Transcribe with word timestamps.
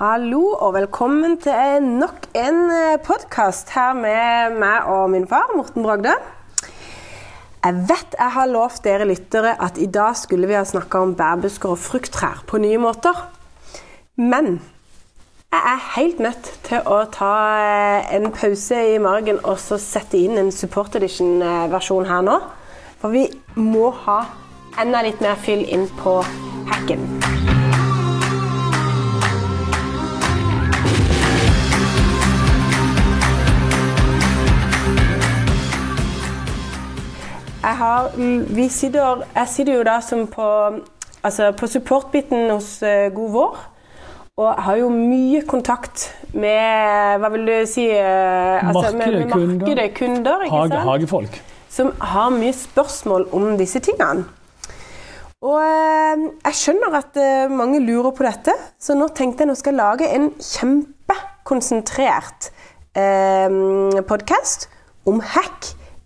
Hallo 0.00 0.54
og 0.56 0.70
velkommen 0.78 1.34
til 1.44 1.82
nok 1.84 2.22
en 2.32 2.70
podkast 3.04 3.68
her 3.74 3.90
med 3.92 4.54
meg 4.56 4.86
og 4.88 5.10
min 5.12 5.26
far, 5.28 5.50
Morten 5.52 5.84
Bragde. 5.84 6.14
Jeg 7.60 7.82
vet 7.90 8.16
jeg 8.16 8.32
har 8.32 8.48
lovt 8.48 8.80
dere 8.86 9.04
lyttere 9.04 9.52
at 9.60 9.76
i 9.76 9.90
dag 9.92 10.16
skulle 10.16 10.48
vi 10.48 10.56
ha 10.56 10.62
snakka 10.64 11.02
om 11.04 11.12
bærbusker 11.18 11.74
og 11.74 11.82
frukttrær 11.84 12.40
på 12.48 12.62
nye 12.64 12.80
måter. 12.80 13.12
Men 14.16 14.48
jeg 15.52 15.60
er 15.74 15.84
helt 15.98 16.24
nødt 16.24 16.48
til 16.64 16.88
å 16.88 17.02
ta 17.12 17.34
en 18.08 18.32
pause 18.32 18.80
i 18.94 18.96
margen 19.04 19.44
og 19.44 19.60
så 19.60 19.76
sette 19.76 20.16
inn 20.16 20.40
en 20.40 20.48
support 20.48 20.96
edition-versjon 20.96 22.08
her 22.08 22.24
nå. 22.24 22.40
For 23.04 23.12
vi 23.12 23.28
må 23.60 23.92
ha 24.08 24.22
enda 24.80 25.04
litt 25.04 25.20
mer 25.20 25.36
fyll 25.44 25.68
inn 25.68 25.90
på 26.00 26.22
hacken. 26.72 27.04
Har, 37.80 38.10
vi 38.54 38.68
sitter, 38.68 39.22
jeg 39.34 39.48
sitter 39.48 39.72
jo 39.78 39.82
da 39.86 40.00
som 40.04 40.26
på, 40.30 40.46
altså 41.24 41.52
på 41.56 41.66
supportbiten 41.70 42.50
hos 42.52 42.82
uh, 42.84 43.08
God 43.14 43.30
Vår. 43.36 43.56
Og 44.40 44.54
har 44.64 44.76
jo 44.80 44.88
mye 44.88 45.42
kontakt 45.48 46.14
med 46.32 47.18
hva 47.20 47.28
vil 47.34 47.46
du 47.48 47.66
si 47.68 47.86
uh, 47.92 48.68
altså 48.70 48.96
med, 48.96 49.06
med 49.18 49.26
markedet, 49.34 49.88
kunder. 49.96 50.38
sant? 50.48 50.74
hagefolk. 50.86 51.42
Som 51.70 51.92
har 52.00 52.30
mye 52.34 52.52
spørsmål 52.56 53.22
om 53.36 53.58
disse 53.60 53.80
tingene. 53.84 54.24
Og 55.40 55.60
uh, 55.60 56.16
jeg 56.46 56.54
skjønner 56.56 56.90
at 57.00 57.12
mange 57.52 57.80
lurer 57.84 58.10
på 58.16 58.22
dette, 58.26 58.52
så 58.80 58.94
nå 58.96 59.06
tenkte 59.16 59.40
jeg 59.44 59.48
nå 59.52 59.56
skal 59.58 59.72
jeg 59.74 59.80
lage 59.80 60.06
en 60.16 60.26
kjempekonsentrert 60.36 62.40
uh, 62.96 63.48
podkast 64.08 64.60
om 65.08 65.16
hack. 65.32 65.60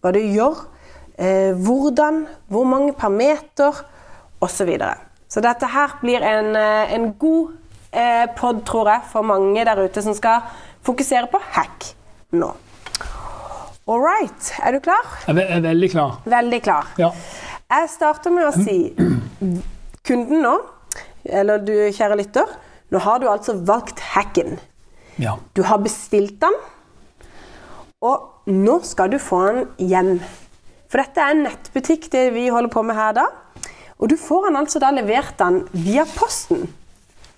Hva 0.04 0.10
du 0.12 0.20
gjør 0.20 0.54
Eh, 0.54 0.73
hvordan, 1.16 2.24
hvor 2.48 2.64
mange 2.66 2.92
per 2.92 3.08
meter 3.08 3.84
osv. 4.40 4.56
Så, 4.56 4.64
videre. 4.66 4.96
så 5.30 5.40
dette 5.40 5.66
her 5.70 5.94
blir 6.00 6.24
en, 6.26 6.56
en 6.56 7.12
god 7.18 7.52
eh, 7.94 8.26
pod, 8.36 8.64
tror 8.66 8.90
jeg, 8.90 9.06
for 9.12 9.22
mange 9.26 9.64
der 9.64 9.80
ute 9.84 10.02
som 10.02 10.14
skal 10.16 10.44
fokusere 10.84 11.30
på 11.32 11.40
hack 11.54 11.94
nå. 12.34 12.50
All 13.86 14.00
right. 14.00 14.52
Er 14.64 14.72
du 14.72 14.80
klar? 14.80 15.04
Jeg 15.28 15.46
er 15.48 15.60
veldig 15.60 15.90
klar. 15.92 16.20
Veldig 16.24 16.60
klar. 16.64 16.92
Ja. 16.98 17.10
Jeg 17.70 17.88
starter 17.92 18.32
med 18.32 18.48
å 18.48 18.52
si 18.56 18.78
kunden 20.08 20.44
nå, 20.44 20.54
eller 21.24 21.60
du 21.64 21.74
kjære 21.92 22.16
lytter, 22.20 22.48
nå 22.92 23.00
har 23.04 23.20
du 23.20 23.28
altså 23.28 23.56
valgt 23.66 24.00
hacken. 24.14 24.58
ja. 25.18 25.36
Du 25.56 25.62
har 25.62 25.80
bestilt 25.84 26.40
den, 26.40 26.56
og 28.04 28.48
nå 28.50 28.80
skal 28.84 29.12
du 29.12 29.18
få 29.18 29.40
den 29.46 29.68
hjem. 29.78 30.18
For 30.94 31.02
dette 31.02 31.18
er 31.18 31.32
en 31.34 31.40
nettbutikk 31.42 32.04
det 32.12 32.28
vi 32.36 32.44
holder 32.54 32.70
på 32.70 32.84
med 32.86 32.94
her 32.94 33.16
da. 33.16 33.24
Og 33.98 34.06
du 34.12 34.14
får 34.14 34.44
den 34.46 34.58
altså 34.60 34.78
da 34.78 34.92
levert 34.94 35.32
den 35.40 35.56
via 35.74 36.04
posten. 36.06 36.68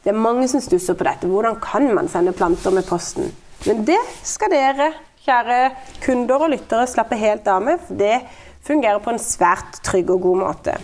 Det 0.04 0.10
er 0.12 0.18
mange 0.20 0.44
som 0.52 0.60
stusser 0.60 0.92
på 0.92 1.06
dette. 1.06 1.24
Hvordan 1.24 1.54
kan 1.64 1.86
man 1.96 2.10
sende 2.12 2.34
planter 2.36 2.74
med 2.76 2.84
posten? 2.84 3.30
Men 3.64 3.78
det 3.88 3.96
skal 4.28 4.52
dere, 4.52 4.90
kjære 5.24 5.56
kunder 6.04 6.44
og 6.44 6.52
lyttere, 6.52 6.84
slappe 6.84 7.16
helt 7.16 7.48
av 7.48 7.64
med. 7.64 7.80
For 7.86 7.96
det 7.96 8.18
fungerer 8.66 9.00
på 9.00 9.14
en 9.14 9.20
svært 9.24 9.78
trygg 9.88 10.12
og 10.12 10.20
god 10.26 10.42
måte. 10.42 10.74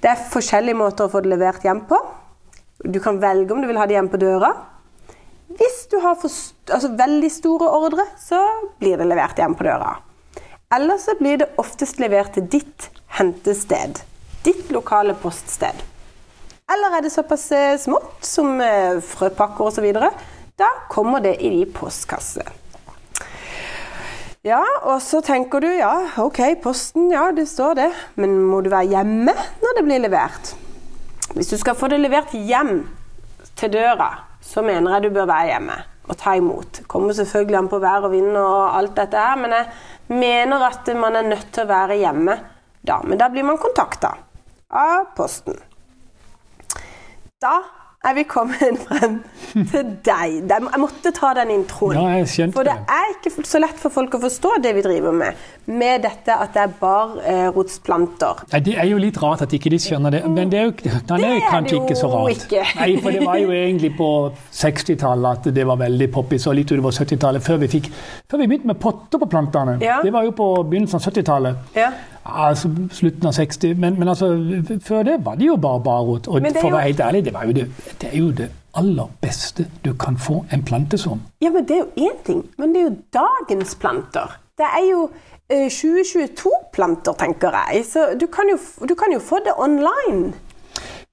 Det 0.00 0.14
er 0.14 0.22
forskjellige 0.32 0.78
måter 0.80 1.10
å 1.10 1.12
få 1.12 1.20
det 1.20 1.34
levert 1.34 1.66
hjem 1.66 1.82
på. 1.90 1.98
Du 2.88 3.02
kan 3.04 3.20
velge 3.20 3.52
om 3.52 3.60
du 3.60 3.68
vil 3.68 3.82
ha 3.82 3.84
det 3.84 3.98
hjem 3.98 4.08
på 4.14 4.22
døra. 4.22 4.54
Hvis 5.60 5.76
du 5.92 5.98
har 6.00 6.16
altså 6.16 6.90
veldig 7.02 7.30
store 7.36 7.68
ordre, 7.68 8.08
så 8.16 8.40
blir 8.80 8.96
det 8.96 9.10
levert 9.12 9.44
hjem 9.44 9.58
på 9.60 9.68
døra. 9.68 9.92
Eller 10.72 10.98
så 10.98 11.14
blir 11.18 11.36
det 11.36 11.50
oftest 11.60 11.98
levert 12.00 12.32
til 12.36 12.46
ditt 12.48 12.88
hentested. 13.18 14.00
Ditt 14.44 14.70
lokale 14.72 15.14
poststed. 15.20 15.82
Eller 16.72 16.96
er 16.96 17.04
det 17.04 17.12
såpass 17.12 17.50
smått 17.82 18.24
som 18.24 18.56
frøpakker 19.04 19.68
osv., 19.68 19.88
da 20.56 20.68
kommer 20.88 21.20
det 21.20 21.34
i 21.44 21.50
de 21.50 21.66
postkasse. 21.68 22.44
Ja, 24.42 24.62
og 24.82 24.98
så 25.04 25.20
tenker 25.22 25.62
du 25.62 25.68
ja, 25.68 25.92
ok, 26.18 26.40
posten, 26.64 27.10
ja, 27.12 27.28
det 27.36 27.46
står 27.50 27.76
det. 27.78 27.90
Men 28.16 28.40
må 28.48 28.62
du 28.64 28.72
være 28.72 28.96
hjemme 28.96 29.36
når 29.62 29.78
det 29.78 29.86
blir 29.86 30.04
levert? 30.06 30.54
Hvis 31.36 31.52
du 31.52 31.56
skal 31.60 31.76
få 31.78 31.92
det 31.92 32.00
levert 32.02 32.32
hjem 32.32 32.82
til 33.60 33.76
døra, 33.76 34.12
så 34.40 34.64
mener 34.64 34.96
jeg 34.96 35.08
du 35.08 35.16
bør 35.20 35.30
være 35.30 35.52
hjemme 35.52 35.82
og 36.12 36.18
ta 36.20 36.36
imot. 36.38 36.82
Kommer 36.90 37.16
selvfølgelig 37.16 37.58
an 37.58 37.70
på 37.72 37.80
vær 37.82 38.06
og 38.06 38.14
vind 38.14 38.36
og 38.36 38.76
alt 38.78 38.96
dette 38.98 39.20
her, 39.20 39.38
men 39.40 39.56
jeg 39.56 39.68
mener 40.12 40.66
at 40.68 40.88
man 40.98 41.16
er 41.18 41.28
nødt 41.32 41.52
til 41.54 41.64
å 41.64 41.72
være 41.72 42.00
hjemme 42.02 42.38
da. 42.82 43.00
Men 43.04 43.20
da 43.20 43.30
blir 43.32 43.46
man 43.46 43.60
kontakta 43.62 44.14
av 44.72 45.12
Posten. 45.16 45.58
Da 47.42 47.56
er 48.02 48.14
vi 48.18 48.22
kommet 48.26 48.80
frem 48.88 49.18
til 49.70 49.90
deg. 50.06 50.38
Jeg 50.50 50.80
måtte 50.82 51.12
ta 51.14 51.32
den 51.38 51.52
introen. 51.54 51.94
Ja, 51.94 52.16
jeg 52.18 52.28
skjønte 52.32 52.56
for 52.56 52.66
det 52.66 52.74
er 52.90 53.12
ikke 53.14 53.44
så 53.46 53.60
lett 53.62 53.78
for 53.78 53.94
folk 53.94 54.16
å 54.18 54.20
forstå 54.24 54.56
det 54.64 54.72
vi 54.78 54.82
driver 54.84 55.14
med, 55.14 55.38
med 55.70 56.02
dette 56.06 56.34
at 56.34 56.54
det 56.56 56.64
er 56.64 56.72
barrotsplanter. 56.80 58.42
Nei, 58.52 58.60
Det 58.66 58.74
er 58.78 58.88
jo 58.90 58.98
litt 59.02 59.18
rart 59.22 59.44
at 59.46 59.52
ikke 59.54 59.70
de 59.72 59.78
skjønner 59.82 60.16
det. 60.16 60.22
Men 60.30 60.50
det 60.52 60.58
er 60.60 60.64
jo, 60.70 60.74
det 60.82 60.92
er 60.96 61.22
Det 61.22 61.32
kanskje 61.50 61.78
ikke 61.82 61.98
så 61.98 62.10
rart. 62.12 62.30
ikke. 62.36 62.64
Nei, 62.80 62.90
for 63.04 63.10
det 63.14 63.22
var 63.26 63.38
jo 63.42 63.52
egentlig 63.54 63.92
på 63.98 64.08
60-tallet 64.62 65.38
at 65.48 65.54
det 65.54 65.66
var 65.68 65.78
veldig 65.80 66.10
poppis, 66.14 66.46
og 66.50 66.56
litt 66.58 66.72
utover 66.72 66.90
70-tallet, 66.98 67.42
før 67.44 67.62
vi 67.62 67.70
fikk 67.76 67.90
før 68.30 68.42
vi 68.42 68.48
begynte 68.50 68.66
med 68.72 68.80
potter 68.82 69.20
på 69.22 69.28
plantene. 69.30 69.78
Ja. 69.82 70.00
Det 70.02 70.12
var 70.14 70.26
jo 70.26 70.34
på 70.36 70.48
begynnelsen 70.68 70.98
av 70.98 71.06
70-tallet. 71.10 71.78
Ja. 71.78 71.90
Altså 72.24 72.70
slutten 72.94 73.26
av 73.26 73.32
60. 73.32 73.74
Men, 73.78 73.98
men 73.98 74.08
altså, 74.08 74.28
før 74.84 75.02
det 75.02 75.16
var 75.24 75.34
det 75.34 75.46
jo 75.46 75.56
bare 75.56 75.80
barot. 75.82 76.28
Og 76.28 76.44
for 76.60 76.68
å 76.68 76.76
være 76.76 76.88
helt 76.90 77.00
ærlig, 77.00 77.24
det, 77.24 77.34
var 77.34 77.48
jo 77.48 77.56
det, 77.56 77.66
det 78.00 78.12
er 78.12 78.18
jo 78.18 78.30
det 78.42 78.48
aller 78.78 79.10
beste 79.20 79.66
du 79.84 79.92
kan 79.98 80.16
få 80.16 80.44
en 80.52 80.62
plante 80.64 80.98
som. 80.98 81.20
Ja, 81.42 81.50
men 81.50 81.66
det 81.68 81.76
er 81.76 81.82
jo 81.82 82.08
én 82.08 82.22
ting. 82.26 82.46
Men 82.58 82.72
det 82.72 82.80
er 82.80 82.88
jo 82.90 82.94
dagens 83.18 83.74
planter. 83.74 84.38
Det 84.58 84.68
er 84.68 84.86
jo 84.86 85.02
eh, 85.50 85.66
2022-planter, 85.66 87.18
tenker 87.18 87.58
jeg. 87.58 87.84
Så 87.90 88.06
du 88.20 88.26
kan, 88.32 88.48
jo, 88.52 88.58
du 88.88 88.94
kan 88.94 89.12
jo 89.12 89.20
få 89.20 89.42
det 89.44 89.56
online. 89.58 90.32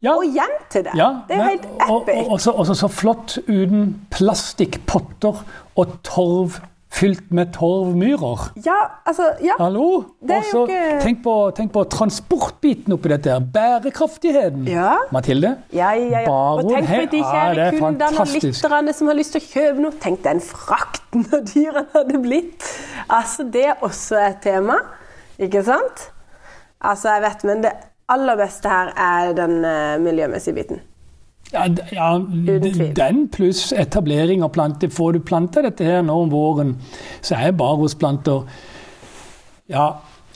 Ja, 0.02 0.14
Og 0.16 0.24
hjem 0.24 0.53
til 0.72 0.86
det. 0.86 0.91
Ja, 0.96 1.09
det 1.28 1.36
er 1.36 1.40
jo 1.41 1.50
helt 1.50 1.66
og, 1.90 2.02
epic. 2.02 2.20
og, 2.26 2.31
og, 2.31 2.41
så, 2.41 2.52
og 2.52 2.66
så, 2.70 2.74
så 2.74 2.88
flott 2.88 3.38
uten 3.50 3.90
plastikkpotter 4.12 5.41
og 5.76 5.97
torv 6.08 6.62
fylt 6.91 7.31
med 7.31 7.51
torvmyrer. 7.53 8.47
Ja, 8.66 8.77
altså 9.05 9.23
Ja. 9.44 9.53
Hallo? 9.59 10.03
Det 10.22 10.38
Og 10.38 10.44
jo 10.53 10.66
ikke- 10.67 11.01
tenk, 11.01 11.23
på, 11.23 11.51
tenk 11.55 11.72
på 11.72 11.83
transportbiten 11.89 12.94
oppi 12.94 13.09
dette. 13.09 13.29
her. 13.29 13.39
Bærekraftigheten. 13.39 14.67
Ja. 14.67 14.95
Mathilde? 15.11 15.57
Ja, 15.73 15.91
ja, 15.91 16.19
ja. 16.22 16.29
Og 16.29 16.63
tenk 16.69 16.88
på 16.88 17.11
de 17.11 17.22
kjære 17.23 17.57
er 17.67 17.72
kundene 17.79 18.19
og 18.19 18.28
lytterne 18.28 18.94
som 18.94 19.07
har 19.07 19.16
lyst 19.16 19.31
til 19.31 19.41
å 19.41 19.45
kjøpe 19.53 19.79
noe. 19.85 19.91
Tenk 20.01 20.23
den 20.23 20.41
frakten 20.41 21.25
og 21.33 21.45
dyrene 21.53 21.85
hadde 21.94 22.22
blitt. 22.23 22.63
Altså, 23.09 23.44
det 23.51 23.66
er 23.66 23.75
også 23.81 24.17
et 24.29 24.41
tema, 24.41 24.79
ikke 25.39 25.63
sant? 25.63 26.09
Altså, 26.81 27.09
jeg 27.13 27.22
vet, 27.22 27.44
men 27.44 27.61
det 27.63 27.72
aller 28.09 28.35
beste 28.35 28.69
her 28.69 28.94
er 28.97 29.33
den 29.33 29.63
uh, 29.66 29.97
miljømessige 30.01 30.55
biten. 30.55 30.81
Ja, 31.51 31.65
ja 31.91 32.09
den 32.95 33.27
pluss 33.33 33.71
etablering 33.73 34.43
av 34.43 34.53
planter. 34.53 34.91
Får 34.93 35.13
du 35.13 35.19
planta 35.25 35.63
dette 35.65 35.87
her 35.87 36.03
nå 36.05 36.21
om 36.25 36.31
våren, 36.33 36.75
så 37.21 37.39
er 37.39 37.57
barrosplanter 37.57 38.45
Ja, 39.69 39.91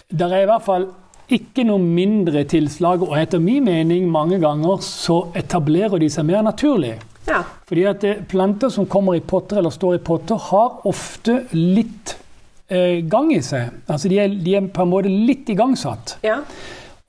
det 0.09 0.29
er 0.29 0.43
i 0.43 0.49
hvert 0.49 0.65
fall 0.65 0.89
ikke 1.33 1.63
noe 1.65 1.81
mindre 1.81 2.43
tilslag, 2.49 3.01
og 3.05 3.15
etter 3.17 3.41
min 3.41 3.63
mening 3.65 4.09
mange 4.11 4.37
ganger 4.41 4.81
så 4.85 5.23
etablerer 5.39 6.01
de 6.01 6.09
seg 6.11 6.27
mer 6.27 6.43
naturlig. 6.45 6.97
Ja. 7.25 7.39
Fordi 7.69 7.85
at 7.89 8.03
eh, 8.05 8.19
planter 8.29 8.69
som 8.69 8.85
kommer 8.91 9.15
i 9.17 9.23
potter 9.23 9.61
eller 9.61 9.73
står 9.73 9.97
i 9.97 10.03
potter, 10.03 10.37
har 10.51 10.83
ofte 10.89 11.39
litt 11.55 12.17
eh, 12.67 12.99
gang 13.09 13.31
i 13.33 13.41
seg. 13.41 13.71
Altså 13.87 14.11
de 14.11 14.19
er, 14.21 14.35
de 14.43 14.57
er 14.59 14.69
på 14.75 14.83
en 14.83 14.91
måte 14.91 15.11
litt 15.11 15.49
igangsatt. 15.53 16.17
ja. 16.27 16.41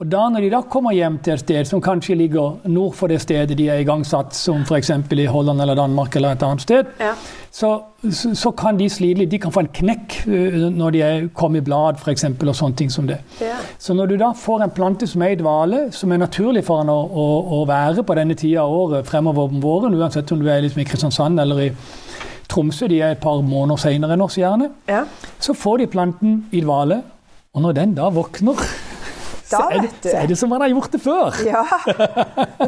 Og 0.02 0.08
da 0.10 0.24
når 0.26 0.42
de 0.42 0.48
da 0.50 0.58
kommer 0.66 0.90
hjem 0.90 1.20
til 1.22 1.36
et 1.36 1.40
sted 1.44 1.68
som 1.70 1.78
kanskje 1.80 2.16
ligger 2.18 2.56
nord 2.66 2.96
for 2.98 3.06
det 3.12 3.20
stedet 3.22 3.54
de 3.54 3.68
er 3.70 3.78
igangsatt, 3.84 4.34
som 4.34 4.64
f.eks. 4.66 4.88
i 5.14 5.26
Holland 5.30 5.62
eller 5.62 5.76
Danmark 5.78 6.16
eller 6.18 6.32
et 6.34 6.42
annet 6.42 6.64
sted, 6.64 6.88
Ja. 6.98 7.12
så, 7.54 7.68
så, 8.10 8.32
så 8.34 8.50
kan 8.58 8.74
de 8.76 8.88
slite 8.90 9.20
litt. 9.20 9.30
De 9.30 9.38
kan 9.38 9.52
få 9.54 9.62
en 9.62 9.70
knekk 9.70 10.16
eh, 10.26 10.56
når 10.74 10.90
de 10.96 11.02
er 11.06 11.28
kommet 11.38 11.62
i 11.62 11.64
blad 11.68 12.00
f.eks. 12.02 12.24
og 12.26 12.56
sånne 12.58 12.74
ting 12.80 12.90
som 12.90 13.06
det. 13.06 13.20
Ja. 13.40 13.54
Så 13.78 13.94
når 13.94 14.10
du 14.10 14.16
da 14.18 14.32
får 14.34 14.64
en 14.66 14.72
plante 14.74 15.06
som 15.06 15.22
er 15.22 15.36
i 15.36 15.38
dvale, 15.38 15.84
som 15.94 16.10
er 16.10 16.18
naturlig 16.24 16.64
for 16.66 16.82
den 16.82 16.90
å, 16.90 16.98
å, 17.06 17.26
å 17.54 17.64
være 17.70 18.02
på 18.02 18.16
denne 18.18 18.34
tida 18.34 18.64
av 18.66 18.74
året 18.74 19.06
fremover 19.06 19.46
om 19.46 19.62
våren, 19.62 19.94
uansett 19.94 20.32
om 20.34 20.42
du 20.42 20.50
er 20.50 20.64
liksom 20.66 20.82
i 20.82 20.88
Kristiansand 20.90 21.38
eller 21.44 21.68
i 21.68 21.70
Tromsø, 22.50 22.88
de 22.90 22.98
er 22.98 23.14
et 23.14 23.22
par 23.22 23.38
måneder 23.46 23.78
senere 23.86 24.18
enn 24.18 24.26
oss 24.26 24.40
gjerne, 24.42 24.72
ja. 24.90 25.04
så 25.38 25.54
får 25.54 25.84
de 25.84 25.86
planten 25.94 26.40
i 26.50 26.64
dvale. 26.66 26.98
Og 27.54 27.62
når 27.62 27.78
den 27.78 27.94
da 27.94 28.10
våkner 28.10 28.58
da, 29.50 29.56
så 29.58 29.62
er, 29.70 29.80
det, 29.84 29.90
du. 30.02 30.08
så 30.08 30.16
er 30.16 30.26
det 30.30 30.36
som 30.40 30.48
man 30.48 30.60
har 30.64 30.68
gjort 30.72 30.92
det 30.92 31.00
før. 31.04 31.34
Ja. 31.52 31.62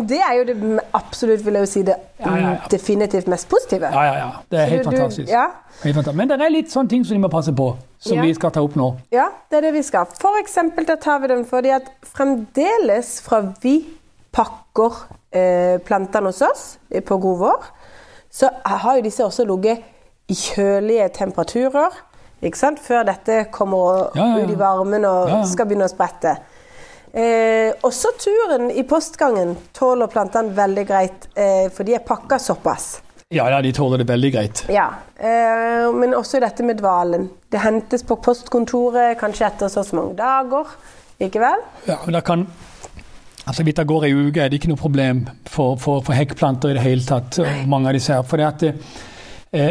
Det 0.06 0.18
er 0.20 0.32
jo 0.38 0.44
det 0.48 0.56
absolutt, 0.94 1.44
vil 1.46 1.54
jeg 1.54 1.60
jo 1.66 1.70
si, 1.70 1.82
det 1.88 1.94
Ja, 2.20 2.34
ja, 2.36 2.50
definitivt 2.70 3.26
mest 3.28 3.48
positive. 3.48 3.88
Ja, 3.92 4.02
ja, 4.04 4.14
ja. 4.18 4.28
Det 4.50 4.60
er 4.60 4.64
helt 4.72 4.84
Du- 4.84 4.90
du- 4.90 4.96
fantastisk. 4.96 5.28
Ja, 5.32 5.46
Helt 5.82 5.94
fantastisk. 5.94 6.16
Men 6.16 6.28
det 6.28 6.40
er 6.40 6.48
litt 6.52 6.70
sånne 6.72 6.88
ting 6.88 7.04
som 7.04 7.16
de 7.16 7.20
må 7.22 7.28
passe 7.32 7.52
på, 7.52 7.70
som 7.98 8.20
vi 8.22 8.34
skal 8.34 8.50
ta 8.50 8.60
opp 8.64 8.76
nå. 8.76 8.90
ja, 9.12 9.26
det 9.50 9.58
er 9.58 9.60
det 9.68 9.72
vi 9.74 9.82
skal. 9.82 10.06
For 10.20 10.38
eksempel, 10.40 10.84
da 10.88 10.96
tar 10.96 11.18
vi 11.20 11.28
den 11.28 11.44
fordi 11.44 11.70
at 11.76 11.88
fremdeles 12.16 13.20
fra 13.24 13.40
vi 13.62 13.76
pakker 14.36 14.96
eh, 15.32 15.78
plantene 15.84 16.28
hos 16.32 16.42
oss 16.44 16.64
eh, 16.90 17.02
på 17.04 17.18
god 17.22 17.38
vår, 17.38 17.68
så 18.36 18.50
har 18.64 18.96
jo 18.98 19.02
disse 19.06 19.24
også 19.24 19.46
ligget 19.48 19.78
i 20.28 20.34
kjølige 20.34 21.08
temperaturer, 21.14 21.94
ikke 22.42 22.58
sant? 22.58 22.80
Før 22.82 23.04
dette 23.08 23.44
kommer 23.54 24.10
Ja, 24.16 24.26
ja, 24.26 24.38
ja. 24.38 24.44
ut 24.44 24.50
i 24.52 24.58
varmen 24.58 25.04
og 25.08 25.30
skal 25.48 25.66
begynne 25.70 25.86
å 25.88 25.92
sprette. 25.92 26.34
Eh, 27.16 27.72
også 27.80 28.10
turen 28.20 28.68
i 28.70 28.82
postgangen 28.84 29.54
tåler 29.72 30.10
plantene 30.12 30.52
veldig 30.52 30.82
greit, 30.88 31.28
eh, 31.32 31.70
for 31.72 31.88
de 31.88 31.94
er 31.96 32.04
pakka 32.04 32.36
såpass. 32.38 33.00
Ja, 33.32 33.48
ja, 33.50 33.62
de 33.62 33.72
tåler 33.72 33.98
det 33.98 34.06
veldig 34.10 34.32
greit. 34.34 34.64
Ja, 34.68 34.90
eh, 35.16 35.88
men 35.96 36.12
også 36.14 36.40
dette 36.44 36.62
med 36.62 36.76
dvalen. 36.76 37.30
Det 37.50 37.62
hentes 37.64 38.04
på 38.06 38.18
postkontoret 38.22 39.16
kanskje 39.18 39.48
etter 39.48 39.72
så 39.72 39.82
mange 39.96 40.14
dager. 40.18 40.76
Ikke 41.18 41.40
vel? 41.40 41.64
Ja, 41.88 41.96
men 42.04 42.18
da 42.18 42.20
kan 42.20 42.46
Altså, 43.46 43.62
Hvis 43.62 43.74
det 43.74 43.86
går 43.86 44.04
ei 44.04 44.12
uke, 44.12 44.42
er 44.42 44.48
det 44.48 44.58
ikke 44.58 44.72
noe 44.72 44.80
problem 44.80 45.28
for, 45.46 45.76
for, 45.78 46.00
for 46.02 46.12
hekkplanter 46.18 46.72
i 46.72 46.74
det 46.74 46.82
hele 46.82 47.04
tatt. 47.06 47.38
og 47.38 47.68
mange 47.70 47.88
av 47.88 47.94
disse 47.94 48.12
her. 48.12 48.24
For 48.26 48.36
det 48.42 48.46
at, 48.46 48.62
eh, 48.62 48.74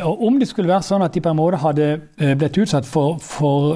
og 0.07 0.22
Om 0.27 0.39
det 0.39 0.48
skulle 0.48 0.72
være 0.72 0.86
sånn 0.88 1.04
at 1.06 1.13
de 1.13 1.22
på 1.22 1.30
en 1.30 1.38
måte 1.38 1.57
hadde 1.62 1.88
eh, 2.18 2.31
blitt 2.39 2.57
utsatt 2.57 2.88
for, 2.88 3.18
for 3.22 3.75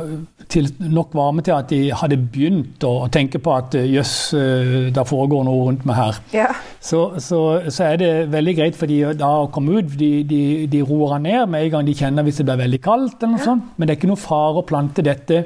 nok 0.80 1.12
varme 1.14 1.44
til 1.46 1.54
at 1.54 1.70
de 1.70 1.92
hadde 1.94 2.18
begynt 2.34 2.82
å, 2.88 3.08
tenke 3.14 3.38
på 3.44 3.52
at 3.54 3.76
eh, 3.78 3.86
jøss, 3.94 4.14
eh, 4.34 4.90
det 4.96 5.04
foregår 5.06 5.44
noe 5.46 5.68
rundt 5.68 5.84
meg 5.86 6.00
her, 6.00 6.22
Ja. 6.34 6.48
så, 6.82 7.04
så, 7.22 7.42
så 7.70 7.84
er 7.92 8.00
det 8.02 8.12
veldig 8.34 8.56
greit 8.58 8.80
for 8.80 8.90
de 8.90 9.02
da 9.20 9.30
å 9.44 9.50
komme 9.54 9.78
ut. 9.82 9.92
De, 10.00 10.24
de, 10.24 10.42
de 10.72 10.82
roer 10.88 11.20
ned 11.22 11.52
med 11.52 11.68
en 11.68 11.76
gang 11.76 11.86
de 11.92 11.98
kjenner 12.00 12.26
hvis 12.26 12.40
det 12.42 12.48
blir 12.48 12.64
veldig 12.64 12.82
kaldt. 12.82 13.20
eller 13.22 13.36
noe 13.36 13.46
sånt. 13.46 13.70
Men 13.78 13.86
det 13.88 13.94
er 13.94 14.00
ikke 14.02 14.14
noe 14.14 14.24
fare 14.24 14.64
å 14.64 14.66
plante 14.66 15.06
dette 15.06 15.44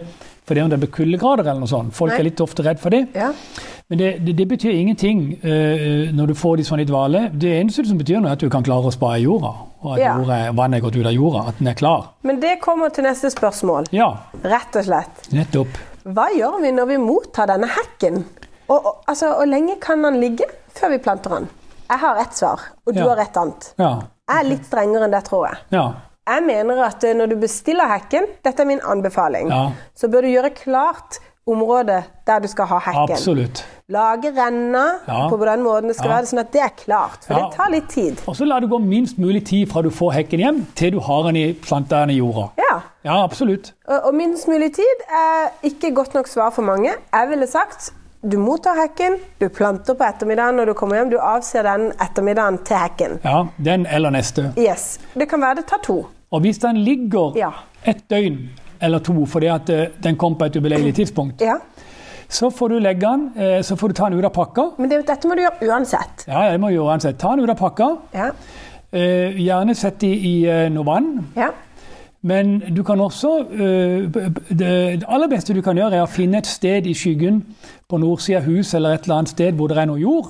fordi 0.48 0.62
om 0.62 0.69
det 0.69 0.80
blir 0.81 0.92
kuldegrader 0.92 1.45
eller 1.48 1.60
noe 1.63 1.68
sånt. 1.72 1.94
Folk 1.95 2.12
Nei. 2.12 2.19
er 2.19 2.24
litt 2.30 2.42
ofte 2.44 2.63
redd 2.66 2.80
for 2.80 2.90
det. 2.90 3.07
ja. 3.16 3.31
Men 3.90 4.00
det, 4.00 4.10
det, 4.25 4.34
det 4.40 4.45
betyr 4.48 4.72
ingenting 4.80 5.18
uh, 5.44 6.12
når 6.16 6.28
du 6.31 6.34
får 6.40 6.57
de 6.57 6.63
sånn 6.66 6.80
i 6.81 6.86
dvale. 6.88 7.25
Det 7.36 7.50
eneste 7.60 7.84
som 7.86 7.98
betyr 8.00 8.22
noe, 8.24 8.31
er 8.31 8.38
at 8.38 8.40
du 8.42 8.50
kan 8.50 8.63
klare 8.63 8.88
å 8.90 8.94
spare 8.95 9.19
jorda. 9.22 9.51
Og 9.84 9.90
at 9.94 10.00
Ja. 10.00 10.13
jorda, 10.18 10.38
vannet 10.56 10.80
er 10.80 10.86
gått 10.86 10.95
ut 10.95 11.06
av 11.06 11.13
jorda. 11.13 11.42
At 11.51 11.60
den 11.60 11.68
er 11.68 11.75
klar. 11.78 12.06
Men 12.24 12.40
det 12.40 12.56
kommer 12.63 12.90
til 12.95 13.04
neste 13.04 13.30
spørsmål. 13.30 13.90
Ja, 13.92 14.07
Rett 14.42 14.75
og 14.80 14.88
slett. 14.88 15.28
nettopp. 15.36 15.78
Hva 16.07 16.30
gjør 16.34 16.62
vi 16.63 16.72
når 16.72 16.88
vi 16.94 16.98
mottar 17.04 17.51
denne 17.51 17.68
hekken? 17.75 18.24
Og, 18.69 18.80
og, 18.80 19.04
altså, 19.12 19.34
hvor 19.36 19.51
lenge 19.51 19.75
kan 19.84 20.01
den 20.07 20.18
ligge 20.24 20.48
før 20.74 20.89
vi 20.96 20.98
planter 21.04 21.30
den? 21.38 21.50
Jeg 21.92 22.00
har 22.00 22.22
ett 22.24 22.34
svar, 22.39 22.60
og 22.88 22.94
du 22.96 23.00
Ja. 23.04 23.10
har 23.12 23.19
et 23.28 23.38
annet. 23.38 23.74
Ja. 23.78 23.92
Jeg 24.31 24.39
er 24.46 24.50
litt 24.50 24.66
strengere 24.66 25.04
enn 25.06 25.12
det, 25.12 25.24
tror 25.28 25.46
jeg. 25.51 25.57
Ja. 25.75 25.86
Jeg 26.28 26.44
mener 26.48 26.84
at 26.86 27.04
eh, 27.04 27.14
når 27.16 27.25
du 27.34 27.36
bestiller 27.42 27.88
hekken, 27.92 28.25
dette 28.46 28.62
er 28.64 28.66
min 28.70 28.80
anbefaling, 28.88 29.50
Ja. 29.52 29.70
så 29.96 30.08
bør 30.08 30.22
du 30.22 30.28
gjøre 30.28 30.50
klart 30.56 31.20
området 31.48 32.04
der 32.28 32.40
du 32.40 32.48
skal 32.48 32.66
ha 32.66 32.78
hekken. 32.80 33.12
Absolutt. 33.18 33.66
Lage 33.92 34.30
renner 34.31 35.02
Ja. 35.08 35.28
på 35.30 35.36
den 35.46 35.64
måten 35.64 35.88
det 35.90 35.96
skal 35.98 36.10
Ja. 36.10 36.16
være, 36.16 36.25
sånn 36.25 36.40
at 36.40 36.52
det 36.54 36.62
er 36.62 36.70
klart. 36.86 37.25
For 37.28 37.34
Ja. 37.34 37.40
det 37.50 37.58
tar 37.58 37.70
litt 37.72 37.90
tid. 37.90 38.22
Og 38.28 38.36
så 38.36 38.46
la 38.46 38.60
det 38.62 38.70
gå 38.70 38.80
minst 38.80 39.18
mulig 39.20 39.46
tid 39.46 39.68
fra 39.70 39.81
du 39.81 39.90
får 39.90 40.14
hekken 40.14 40.40
hjem, 40.40 40.66
til 40.75 40.92
du 40.92 41.00
har 41.00 41.24
den 41.24 41.36
i 41.36 41.54
planta 41.54 42.00
den 42.06 42.10
i 42.12 42.18
jorda. 42.20 42.50
Ja. 42.58 42.80
Ja, 43.04 43.24
absolutt. 43.24 43.74
Og, 43.88 44.06
og 44.06 44.14
minst 44.16 44.48
mulig 44.48 44.74
tid 44.75 45.04
er 45.12 45.52
ikke 45.68 45.94
godt 45.94 46.14
nok 46.14 46.28
svar 46.28 46.50
for 46.52 46.62
mange. 46.62 46.94
Jeg 47.14 47.30
ville 47.30 47.48
sagt 47.48 47.92
du 48.31 48.38
mottar 48.40 48.75
hekken, 48.80 49.18
du 49.42 49.50
planter 49.50 49.94
på 49.96 50.04
ettermiddagen 50.08 50.56
når 50.56 50.66
du 50.66 50.74
kommer 50.74 50.96
hjem. 50.96 51.10
Du 51.10 51.18
avser 51.20 51.62
den 51.64 51.92
ettermiddagen 52.02 52.58
til 52.64 52.78
hekken. 52.78 53.20
Ja, 53.25 53.44
Den 53.62 53.86
eller 53.86 54.10
neste. 54.10 54.54
Yes. 54.58 54.98
Det 55.14 55.28
kan 55.30 55.42
være 55.42 55.56
det 55.56 55.66
tar 55.66 55.80
to. 55.84 56.06
Og 56.34 56.42
hvis 56.42 56.58
den 56.64 56.78
ligger 56.84 57.36
Ja. 57.38 57.52
et 57.86 58.04
døgn 58.10 58.38
eller 58.82 59.00
to 59.06 59.26
fordi 59.30 59.48
at 59.54 59.70
eh, 59.70 59.86
den 60.04 60.16
kom 60.18 60.36
på 60.36 60.46
et 60.50 60.56
ubeleilig 60.58 60.96
tidspunkt, 60.98 61.42
Ja. 61.42 61.56
så 62.30 62.50
får 62.50 62.70
du 62.74 62.80
legge 62.82 63.02
den, 63.06 63.28
eh, 63.38 63.62
så 63.64 63.76
får 63.78 63.88
du 63.88 63.94
ta 63.94 64.10
den 64.10 64.18
ut 64.20 64.26
av 64.26 64.34
pakka. 64.34 64.66
Men 64.80 64.90
det, 64.90 65.04
dette 65.08 65.28
må 65.30 65.36
du 65.38 65.44
gjøre 65.46 65.70
uansett. 65.70 66.26
Ja, 66.28 66.48
det 66.52 66.60
må 66.60 66.70
du 66.72 66.76
gjøre 66.80 66.90
uansett. 66.96 67.18
Ta 67.22 67.36
den 67.36 67.46
ut 67.46 67.50
av 67.54 67.58
pakka. 67.62 67.92
Ja. 68.14 68.32
Eh, 68.92 69.38
gjerne 69.38 69.76
sett 69.76 70.04
i, 70.04 70.14
i 70.32 70.70
noe 70.70 70.86
vann. 70.86 71.12
Ja. 71.38 71.52
Men 72.26 72.60
du 72.74 72.84
kan 72.84 73.00
også 73.04 73.30
det, 74.50 75.04
aller 75.08 75.28
beste 75.28 75.54
du 75.54 75.62
kan 75.62 75.76
gjøre, 75.76 75.98
er 75.98 76.06
å 76.06 76.08
finne 76.10 76.38
et 76.40 76.48
sted 76.48 76.88
i 76.88 76.94
skyggen 76.96 77.42
på 77.92 78.00
nordsida 78.00 78.38
av 78.40 78.46
huset 78.48 78.78
eller 78.80 78.94
et 78.96 79.04
eller 79.04 79.18
annet 79.18 79.30
sted 79.34 79.58
hvor 79.60 79.68
det 79.68 79.78
er 79.82 79.90
noe 79.90 80.00
jord. 80.00 80.30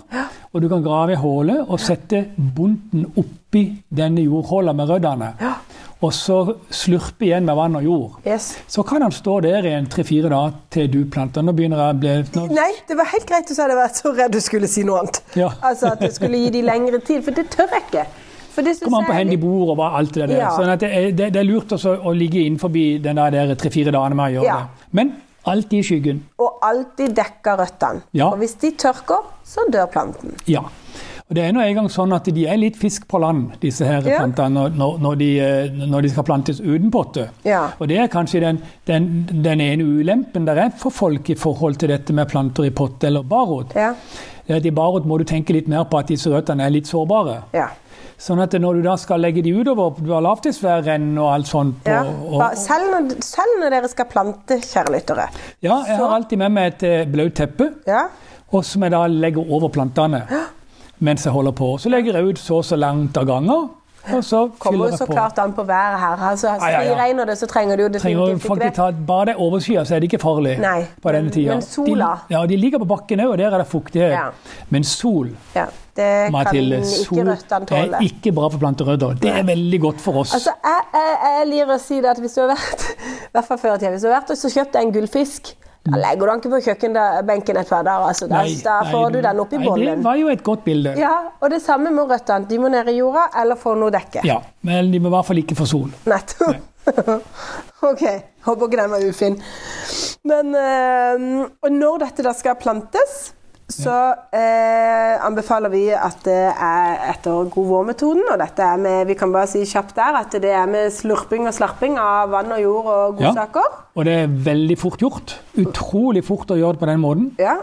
Og 0.54 0.62
du 0.64 0.68
kan 0.72 0.82
grave 0.86 1.14
i 1.14 1.20
hullet 1.22 1.62
og 1.68 1.80
sette 1.80 2.24
bunten 2.56 3.06
oppi 3.18 3.64
denne 3.94 4.24
jordhåla 4.26 4.74
med 4.74 4.90
røddene. 4.90 5.30
Og 6.04 6.12
så 6.12 6.38
slurpe 6.74 7.24
igjen 7.30 7.46
med 7.48 7.56
vann 7.56 7.78
og 7.80 7.86
jord. 7.86 8.18
Yes. 8.28 8.50
Så 8.68 8.84
kan 8.88 9.06
han 9.06 9.14
stå 9.16 9.38
der 9.46 9.64
i 9.70 9.72
en 9.78 9.88
tre-fire 9.92 10.28
dager 10.34 10.58
til 10.76 10.90
du 10.92 11.00
planter. 11.14 11.46
Nå 11.46 11.54
begynner 11.56 11.80
jeg 11.80 11.96
å 11.96 12.00
bli 12.02 12.16
nå, 12.36 12.44
Nei, 12.58 12.70
det 12.90 12.98
var 13.00 13.08
helt 13.14 13.30
greit, 13.30 13.48
hadde 13.54 13.72
jeg 13.72 13.80
vært 13.80 14.02
så 14.02 14.12
redd 14.18 14.36
du 14.36 14.42
skulle 14.44 14.68
si 14.72 14.84
noe 14.88 15.00
annet. 15.06 15.22
Ja. 15.40 15.54
Altså 15.64 15.94
at 15.94 16.04
det 16.04 16.12
skulle 16.18 16.42
gi 16.44 16.52
de 16.58 16.66
lengre 16.68 17.00
tid, 17.00 17.24
for 17.24 17.36
det 17.38 17.48
tør 17.56 17.72
jeg 17.72 17.88
ikke. 17.88 18.06
For 18.54 18.68
det 18.68 18.76
Kom 18.84 19.00
an 19.00 19.08
på 19.08 19.16
hvor 19.16 19.30
de 19.32 19.38
bor 19.42 19.72
og 19.74 19.84
alt 19.88 20.14
det 20.14 20.28
der. 20.30 20.42
Ja. 20.44 20.52
Sånn 20.54 20.70
det, 20.78 20.90
er, 20.92 21.08
det, 21.16 21.30
det 21.34 21.42
er 21.42 21.48
lurt 21.48 21.72
også 21.74 21.96
å 22.06 22.12
ligge 22.14 22.44
innenfor 22.44 22.70
den 23.02 23.22
der 23.24 23.56
tre-fire 23.58 23.94
dagene 23.96 24.20
med 24.20 24.34
å 24.34 24.36
gjøre 24.36 24.50
Ja. 24.52 24.58
det. 24.60 24.90
Men 25.00 25.16
alltid 25.50 25.80
i 25.80 25.88
skyggen. 25.88 26.22
Og 26.44 26.60
alltid 26.68 27.16
dekke 27.18 27.56
røttene. 27.60 28.04
Ja. 28.14 28.30
Og 28.30 28.38
hvis 28.44 28.54
de 28.62 28.72
tørker, 28.84 29.26
så 29.48 29.66
dør 29.74 29.90
planten. 29.96 30.36
Ja. 30.48 30.68
Og 31.30 31.36
det 31.38 31.44
er 31.48 31.54
nå 31.56 31.62
en 31.64 31.76
gang 31.78 31.88
sånn 31.90 32.12
at 32.14 32.26
de 32.36 32.44
er 32.52 32.58
litt 32.60 32.76
fisk 32.78 33.06
på 33.08 33.20
land, 33.24 33.54
disse 33.62 33.86
her 33.88 34.02
Ja. 34.06 34.20
plantene, 34.20 34.66
når, 34.76 34.98
når, 35.00 35.16
de, 35.18 35.30
eh, 35.40 35.70
når 35.88 36.02
de 36.02 36.10
skal 36.10 36.24
plantes 36.28 36.60
uten 36.60 36.92
potte. 36.92 37.30
Ja. 37.48 37.70
Og 37.80 37.88
det 37.88 37.98
er 37.98 38.08
kanskje 38.12 38.42
den, 38.44 38.60
den, 38.86 39.08
den 39.42 39.62
ene 39.62 39.84
ulempen 39.84 40.46
der 40.46 40.60
er 40.66 40.70
for 40.78 40.92
folk 40.92 41.30
i 41.30 41.36
forhold 41.40 41.78
til 41.80 41.90
dette 41.90 42.14
med 42.14 42.28
planter 42.30 42.66
i 42.68 42.70
potte 42.76 43.08
eller 43.08 43.24
barot. 43.24 43.72
Ja. 43.76 43.94
I 44.50 44.70
barot 44.76 45.06
må 45.08 45.18
du 45.18 45.24
tenke 45.24 45.54
litt 45.56 45.68
mer 45.72 45.86
på 45.86 45.98
at 46.02 46.08
disse 46.12 46.28
røttene 46.30 46.66
er 46.68 46.70
litt 46.76 46.86
sårbare. 46.92 47.38
Ja. 47.56 47.70
Sånn 48.20 48.42
at 48.44 48.52
når 48.60 48.76
du 48.76 48.82
da 48.86 48.96
skal 49.00 49.20
legge 49.24 49.42
de 49.44 49.52
utover, 49.56 49.96
du 50.04 50.12
har 50.14 50.22
lavtidsværrenn 50.22 51.18
og 51.18 51.30
alt 51.34 51.48
sånt 51.50 51.80
på, 51.84 51.92
ja. 51.92 52.04
og, 52.04 52.44
Selv, 52.60 52.92
når, 52.92 53.16
selv 53.24 53.58
når 53.64 53.74
dere 53.78 53.90
skal 53.92 54.06
plante, 54.12 54.60
kjære 54.64 54.92
lyttere. 54.94 55.30
Ja, 55.64 55.80
jeg 55.88 55.98
Så- 55.98 56.04
har 56.06 56.16
alltid 56.20 56.38
med 56.44 56.52
meg 56.52 56.74
et 56.74 56.84
eh, 56.84 57.06
blaut 57.06 57.34
teppe, 57.34 57.72
Ja. 57.88 58.04
og 58.52 58.64
som 58.66 58.84
jeg 58.84 58.92
da 58.92 59.08
legger 59.08 59.50
over 59.50 59.70
plantene 59.70 60.22
mens 61.00 61.24
jeg 61.26 61.34
holder 61.34 61.52
på. 61.52 61.78
Så 61.80 61.90
legger 61.90 62.14
jeg 62.20 62.34
ut 62.34 62.40
så 62.40 62.60
og 62.62 62.66
så 62.66 62.76
langt 62.80 63.18
av 63.18 63.26
ganger, 63.26 63.70
og 64.14 64.24
så 64.24 64.50
Kommer 64.60 64.90
jo 64.92 64.98
så 65.00 65.06
på. 65.08 65.14
klart 65.16 65.38
an 65.40 65.54
på 65.56 65.64
været 65.64 66.00
her. 66.00 66.24
Altså, 66.30 66.50
ah, 66.60 66.72
ja, 66.72 66.82
ja. 66.84 66.96
Regner 67.00 67.26
det, 67.26 67.38
så 67.40 67.48
trenger 67.48 67.78
du 67.80 67.84
jo 67.84 67.90
definitivt 67.90 68.44
ikke 68.46 68.58
det. 68.60 68.74
ta, 68.76 68.90
bare 68.92 69.26
det 69.30 69.36
er 69.36 69.40
overskyet, 69.46 69.88
så 69.88 69.96
er 69.96 70.00
det 70.04 70.10
ikke 70.12 70.20
farlig 70.20 70.58
Nei, 70.60 70.82
på 71.02 71.12
denne 71.16 71.32
tida. 71.32 71.54
men 71.54 71.62
sola? 71.64 72.10
De, 72.28 72.34
ja, 72.36 72.42
de 72.46 72.58
ligger 72.60 72.80
på 72.84 72.86
bakken 72.90 73.20
òg, 73.24 73.32
og 73.32 73.38
der 73.40 73.54
er 73.56 73.64
det 73.64 73.68
fuktighet. 73.72 74.12
Ja. 74.12 74.26
Men 74.70 74.84
sol, 74.84 75.30
Ja, 75.56 75.66
det 75.96 76.10
kan 76.26 76.32
Mathilde, 76.36 76.82
ikke 76.84 77.24
røttene 77.32 77.66
tåle. 77.66 77.96
er 77.96 78.02
ikke 78.10 78.34
bra 78.36 78.50
for 78.50 78.60
planterødder. 78.60 79.16
Det 79.24 79.32
er 79.32 79.44
veldig 79.48 79.80
godt 79.82 80.02
for 80.02 80.20
oss. 80.26 80.34
Altså, 80.34 80.52
jeg, 80.64 80.84
jeg, 80.94 81.18
jeg 81.40 81.48
liker 81.54 81.74
å 81.76 81.80
si 81.80 82.02
det 82.02 82.10
at 82.12 82.20
hvis 82.20 82.34
du 82.36 82.42
har 82.44 82.52
vært 82.58 82.88
hvert 83.38 83.46
fall 83.48 83.58
før 83.64 83.76
i 83.76 83.80
tida, 83.86 83.92
hvis 83.96 84.02
du 84.04 84.08
har 84.12 84.20
vært 84.20 84.36
og 84.36 84.38
så 84.44 84.52
kjøpt 84.60 84.76
en 84.84 84.92
gullfisk, 85.00 85.56
da 85.84 86.00
legger 86.00 86.24
du 86.24 86.30
den 86.32 86.40
ikke 86.40 86.50
på 86.54 86.60
kjøkkenbenken 86.64 87.58
et 87.60 87.72
par 87.74 87.84
dager. 87.84 88.06
Altså, 88.08 88.28
da, 88.32 88.44
Nei, 88.46 88.54
da 88.64 88.76
nei, 88.86 88.92
får 88.94 89.10
du 89.12 89.18
den 89.26 89.42
oppi 89.44 89.58
nei, 89.60 89.74
Det 89.84 89.96
var 90.06 90.16
jo 90.16 90.30
et 90.32 90.44
godt 90.44 90.64
bilde. 90.64 90.94
Ja, 90.96 91.16
og 91.44 91.52
det 91.52 91.60
samme 91.64 91.92
med 91.92 92.08
røttene. 92.08 92.48
De 92.48 92.60
må 92.62 92.72
ned 92.72 92.88
i 92.88 92.96
jorda 93.02 93.26
eller 93.42 93.60
få 93.60 93.74
noe 93.76 93.92
dekke. 93.92 94.24
Ja, 94.24 94.38
men 94.64 94.94
de 94.94 95.02
må 95.04 95.12
i 95.12 95.16
hvert 95.18 95.28
fall 95.28 95.42
ikke 95.44 95.58
få 95.60 95.68
sol. 95.68 95.92
Nettopp. 96.08 96.70
ok, 97.92 98.04
håper 98.48 98.70
ikke 98.70 98.80
den 98.80 98.96
var 98.96 99.04
ufin. 99.10 99.38
Men 100.28 100.56
øh, 100.56 101.28
Og 101.64 101.76
når 101.76 102.04
dette 102.08 102.26
da 102.28 102.32
skal 102.36 102.56
plantes, 102.64 103.34
så 103.74 103.98
eh, 104.36 105.14
anbefaler 105.26 105.72
vi 105.74 105.84
at 105.96 106.22
det 106.28 106.38
er 106.54 107.04
etter 107.14 107.50
god 107.54 107.68
vårmetoden. 107.72 108.24
Og 108.34 108.40
dette 108.42 108.64
er 108.64 108.80
med, 108.82 109.06
vi 109.10 109.18
kan 109.20 109.34
bare 109.34 109.50
si 109.52 109.64
kjapt 109.70 109.96
der, 109.98 110.20
at 110.22 110.32
det 110.44 110.52
er 110.54 110.70
med 110.70 110.94
slurping 110.94 111.48
og 111.50 111.56
slarping 111.58 111.98
av 112.02 112.32
vann 112.34 112.54
og 112.56 112.62
jord 112.64 112.90
og 112.94 113.22
Ja. 113.22 113.32
godsaker. 113.34 113.70
Og 113.96 114.06
det 114.06 114.14
er 114.24 114.28
veldig 114.50 114.78
fort 114.82 115.00
gjort. 115.04 115.38
Utrolig 115.60 116.24
fort 116.26 116.52
å 116.54 116.58
gjøre 116.60 116.78
det 116.78 116.84
på 116.86 116.92
den 116.94 117.02
måten. 117.04 117.32
Ja. 117.42 117.58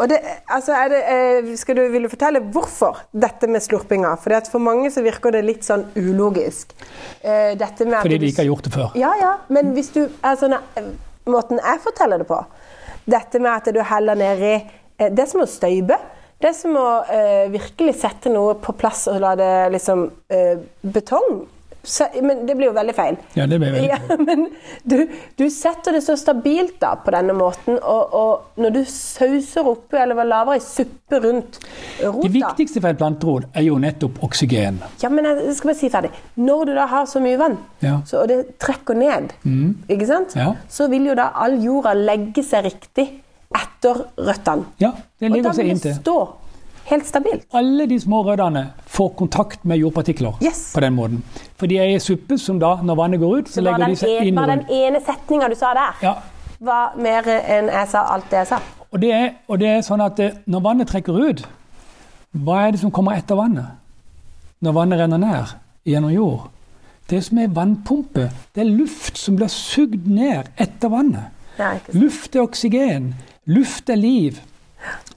Og 0.00 0.08
det, 0.08 0.16
altså 0.48 0.72
det, 0.88 1.02
eh, 1.12 1.56
skal 1.60 1.76
du, 1.76 1.82
vil 1.92 2.06
du 2.06 2.08
fortelle 2.08 2.40
hvorfor 2.40 3.02
dette 3.12 3.46
med 3.50 3.60
slurpinga? 3.60 4.14
Fordi 4.16 4.34
at 4.38 4.48
For 4.48 4.58
mange 4.58 4.88
så 4.90 5.02
virker 5.04 5.30
det 5.34 5.44
litt 5.44 5.66
sånn 5.66 5.84
ulogisk. 5.96 6.72
Eh, 7.22 7.52
dette 7.60 7.84
med 7.84 7.98
at 7.98 8.06
Fordi 8.06 8.18
de 8.18 8.30
ikke 8.32 8.40
har 8.46 8.48
gjort 8.48 8.64
det 8.64 8.72
før. 8.72 8.96
Ja, 8.96 9.12
ja, 9.20 9.34
men 9.48 9.74
hvis 9.76 9.92
du 9.92 10.06
altså, 10.22 10.48
Måten 11.26 11.60
jeg 11.60 11.80
forteller 11.84 12.18
det 12.18 12.26
på 12.26 12.38
Dette 13.10 13.38
med 13.38 13.50
at 13.50 13.68
du 13.74 13.80
heller 13.82 14.14
ned 14.16 14.40
i 14.40 14.54
eh, 14.54 14.70
Det 15.08 15.24
er 15.24 15.30
som 15.30 15.40
å 15.40 15.48
støype. 15.48 15.96
Det 16.40 16.48
er 16.48 16.56
som 16.56 16.76
å 16.80 16.88
eh, 17.12 17.46
virkelig 17.52 17.94
sette 18.00 18.30
noe 18.32 18.54
på 18.60 18.72
plass 18.80 19.06
og 19.12 19.18
la 19.20 19.34
det 19.36 19.48
liksom 19.74 20.06
eh, 20.32 20.56
Betong 20.80 21.42
Så, 21.84 22.06
Men 22.24 22.46
det 22.48 22.54
blir 22.56 22.68
jo 22.70 22.74
veldig 22.76 22.94
feil. 22.96 23.16
Ja, 23.36 23.44
det 23.48 23.58
blir 23.60 23.72
veldig 23.72 23.90
feil. 23.90 23.92
Ja, 23.92 24.16
men 24.28 24.46
du, 24.84 24.98
du 25.40 25.44
setter 25.52 25.96
det 25.96 26.02
så 26.04 26.16
stabilt 26.20 26.74
da 26.80 26.90
på 27.00 27.12
denne 27.14 27.32
måten, 27.36 27.78
og, 27.80 28.12
og 28.16 28.60
når 28.60 28.74
du 28.74 28.80
sauser 28.88 29.68
oppi 29.68 29.96
eller 30.00 30.20
lager 30.28 30.58
ei 30.58 30.60
suppe 30.64 31.20
rundt 31.24 31.56
rota 32.02 32.24
Det 32.26 32.32
viktigste 32.36 32.82
for 32.84 32.92
et 32.92 33.00
planterod 33.00 33.48
er 33.56 33.64
jo 33.68 33.78
nettopp 33.80 34.20
oksygen. 34.28 34.80
Ja, 35.00 35.08
men 35.12 35.28
jeg 35.28 35.56
skal 35.56 35.72
bare 35.72 35.80
si 35.80 35.88
ferdig. 35.92 36.12
Når 36.40 36.68
du 36.68 36.74
da 36.80 36.84
har 36.92 37.08
så 37.08 37.20
mye 37.24 37.40
vann, 37.40 37.56
Ja. 37.84 37.98
så, 38.08 38.20
og 38.26 38.28
det 38.32 38.58
trekker 38.60 38.96
ned, 39.00 39.32
ikke 39.88 40.08
sant? 40.08 40.36
Ja. 40.36 40.52
så 40.68 40.88
vil 40.92 41.08
jo 41.12 41.16
da 41.20 41.30
all 41.40 41.56
jorda 41.64 41.96
legge 41.96 42.44
seg 42.44 42.68
riktig 42.68 43.08
etter 43.54 44.04
røttene. 44.18 44.64
Ja, 44.80 44.90
det 45.20 45.30
Og 45.32 45.42
da 45.44 45.52
vil 45.56 45.80
det 45.82 45.94
stå 46.00 46.16
helt 46.90 47.06
stabilt. 47.06 47.44
Alle 47.54 47.86
de 47.86 47.98
små 48.00 48.22
røttene 48.26 48.64
får 48.86 49.08
kontakt 49.18 49.64
med 49.64 49.78
jordpartikler 49.78 50.32
Yes. 50.42 50.72
på 50.74 50.80
den 50.80 50.94
måten. 50.94 51.22
For 51.56 51.66
de 51.66 51.78
er 51.78 51.94
i 51.94 51.98
suppe 51.98 52.38
som 52.38 52.58
da, 52.60 52.76
når 52.82 52.96
vannet 52.96 53.20
går 53.20 53.38
ut, 53.38 53.48
så 53.48 53.54
Så 53.54 53.60
legger 53.66 53.86
de 53.86 53.96
seg 53.96 54.26
inn 54.26 54.34
bare 54.34 54.56
den 54.56 54.66
ene 54.70 55.00
setninga 55.00 55.48
du 55.48 55.54
sa 55.54 55.72
der, 55.74 55.96
Ja, 56.02 56.14
var 56.60 56.92
mer 56.96 57.22
enn 57.26 57.66
jeg 57.72 57.88
sa 57.88 58.04
alt 58.14 58.30
det 58.30 58.36
jeg 58.38 58.46
sa. 58.46 58.58
og 58.92 59.00
det, 59.00 59.12
er, 59.12 59.30
og 59.48 59.58
det 59.58 59.68
er 59.68 59.80
sånn 59.82 60.00
at 60.04 60.18
eh, 60.20 60.30
når 60.46 60.60
vannet 60.60 60.88
trekker 60.88 61.12
ut, 61.30 61.44
hva 62.36 62.66
er 62.66 62.70
det 62.72 62.80
som 62.80 62.90
kommer 62.90 63.12
etter 63.16 63.34
vannet? 63.36 63.66
Når 64.62 64.72
vannet 64.72 64.98
renner 65.00 65.18
ned 65.18 65.46
gjennom 65.86 66.10
jord? 66.12 66.48
Det 67.08 67.24
som 67.24 67.38
er 67.38 67.48
vannpumpe, 67.48 68.30
det 68.54 68.60
er 68.62 68.68
luft 68.70 69.16
som 69.18 69.36
blir 69.36 69.48
sugd 69.48 70.06
ned 70.06 70.46
etter 70.56 70.88
vannet. 70.88 71.30
Ja. 71.58 71.72
Luft 71.92 72.36
er 72.36 72.42
oksygen. 72.44 73.14
Luft 73.50 73.90
er 73.90 73.98
liv. 73.98 74.38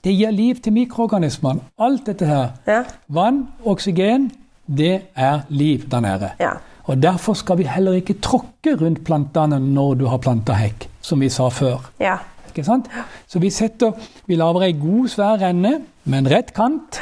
Det 0.04 0.12
gir 0.12 0.32
liv 0.34 0.58
til 0.60 0.74
mikroorganismene. 0.74 1.62
Alt 1.78 2.08
dette 2.08 2.26
her. 2.26 2.48
Ja. 2.66 2.80
Vann, 3.08 3.44
oksygen, 3.64 4.30
det 4.66 5.04
er 5.14 5.44
liv 5.48 5.84
der 5.90 6.00
nede. 6.02 6.30
Ja. 6.40 6.56
Og 6.84 6.98
Derfor 7.02 7.34
skal 7.38 7.58
vi 7.58 7.68
heller 7.70 7.92
ikke 8.00 8.16
tråkke 8.20 8.74
rundt 8.80 9.04
plantene 9.04 9.60
når 9.62 9.94
du 10.00 10.06
har 10.10 10.18
planta 10.18 10.56
hekk, 10.58 10.88
som 11.00 11.20
vi 11.22 11.28
sa 11.28 11.48
før. 11.48 11.90
ja. 12.00 12.16
Ikke 12.54 12.62
sant? 12.64 12.86
Så 13.26 13.40
vi 13.42 13.48
setter, 13.50 13.92
vi 14.30 14.36
lager 14.38 14.62
ei 14.62 14.76
god, 14.78 15.08
svær 15.10 15.40
renne 15.40 15.72
med 16.04 16.18
en 16.20 16.28
rett 16.30 16.52
kant. 16.54 17.00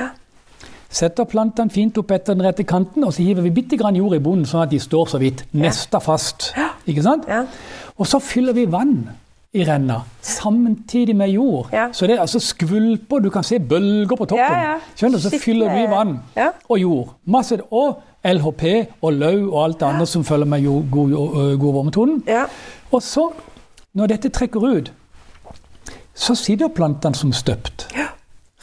Setter 0.89 1.27
plantene 1.29 1.69
fint 1.71 1.99
opp 2.01 2.11
etter 2.17 2.33
den 2.33 2.45
rette 2.47 2.65
kanten, 2.65 3.05
og 3.05 3.13
så 3.13 3.21
hiver 3.21 3.45
vi 3.45 3.51
bitte 3.59 3.77
grann 3.77 3.97
jord 3.97 4.17
i 4.17 4.21
bunnen, 4.25 4.47
sånn 4.49 4.63
at 4.65 4.73
de 4.73 4.81
står 4.81 5.11
så 5.13 5.21
vidt. 5.21 5.45
Nesta 5.53 6.01
fast. 6.01 6.55
Ikke 6.89 7.05
sant? 7.05 7.29
Ja. 7.29 7.43
Og 8.01 8.09
så 8.09 8.17
fyller 8.25 8.57
vi 8.57 8.65
vann 8.73 9.11
i 9.55 9.65
renna 9.69 9.99
samtidig 10.21 11.17
med 11.17 11.29
jord. 11.29 11.69
Ja. 11.73 11.89
Så 11.93 12.07
det 12.07 12.15
er 12.17 12.21
altså 12.21 12.41
skvulper, 12.41 13.19
du 13.19 13.31
kan 13.31 13.45
se 13.45 13.59
bølger 13.61 14.17
på 14.17 14.25
toppen. 14.25 14.39
Ja, 14.39 14.71
ja. 14.73 14.79
Skjønner 14.97 15.19
du? 15.19 15.23
Så 15.29 15.39
fyller 15.43 15.75
vi 15.75 15.83
vann 15.91 16.15
Ja. 16.37 16.49
og 16.69 16.79
jord. 16.81 17.15
Masse, 17.27 17.59
og 17.71 18.01
LHP 18.25 18.65
og 19.03 19.13
løv 19.13 19.53
og 19.53 19.65
alt 19.65 19.81
det 19.81 19.87
andre 19.87 20.07
som 20.07 20.25
følger 20.25 20.47
med 20.47 20.61
jord, 20.61 20.85
god, 20.91 21.11
god 21.59 21.73
vårmetoden. 21.73 22.23
Ja. 22.27 22.45
Og 22.93 23.03
så, 23.03 23.29
når 23.95 24.07
dette 24.07 24.29
trekker 24.29 24.61
ut, 24.61 24.93
så 26.15 26.35
sitter 26.35 26.69
plantene 26.69 27.15
som 27.15 27.33
støpt. 27.33 27.89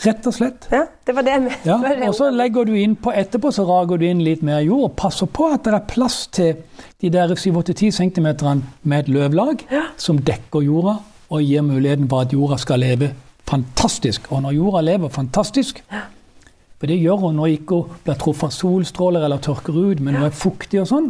Rett 0.06 0.28
og 0.30 0.34
slett. 0.34 0.68
ja. 0.72 0.86
Det 1.06 1.16
var 1.16 1.26
det 1.26 1.32
jeg 1.34 1.42
mente. 1.42 1.66
Ja, 1.66 2.08
og 2.08 2.14
så 2.16 2.30
legger 2.32 2.68
du 2.70 2.76
inn 2.78 2.94
på 2.96 3.12
etterpå, 3.12 3.50
så 3.52 3.66
rager 3.68 3.98
du 3.98 4.06
inn 4.06 4.22
litt 4.24 4.44
mer 4.46 4.60
jord. 4.62 4.92
og 4.92 4.96
Passer 5.00 5.26
på 5.26 5.48
at 5.52 5.66
det 5.66 5.74
er 5.74 5.88
plass 5.90 6.28
til 6.32 6.62
de 7.02 7.10
der 7.10 7.34
7-10 7.36 7.90
cm 7.98 8.28
med 8.84 9.00
et 9.00 9.10
løvlag 9.10 9.66
som 9.98 10.22
dekker 10.22 10.64
jorda 10.68 11.00
og 11.30 11.42
gir 11.44 11.66
muligheten 11.66 12.08
for 12.10 12.22
at 12.24 12.34
jorda 12.34 12.58
skal 12.62 12.80
leve 12.80 13.12
fantastisk. 13.50 14.32
Og 14.32 14.44
når 14.46 14.56
jorda 14.60 14.82
lever 14.86 15.10
fantastisk, 15.10 15.84
for 16.80 16.88
det 16.88 17.00
gjør 17.02 17.26
hun 17.26 17.36
når 17.42 17.58
ikke 17.58 17.82
hun 17.82 18.00
blir 18.06 18.20
truffet 18.22 18.52
av 18.52 18.56
solstråler 18.56 19.26
eller 19.26 19.42
tørker 19.44 19.74
ut, 19.76 20.00
men 20.00 20.16
hun 20.16 20.30
er 20.30 20.36
fuktig 20.36 20.80
og 20.84 20.88
sånn, 20.94 21.10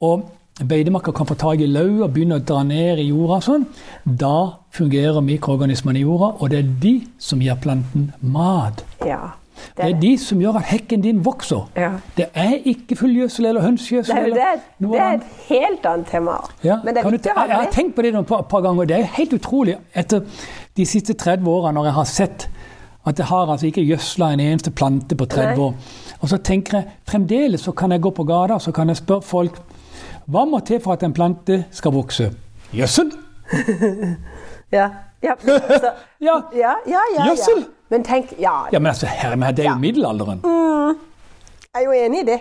og 0.00 0.28
beitemarker 0.66 1.14
kan 1.14 1.26
få 1.28 1.36
tak 1.38 1.60
i 1.62 1.68
løv 1.70 2.02
og 2.02 2.14
begynne 2.14 2.40
å 2.40 2.44
dra 2.44 2.62
ned 2.66 2.98
i 2.98 3.08
jorda 3.10 3.40
sånn, 3.44 3.66
da 4.04 4.58
fungerer 4.74 5.20
mikroorganismene 5.24 6.00
i 6.00 6.06
jorda, 6.06 6.32
og 6.38 6.50
det 6.50 6.62
er 6.62 6.72
de 6.82 6.94
som 7.22 7.42
gir 7.42 7.58
planten 7.62 8.10
mat. 8.20 8.82
Ja. 9.06 9.36
Det 9.76 9.84
er 9.84 9.96
de 9.98 10.12
som 10.18 10.40
gjør 10.42 10.58
at 10.60 10.68
hekken 10.70 11.02
din 11.02 11.24
vokser. 11.26 11.64
Ja. 11.76 11.90
Det 12.16 12.28
er 12.34 12.58
ikke 12.66 12.96
fullgjødsel 12.98 13.48
eller 13.50 13.64
hønsegjødsel. 13.66 14.14
Det 14.14 14.22
er, 14.22 14.26
eller 14.26 14.58
det, 14.78 14.90
det 14.92 15.00
er 15.00 15.16
et 15.16 15.48
helt 15.48 15.86
annet 15.86 16.06
tema. 16.06 16.36
Ja, 16.62 16.78
Men 16.84 16.94
det 16.94 17.02
er 17.02 17.08
kan 17.08 17.16
viktig 17.16 17.32
å 17.32 17.38
ha 17.38 17.46
jeg, 17.46 17.50
jeg 17.54 17.64
har 17.64 17.74
tenkt 17.74 17.96
på 17.96 18.04
det 18.06 18.14
et 18.14 18.30
par, 18.30 18.44
par 18.50 18.62
ganger. 18.66 18.90
Det 18.90 18.98
er 18.98 19.10
helt 19.18 19.34
utrolig 19.34 19.76
etter 19.98 20.22
de 20.78 20.86
siste 20.86 21.14
30 21.18 21.50
årene 21.50 21.74
når 21.78 21.90
jeg 21.90 21.98
har 21.98 22.10
sett 22.10 22.48
at 23.08 23.18
jeg 23.18 23.26
har 23.30 23.50
altså 23.50 23.66
ikke 23.66 23.86
gjødsla 23.86 24.32
en 24.34 24.40
eneste 24.44 24.70
plante 24.70 25.16
på 25.16 25.26
30 25.26 25.46
Nei. 25.46 25.64
år. 25.64 25.74
Og 26.20 26.28
så 26.28 26.38
tenker 26.44 26.78
jeg 26.78 26.96
fremdeles 27.08 27.64
så 27.64 27.72
kan 27.72 27.94
jeg 27.94 28.02
gå 28.04 28.10
på 28.14 28.26
gata 28.28 28.58
så 28.60 28.72
kan 28.74 28.90
jeg 28.90 29.00
spørre 29.00 29.24
folk 29.24 29.60
hva 30.28 30.44
må 30.44 30.60
til 30.66 30.80
for 30.84 30.92
at 30.92 31.02
en 31.06 31.14
plante 31.16 31.62
skal 31.72 31.94
vokse? 31.96 32.30
Gjødsel? 32.74 33.12
Ja. 34.72 34.90
Ja. 35.24 35.32
Så, 35.40 35.92
Ja. 36.20 36.34
ja, 36.52 36.72
ja, 36.86 37.00
ja, 37.16 37.24
Gjødsel? 37.30 37.62
Men 37.88 38.04
tenk 38.04 38.34
Ja, 38.38 38.66
ja, 38.72 38.78
men 38.78 38.90
altså, 38.90 39.06
herre 39.08 39.36
min, 39.40 39.56
det 39.56 39.64
er 39.64 39.70
jo 39.70 39.78
middelalderen. 39.80 40.42
jeg 40.44 41.80
er 41.80 41.84
jo 41.86 41.92
enig 41.96 42.20
i 42.20 42.26
det. 42.28 42.38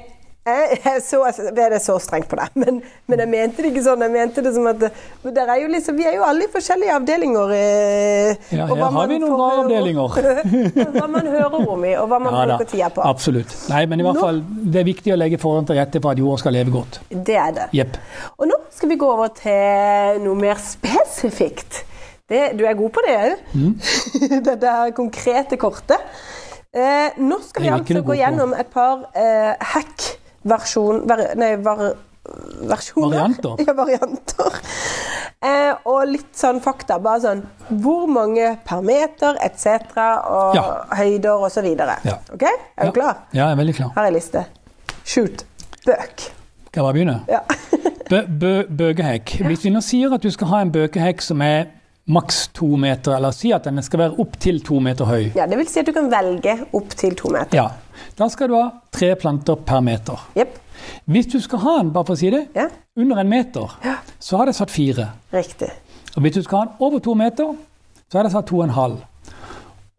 Jeg, 0.47 0.77
jeg 0.85 1.01
så, 1.03 1.19
jeg 1.27 1.53
ble 1.57 1.65
det 1.73 1.79
så 1.83 1.97
strengt 1.99 2.29
på 2.31 2.37
det, 2.39 2.47
men, 2.61 2.79
men 3.09 3.23
jeg 3.23 3.31
mente 3.31 3.63
det 3.65 3.71
ikke 3.73 3.83
sånn. 3.87 4.05
Jeg 4.05 4.13
mente 4.13 4.43
det 4.45 4.53
som 4.55 4.69
at 4.71 4.85
er 4.87 5.65
liksom, 5.73 5.97
Vi 5.97 6.07
er 6.07 6.15
jo 6.15 6.23
alle 6.27 6.47
i 6.47 6.51
forskjellige 6.53 6.95
avdelinger. 6.95 7.51
Eh, 7.57 8.53
Ja, 8.55 8.67
her 8.69 8.83
har 8.95 9.09
vi 9.11 9.19
noen 9.23 9.35
bra 9.35 9.49
avdelinger. 9.63 10.15
hva 10.97 11.09
man 11.11 11.27
hører 11.27 11.57
om 11.59 11.83
i, 11.87 11.93
og 11.99 12.07
hva 12.11 12.21
man 12.23 12.37
Ja 12.37 12.45
bruker 12.53 12.71
tida 12.71 12.89
på. 12.93 13.03
absolutt. 13.03 13.53
Nei, 13.71 13.83
men 13.91 13.99
i 14.01 14.07
hvert 14.07 14.21
fall, 14.23 14.41
det 14.47 14.81
er 14.81 14.87
viktig 14.87 15.13
å 15.15 15.19
legge 15.19 15.41
forholdene 15.41 15.71
til 15.71 15.81
rette 15.81 16.01
for 16.03 16.13
at 16.15 16.23
jorda 16.23 16.43
skal 16.45 16.57
leve 16.57 16.73
godt. 16.75 17.01
Det 17.11 17.37
er 17.41 17.53
det. 17.57 17.67
Yep. 17.75 17.99
Og 18.37 18.49
nå 18.51 18.61
skal 18.77 18.91
vi 18.93 18.99
gå 19.01 19.11
over 19.11 19.33
til 19.35 20.23
noe 20.23 20.39
mer 20.39 20.59
spesifikt. 20.63 21.83
Det, 22.27 22.41
du 22.59 22.65
er 22.67 22.75
god 22.75 22.91
på 22.95 23.03
det 23.05 23.15
òg. 23.17 23.45
Mm. 23.55 23.73
det 24.47 24.57
der 24.63 24.91
konkrete 24.95 25.59
kortet. 25.59 26.03
Eh, 26.75 27.15
nå 27.23 27.39
skal 27.41 27.63
vi 27.63 27.69
er 27.71 27.77
altså 27.79 28.01
gå 28.05 28.17
gjennom 28.19 28.51
et 28.53 28.67
par 28.73 29.07
eh, 29.17 29.53
hack-versjon... 30.47 31.03
ver, 31.09 31.35
nei, 31.35 31.55
var, 31.63 31.93
versjoner. 32.67 33.17
Varianter. 33.17 33.55
Ja, 33.67 33.73
varianter. 33.73 34.57
Eh, 35.45 35.73
og 35.85 36.07
litt 36.09 36.33
sånn 36.35 36.59
fakta. 36.63 36.97
Bare 37.03 37.21
sånn 37.23 37.43
hvor 37.83 38.07
mange 38.09 38.55
per 38.65 38.81
meter 38.81 39.37
etc. 39.45 39.93
og 40.27 40.55
Ja. 40.57 40.63
høyder 40.97 41.43
osv. 41.45 41.67
Ja. 41.77 42.17
Ok? 42.33 42.43
Er 42.43 42.81
du 42.81 42.87
Ja. 42.87 42.91
klar? 42.91 43.15
Ja, 43.33 43.43
jeg 43.45 43.51
er 43.51 43.55
veldig 43.61 43.75
klar. 43.75 43.91
Her 43.95 44.05
er 44.09 44.11
liste. 44.11 44.45
Shoot. 45.05 45.45
Bøk. 45.85 46.19
Skal 46.67 46.81
jeg 46.81 46.83
bare 46.83 46.93
begynne? 46.93 47.21
Ja. 47.29 47.39
Bø, 48.09 48.21
bø, 48.39 48.63
bøkehekk. 48.71 49.33
Hvis 49.43 49.65
vi 49.65 49.69
nå 49.69 49.81
sier 49.83 50.13
at 50.15 50.23
du 50.23 50.29
skal 50.31 50.47
ha 50.47 50.61
en 50.63 50.69
bøkehekk 50.71 51.19
som 51.21 51.41
er 51.43 51.65
maks 52.07 52.47
to 52.55 52.67
meter, 52.79 53.15
eller 53.17 53.31
si 53.35 53.51
at 53.51 53.65
den 53.67 53.81
skal 53.83 53.99
være 53.99 54.19
opptil 54.23 54.61
to 54.63 54.79
meter 54.79 55.05
høy, 55.09 55.31
ja. 55.35 55.45
Det 55.47 55.57
vil 55.59 55.67
si 55.67 55.79
at 55.81 55.85
du 55.89 55.93
kan 55.95 56.07
velge 56.11 56.53
opp 56.73 56.89
til 56.95 57.15
to 57.19 57.29
meter. 57.33 57.57
ja, 57.57 57.67
da 58.17 58.27
skal 58.31 58.47
du 58.47 58.55
ha 58.55 58.69
tre 58.91 59.13
planter 59.19 59.55
per 59.55 59.81
meter. 59.83 60.21
Yep. 60.37 60.57
Hvis 61.05 61.27
du 61.33 61.39
skal 61.43 61.59
ha 61.59 61.77
den, 61.81 61.91
bare 61.91 62.05
for 62.05 62.13
å 62.15 62.17
si 62.19 62.29
det, 62.31 62.47
Ja. 62.55 62.67
under 62.95 63.17
en 63.19 63.29
meter, 63.29 63.75
så 64.19 64.37
har 64.37 64.45
jeg 64.45 64.55
satt 64.55 64.71
fire. 64.71 65.09
Riktig. 65.33 65.69
Og 66.15 66.21
hvis 66.23 66.33
du 66.33 66.41
skal 66.43 66.57
ha 66.57 66.65
den 66.65 66.73
over 66.79 66.99
to 66.99 67.13
meter, 67.13 67.55
så 68.11 68.17
har 68.17 68.23
jeg 68.23 68.31
satt 68.31 68.47
to 68.47 68.57
og 68.59 68.63
en 68.63 68.69
halv. 68.77 69.01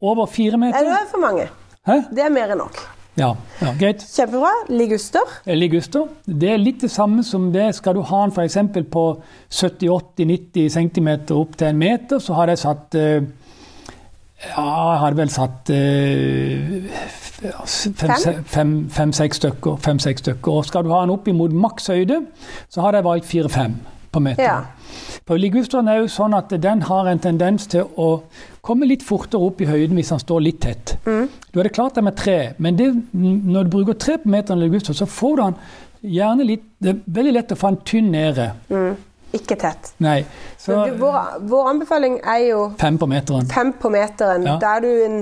Over 0.00 0.27
fire 0.27 0.57
Nei, 0.57 0.71
det 0.73 0.81
meter 0.81 0.95
er 1.03 1.07
for 1.11 1.19
mange. 1.21 1.49
Hæ? 1.87 2.00
Det 2.15 2.25
er 2.25 2.31
mer 2.31 2.53
enn 2.55 2.59
nok. 2.59 2.79
Ja, 3.19 3.33
ja, 3.61 3.73
greit. 3.79 4.05
Kjempebra. 4.15 4.53
Liguster. 4.69 5.33
Liguster. 5.47 6.07
Det 6.25 6.53
er 6.53 6.61
litt 6.63 6.85
det 6.85 6.91
samme 6.95 7.25
som 7.27 7.51
det. 7.53 7.75
Skal 7.75 7.99
du 7.99 8.05
ha 8.07 8.23
den 8.27 8.35
f.eks. 8.35 8.59
på 8.93 9.05
70-80-90 9.51 10.69
cm 10.77 11.11
opp 11.35 11.59
til 11.59 11.73
en 11.73 11.81
meter, 11.81 12.23
så 12.23 12.39
hadde 12.39 12.55
jeg 12.55 12.63
satt 12.63 12.99
eh, 12.99 13.27
Ja, 14.53 14.67
jeg 14.93 15.01
hadde 15.03 15.19
vel 15.19 15.35
satt 15.35 15.73
fem-seks 18.47 19.43
stykker. 19.43 19.77
Fem-seks 19.83 20.23
stykker. 20.23 20.61
Og 20.61 20.67
skal 20.71 20.87
du 20.87 20.95
ha 20.95 21.03
den 21.03 21.15
opp 21.15 21.27
imot 21.29 21.53
maks 21.53 21.91
høyde, 21.91 22.23
så 22.71 22.87
hadde 22.87 23.03
jeg 23.03 23.09
valgt 23.11 23.27
fire-fem 23.27 23.81
på 24.13 24.23
meter. 24.23 24.43
Ja. 24.43 24.61
For 25.29 25.37
ligusteren 25.37 25.91
er 25.91 26.01
jo 26.01 26.09
sånn 26.09 26.33
at 26.39 26.55
den 26.63 26.83
har 26.89 27.11
en 27.11 27.21
tendens 27.21 27.67
til 27.69 27.85
å 28.01 28.23
komme 28.65 28.89
litt 28.89 29.05
fortere 29.05 29.45
opp 29.45 29.61
i 29.61 29.69
høyden 29.69 29.99
hvis 29.99 30.15
han 30.15 30.23
står 30.23 30.41
litt 30.47 30.63
tett. 30.65 30.95
Du 31.52 31.59
hadde 31.61 31.73
klart 31.73 31.95
det 31.97 32.05
med 32.05 32.17
tre, 32.17 32.38
men 32.59 32.76
det, 32.76 32.88
når 33.12 33.64
du 33.69 33.71
bruker 33.73 33.93
tre 33.99 34.19
på 34.19 34.28
meteren 34.28 34.81
så 34.85 35.07
får 35.07 35.37
du 35.37 35.43
den 35.43 35.55
gjerne 36.02 36.45
litt 36.47 36.64
Det 36.78 36.90
er 36.93 36.99
veldig 37.07 37.33
lett 37.33 37.52
å 37.52 37.57
få 37.59 37.73
den 37.73 37.81
tynn 37.88 38.11
nede. 38.12 38.52
Ikke 39.35 39.57
tett. 39.61 39.93
Nei. 40.00 40.23
Så 40.57 40.76
du, 40.87 40.95
vår, 41.02 41.17
vår 41.50 41.69
anbefaling 41.75 42.21
er 42.25 42.45
jo 42.49 42.62
fem 42.81 42.97
på 42.99 43.07
meteren. 43.11 43.49
fem 43.52 43.73
på 43.73 43.90
meteren. 43.93 44.47
Ja. 44.47 44.57
Da 44.62 44.76
er 44.76 44.87
du 44.87 45.05
en, 45.05 45.19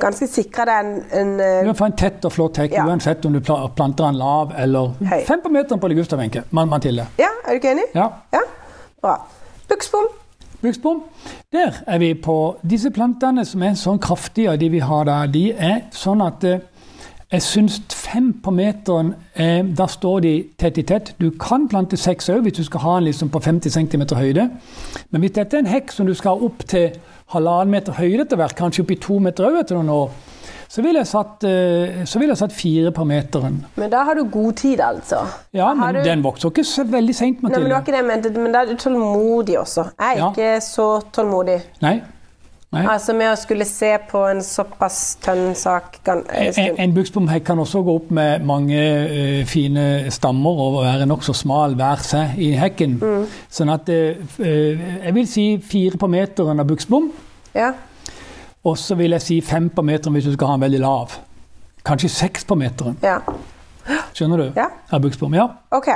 ganske 0.00 0.28
sikra 0.32 0.64
deg 0.64 0.78
en, 0.80 0.94
en 1.12 1.32
Du 1.36 1.44
eh, 1.44 1.64
kan 1.66 1.76
få 1.76 1.88
en 1.90 1.96
tett 2.04 2.24
og 2.24 2.32
flott 2.32 2.56
hekk 2.62 2.72
Ja. 2.78 2.86
uansett 2.88 3.26
om 3.28 3.34
du 3.36 3.40
planter 3.44 4.06
den 4.06 4.16
lav 4.20 4.54
eller 4.56 4.94
Høy. 5.00 5.20
Fem 5.28 5.42
på 5.44 5.52
meteren 5.52 5.80
på 5.80 6.44
man, 6.50 6.68
Mathilde. 6.68 7.06
Ja, 7.18 7.28
er 7.44 7.52
du 7.52 7.60
ikke 7.60 7.74
enig? 7.74 7.84
Ja. 7.94 8.08
Ja? 8.32 8.40
Bra. 9.02 9.18
Buksbom. 9.68 10.08
Buksbom. 10.60 11.02
Der 11.52 11.72
er 11.86 11.98
vi 11.98 12.14
på 12.14 12.56
Disse 12.70 12.90
plantene 12.92 13.46
som 13.48 13.62
er 13.64 13.78
sånn 13.80 14.00
kraftige, 14.02 14.58
de 14.60 14.68
vi 14.68 14.82
har 14.84 15.06
der, 15.08 15.30
de 15.32 15.44
er 15.56 15.86
sånn 15.96 16.20
at 16.24 16.44
eh, 16.44 16.60
Jeg 17.30 17.42
syns 17.46 17.76
fem 17.94 18.32
på 18.42 18.50
meteren, 18.50 19.12
eh, 19.38 19.62
da 19.78 19.86
står 19.86 20.20
de 20.24 20.32
tett 20.58 20.78
i 20.78 20.82
tett. 20.82 21.12
Du 21.20 21.28
kan 21.38 21.68
plante 21.70 21.96
seks 21.96 22.26
òg 22.28 22.40
hvis 22.42 22.56
du 22.56 22.64
skal 22.66 22.80
ha 22.80 22.94
den 22.98 23.04
liksom 23.06 23.30
på 23.30 23.38
50 23.44 23.70
cm 23.70 24.02
høyde. 24.18 24.48
Men 25.10 25.20
hvis 25.22 25.36
dette 25.36 25.54
er 25.56 25.62
en 25.62 25.66
hekk 25.70 25.92
som 25.94 26.06
du 26.06 26.14
skal 26.18 26.34
ha 26.40 26.48
opp 26.48 26.64
til 26.66 26.90
halvannen 27.30 27.70
meter 27.70 27.92
høyde 27.92 28.24
etter 28.26 28.36
hvert, 28.40 28.56
kanskje 28.58 28.82
opp 28.82 28.90
i 28.90 28.98
to 28.98 29.20
meter 29.22 29.46
òg 29.46 29.60
etter 29.60 29.78
noen 29.78 29.92
år, 29.94 30.10
så 30.70 30.82
ville 30.82 30.98
jeg 31.04 31.06
eh, 31.46 32.04
vil 32.18 32.28
jeg 32.28 32.38
satt 32.38 32.52
fire 32.52 32.90
på 32.94 33.04
meteren. 33.06 33.64
Men 33.76 33.90
da 33.90 34.02
har 34.04 34.14
du 34.18 34.24
god 34.24 34.52
tid, 34.58 34.80
altså. 34.80 35.22
Ja, 35.54 35.72
men 35.74 35.94
du- 35.94 36.02
den 36.02 36.22
vokser 36.24 36.50
ikke 36.50 36.64
så 36.66 36.82
veldig 36.84 37.14
seint, 37.14 37.42
men 37.42 37.52
men 38.42 38.52
da 38.52 38.62
er 38.62 38.66
du 38.66 38.76
tålmodig 38.76 39.56
også. 39.58 39.84
Jeg 40.00 40.16
er 40.16 40.18
Ja. 40.18 40.30
ikke 40.30 40.60
så 40.62 41.00
tålmodig. 41.12 41.60
Nei. 41.82 42.00
Nei. 42.70 42.84
Altså 42.86 43.10
med 43.18 43.26
å 43.32 43.34
skulle 43.34 43.64
se 43.66 43.88
på 44.06 44.20
en 44.30 44.38
såpass 44.46 45.16
tønn 45.24 45.56
sak 45.58 45.96
kan, 46.06 46.20
en 46.30 46.76
En, 46.78 46.92
buksbomhekk 46.94 47.42
kan 47.48 47.58
også 47.58 47.80
gå 47.82 47.96
opp 47.98 48.12
med 48.14 48.44
mange 48.46 48.78
uh, 49.10 49.40
fine 49.50 50.06
stammer 50.14 50.60
og 50.68 50.76
være 50.84 51.08
nokså 51.10 51.34
smal 51.34 51.74
hver 51.74 52.04
seg 52.06 52.38
i 52.38 52.52
hekken. 52.54 52.94
Mm. 53.02 53.24
Sånn 53.50 53.72
at 53.74 53.90
eh, 53.90 54.22
Jeg 54.38 55.14
vil 55.18 55.26
si 55.26 55.48
fire 55.66 55.98
på 55.98 56.06
meteren 56.14 56.62
av 56.62 56.70
buksbom, 56.70 57.10
Ja. 57.58 57.72
og 58.62 58.78
så 58.78 58.94
vil 58.94 59.18
jeg 59.18 59.26
si 59.26 59.40
fem 59.42 59.66
på 59.74 59.82
meteren 59.82 60.14
hvis 60.14 60.30
du 60.30 60.34
skal 60.38 60.52
ha 60.54 60.54
en 60.60 60.62
veldig 60.68 60.80
lav. 60.86 61.18
Kanskje 61.82 62.08
seks 62.20 62.44
på 62.46 62.54
meteren. 62.54 62.96
ja. 63.02 63.18
Skjønner 64.14 64.36
du? 64.44 64.48
Ja. 64.54 64.68
Av 64.94 65.00
buksbom. 65.02 65.34
Ja. 65.34 65.48
Ok. 65.74 65.88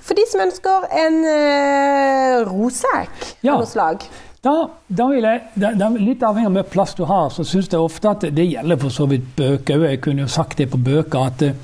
For 0.00 0.16
de 0.16 0.24
som 0.30 0.40
ønsker 0.40 0.86
en 1.04 1.24
uh, 1.28 2.44
rosehekk 2.48 3.34
Ja. 3.44 3.52
av 3.58 3.66
noe 3.66 3.68
slag 3.68 4.06
Da, 4.44 4.52
da 4.92 5.06
vil 5.08 5.24
jeg, 5.24 5.40
da, 5.56 5.70
da, 5.78 5.88
Litt 5.96 6.22
avhengig 6.22 6.46
av 6.46 6.52
hvor 6.52 6.56
mye 6.58 6.70
plass 6.74 6.92
du 6.98 7.04
har, 7.08 7.30
så 7.32 7.44
syns 7.48 7.70
jeg 7.72 7.80
ofte 7.80 8.10
at 8.10 8.26
det 8.36 8.44
gjelder 8.50 8.76
for 8.82 8.92
så 8.92 9.06
vidt 9.08 9.30
bøker 9.38 9.78
òg. 9.80 9.86
Jeg 9.94 10.00
kunne 10.04 10.26
jo 10.26 10.32
sagt 10.34 10.58
det 10.60 10.66
på 10.72 10.80
bøker 10.84 11.30
at 11.30 11.44
eh, 11.46 11.54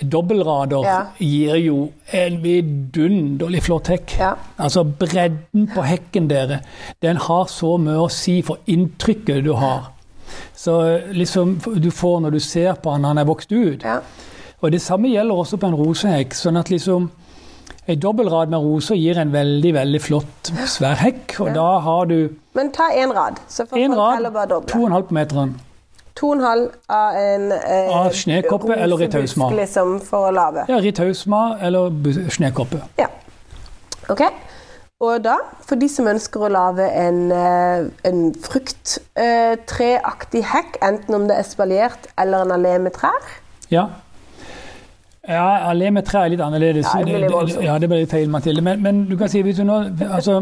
dobbeltrader 0.00 0.84
Ja. 0.84 0.98
gir 1.18 1.56
jo 1.60 1.78
en 2.12 2.36
vidunderlig 2.42 3.62
flott 3.62 3.88
hekk. 3.92 4.14
Ja. 4.18 4.34
Altså 4.58 4.84
bredden 4.84 5.66
på 5.74 5.82
hekken 5.84 6.28
dere, 6.30 6.60
den 7.02 7.16
har 7.16 7.48
så 7.52 7.76
mye 7.80 8.04
å 8.04 8.10
si 8.12 8.40
for 8.42 8.60
inntrykket 8.66 9.44
du 9.44 9.52
har. 9.60 9.90
Så 10.56 10.76
eh, 10.86 11.12
liksom 11.16 11.56
du 11.80 11.90
får 11.90 12.20
når 12.26 12.36
du 12.36 12.40
ser 12.40 12.74
på 12.80 12.92
han 12.92 13.04
han 13.08 13.18
er 13.18 13.28
vokst 13.28 13.52
ut. 13.52 13.84
Ja. 13.84 14.00
Og 14.60 14.72
det 14.72 14.82
samme 14.84 15.08
gjelder 15.08 15.34
også 15.40 15.56
på 15.56 15.66
en 15.70 15.76
rosehekk. 15.80 16.34
sånn 16.36 16.60
at 16.60 16.68
liksom 16.70 17.10
en 17.92 18.00
dobbeltrad 18.00 18.48
med 18.52 18.58
roser 18.64 18.94
gir 18.96 19.18
en 19.18 19.32
veldig 19.32 19.72
veldig 19.74 20.00
flott, 20.02 20.50
svær 20.66 20.94
hekk. 21.00 21.36
Og 21.40 21.48
Ja. 21.48 21.54
da 21.54 21.78
har 21.80 22.04
du 22.06 22.28
Men 22.54 22.70
ta 22.72 22.90
én 22.92 23.12
rad, 23.14 23.38
så 23.48 23.66
får 23.66 23.76
en 23.78 23.94
folk 23.94 24.14
heller 24.14 24.30
bare 24.30 24.42
rad, 24.42 24.48
doble. 24.48 24.68
to 24.68 24.78
og 24.80 24.86
en 24.86 24.92
halv 24.92 25.04
på 25.08 25.14
meteren. 25.14 25.54
To 26.16 26.26
og 26.30 26.36
en 26.36 26.40
halv 26.44 26.70
av 26.88 27.14
en 27.16 27.52
eh, 27.52 27.88
Av 27.96 28.10
snekoppe 28.12 28.74
eller 28.76 28.96
ritausma. 28.96 29.50
Liksom, 29.54 30.00
for 30.00 30.28
å 30.28 30.32
lave. 30.34 30.64
Ja, 30.68 30.76
Ritausma 30.80 31.56
eller 31.62 31.90
snekoppe. 32.30 32.82
Ja. 32.98 33.06
Ok. 34.10 34.20
Og 35.00 35.22
da, 35.24 35.36
for 35.64 35.76
de 35.80 35.88
som 35.88 36.04
ønsker 36.06 36.40
å 36.44 36.48
lage 36.52 36.84
en, 36.92 37.32
eh, 37.32 37.84
en 38.04 38.34
frukttreaktig 39.16 40.42
hekk, 40.44 40.76
enten 40.82 41.14
om 41.14 41.26
det 41.28 41.38
er 41.38 41.42
spaljert 41.48 42.06
eller 42.18 42.42
en 42.44 42.52
allé 42.58 42.78
med 42.80 42.92
trær 42.92 43.22
Ja. 43.70 43.86
Ja, 45.30 45.44
alle 45.70 45.90
med 45.94 46.06
tre 46.08 46.24
er 46.26 46.32
litt 46.34 46.42
annerledes. 46.44 46.88
Ja, 46.90 47.04
det 47.04 47.12
blir 47.14 47.22
litt 47.46 47.60
ja, 47.64 47.76
det 47.78 47.88
blir 47.92 48.02
litt 48.02 48.10
feil, 48.14 48.30
Mathilde. 48.32 48.64
Men, 48.66 48.82
men 48.82 49.04
du 49.08 49.14
kan 49.20 49.30
si, 49.30 49.42
hvis 49.46 49.60
du 49.60 49.64
nå, 49.68 49.76
altså, 50.10 50.40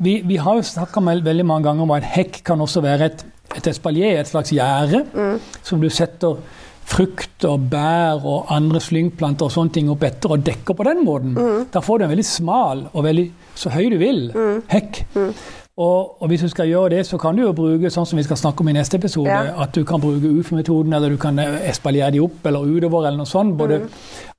vi, 0.00 0.18
vi 0.26 0.38
har 0.40 0.56
jo 0.58 0.64
snakka 0.64 1.02
veldig 1.04 1.44
mange 1.46 1.68
ganger 1.68 1.84
om 1.86 1.92
at 1.98 2.06
hekk 2.16 2.40
kan 2.48 2.60
også 2.64 2.82
være 2.84 3.10
et, 3.10 3.24
et 3.58 3.68
espalier, 3.74 4.20
et 4.22 4.30
slags 4.30 4.52
gjerde, 4.56 5.04
Mm. 5.14 5.38
som 5.66 5.80
du 5.82 5.88
setter 5.92 6.40
frukt 6.90 7.44
og 7.46 7.68
bær 7.70 8.24
og 8.26 8.48
andre 8.50 8.80
slyngplanter 8.82 9.46
og 9.46 9.52
sånne 9.54 9.74
ting 9.76 9.90
opp 9.92 10.02
etter 10.08 10.32
og 10.34 10.42
dekker 10.46 10.74
på 10.74 10.86
den 10.88 11.04
måten. 11.06 11.36
Mm. 11.38 11.66
Da 11.70 11.82
får 11.84 12.00
du 12.00 12.04
en 12.08 12.10
veldig 12.16 12.26
smal 12.26 12.86
og 12.90 13.04
veldig 13.06 13.26
så 13.60 13.70
høy 13.74 13.84
du 13.92 13.98
vil 14.00 14.24
hekk. 14.72 15.02
Mm. 15.14 15.28
Og, 15.80 16.22
og 16.22 16.28
hvis 16.28 16.42
du 16.44 16.48
skal 16.52 16.66
gjøre 16.68 16.90
det, 16.92 17.06
så 17.08 17.16
kan 17.18 17.36
du 17.38 17.40
jo 17.46 17.52
bruke 17.56 17.88
sånn 17.90 18.04
som 18.06 18.18
vi 18.18 18.22
skal 18.26 18.36
snakke 18.36 18.60
om 18.60 18.68
i 18.68 18.72
neste 18.76 18.98
episode, 19.00 19.30
Ja. 19.32 19.54
at 19.64 19.72
du 19.74 19.84
kan 19.88 20.00
bruke 20.02 20.28
UF-metoden, 20.28 20.92
eller 20.92 21.08
du 21.08 21.16
kan 21.16 21.38
eh, 21.40 21.54
espaliere 21.70 22.10
de 22.12 22.20
opp 22.20 22.44
eller 22.46 22.66
utover, 22.68 23.06
eller 23.06 23.16
noe 23.22 23.26
sånt. 23.30 23.56
Både 23.56 23.78
Mm. 23.78 23.88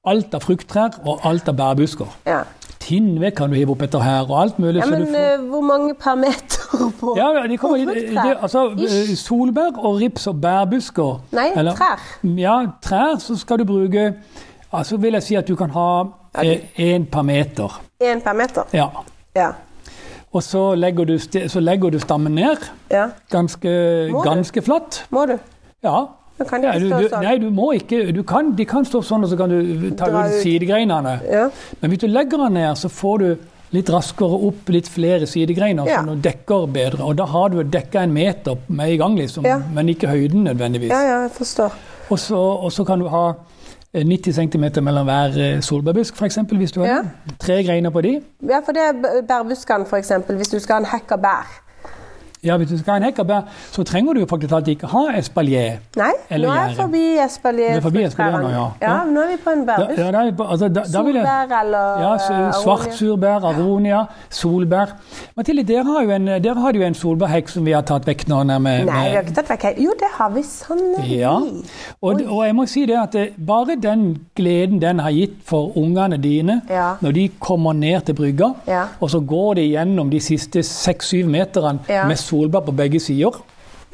alt 0.05 0.35
av 0.37 0.41
frukttrær 0.43 0.99
og 1.05 1.19
alt 1.25 1.49
av 1.49 1.55
bærbusker. 1.57 2.05
Ja, 2.27 2.43
Tinnved 2.81 3.35
kan 3.35 3.49
du 3.49 3.55
hive 3.55 3.71
opp 3.71 3.81
etter 3.85 3.99
her, 4.01 4.21
og 4.29 4.41
alt 4.41 4.59
mulig. 4.59 4.75
ja 4.81 4.85
så 4.85 4.89
men 4.91 5.01
du 5.01 5.05
får, 5.07 5.15
eh, 5.33 5.49
hvor 5.49 5.61
mange 5.61 5.93
per 5.95 6.15
meter 6.15 6.91
på 6.99 7.15
ja, 7.17 7.47
de 7.47 7.57
kommer, 7.57 7.85
på 7.85 7.91
frukttrær? 7.93 8.37
altså, 8.41 8.63
Ish. 8.77 9.11
eh, 9.11 9.15
solbær 9.15 9.77
og 9.85 9.99
rips 10.01 10.27
og 10.27 10.41
bærbusker. 10.41 11.19
Nei, 11.31 11.51
eller- 11.55 11.73
trær. 11.73 11.99
Ja, 12.37 12.65
trær 12.81 13.15
så 13.19 13.35
skal 13.37 13.57
du 13.57 13.65
bruke 13.65 14.13
Altså 14.73 14.97
vil 14.97 15.13
jeg 15.13 15.23
si 15.23 15.35
at 15.35 15.47
du 15.47 15.55
kan 15.55 15.69
ha 15.69 16.03
én 16.79 17.05
per 17.11 17.21
meter. 17.23 17.81
Én 18.01 18.21
per 18.23 18.33
meter? 18.33 18.63
Ja. 18.73 18.87
Ja. 19.35 19.49
Og 20.31 20.43
så 20.43 20.61
legger 20.79 21.05
du, 21.09 21.17
så 21.19 21.59
legger 21.59 21.91
du 21.91 21.99
stammen 21.99 22.35
ned 22.35 22.63
ja. 22.91 23.09
ganske, 23.33 23.71
du? 24.07 24.17
ganske 24.23 24.63
flatt. 24.63 25.03
Må 25.11 25.25
du? 25.27 25.37
Ja. 25.83 26.05
Da 26.39 26.45
kan 26.47 26.63
de 26.63 26.71
ikke 26.71 26.79
du, 26.81 26.87
stå 26.89 27.09
sånn. 27.11 27.25
nei, 27.27 27.37
du 27.37 27.49
må 27.53 27.67
ikke 27.77 27.99
du 28.15 28.23
kan, 28.25 28.53
De 28.57 28.65
kan 28.65 28.85
stå 28.87 29.03
sånn, 29.05 29.25
og 29.27 29.29
så 29.29 29.37
kan 29.37 29.51
du 29.51 29.91
ta 29.97 30.07
Dra 30.09 30.23
ut 30.29 30.39
sidegreinene. 30.41 31.17
Ja. 31.29 31.49
Men 31.81 31.91
hvis 31.91 32.01
du 32.05 32.07
legger 32.09 32.45
den 32.45 32.57
ned, 32.57 32.79
så 32.79 32.89
får 32.89 33.21
du 33.21 33.27
litt 33.75 33.91
raskere 33.93 34.39
opp 34.49 34.71
litt 34.73 34.89
flere 34.91 35.27
sidegreiner, 35.29 35.87
Ja. 35.87 36.01
så 36.01 36.15
du 36.15 36.23
dekker 36.23 36.65
bedre. 36.71 37.05
Og 37.05 37.15
da 37.19 37.25
har 37.25 37.49
du 37.49 37.61
dekka 37.63 38.03
en 38.03 38.13
meter 38.13 38.57
med 38.67 38.95
en 38.95 38.97
gang, 39.03 39.15
liksom, 39.19 39.45
Ja. 39.45 39.59
men 39.73 39.87
ikke 39.89 40.07
høyden 40.07 40.43
nødvendigvis. 40.43 40.89
ja, 40.89 41.01
ja, 41.01 41.21
jeg 41.27 41.31
forstår. 41.31 41.71
Og 42.09 42.19
så, 42.19 42.83
kan 42.85 42.99
du 42.99 43.07
ha 43.07 43.33
90 43.93 44.33
cm 44.35 44.83
mellom 44.83 45.05
hver 45.05 45.55
eh, 45.55 45.61
solbærbusk, 45.61 46.15
f.eks. 46.15 46.39
Hvis 46.51 46.71
du 46.71 46.79
har 46.81 46.87
Ja. 46.87 47.01
Tre 47.39 47.63
greiner 47.63 47.89
på 47.89 48.01
de. 48.01 48.21
Ja, 48.49 48.59
for 48.65 48.71
det 48.71 48.81
er 48.81 49.21
bærbuskene, 49.27 49.85
eksempel, 49.97 50.35
hvis 50.35 50.47
du 50.47 50.59
skal 50.59 50.73
ha 50.75 50.79
en 50.79 50.85
hekk 50.93 51.11
av 51.11 51.21
bær. 51.21 51.60
Ja, 52.43 52.55
Hvis 52.57 52.69
du 52.71 52.77
skal 52.79 52.95
ha 52.95 52.97
en 52.97 53.03
hekk 53.05 53.19
av 53.21 53.25
bær, 53.29 53.41
så 53.69 53.83
trenger 53.85 54.15
du 54.17 54.19
jo 54.23 54.25
faktisk 54.25 54.53
alltid 54.57 54.73
ikke 54.73 54.87
ha 54.89 55.01
espalier. 55.19 55.75
Nei, 55.99 56.07
nå 56.41 56.47
er 56.49 56.71
jeg 56.71 56.77
forbi 56.79 57.01
espalier. 57.21 57.75
Er 57.77 57.83
forbi 57.85 58.01
espalier 58.07 58.41
nå, 58.41 58.49
ja. 58.49 58.63
ja. 58.81 58.93
Nå 59.05 59.21
er 59.21 59.27
vi 59.29 59.35
på 59.43 59.53
en 59.53 59.61
bærbusk. 59.67 59.99
ja, 60.01 60.23
altså, 60.47 60.69
Solbær 60.89 61.53
eller 61.59 61.99
ja, 62.01 62.07
eh, 62.15 62.23
aronia. 62.25 62.55
Svartsurbær, 62.63 63.45
aronia, 63.51 63.99
solbær. 64.33 64.95
Mathilde, 65.37 65.67
dere 65.69 65.83
har 65.85 66.07
jo 66.07 66.15
en, 66.15 66.31
dere 66.47 66.63
har 66.63 66.79
jo 66.79 66.87
en 66.87 66.97
solbærhekk 66.97 67.53
som 67.53 67.67
vi 67.69 67.75
har 67.77 67.85
tatt 67.85 68.09
vekk 68.09 68.25
nå. 68.31 68.39
Med, 68.41 68.63
med, 68.65 68.89
Nei, 68.89 69.03
vi 69.11 69.19
har 69.19 69.27
ikke 69.27 69.37
tatt 69.37 69.53
vekk 69.53 69.67
hekk. 69.69 69.83
Jo, 69.85 69.93
det 70.01 70.09
har 70.15 70.33
vi 70.33 70.43
sannelig. 70.49 71.05
Ja, 71.21 71.35
og, 72.01 72.25
og 72.25 72.41
jeg 72.47 72.57
må 72.57 72.65
si 72.73 72.87
det 72.89 72.97
at 73.03 73.13
det, 73.19 73.27
bare 73.37 73.77
den 73.77 74.07
gleden 74.37 74.81
den 74.81 75.03
har 75.05 75.13
gitt 75.13 75.37
for 75.45 75.77
ungene 75.77 76.17
dine, 76.17 76.57
Ja. 76.73 76.95
når 77.05 77.13
de 77.19 77.29
kommer 77.37 77.77
ned 77.77 78.01
til 78.09 78.17
brygga, 78.17 78.49
og 78.97 79.13
så 79.13 79.21
går 79.21 79.61
de 79.61 79.69
gjennom 79.75 80.09
de 80.09 80.19
siste 80.23 80.65
seks-syv 80.65 81.29
meterne 81.29 81.85
med 81.85 82.17
solbær 82.17 82.30
på 82.65 82.71
begge 82.75 82.99
sider. 82.99 83.41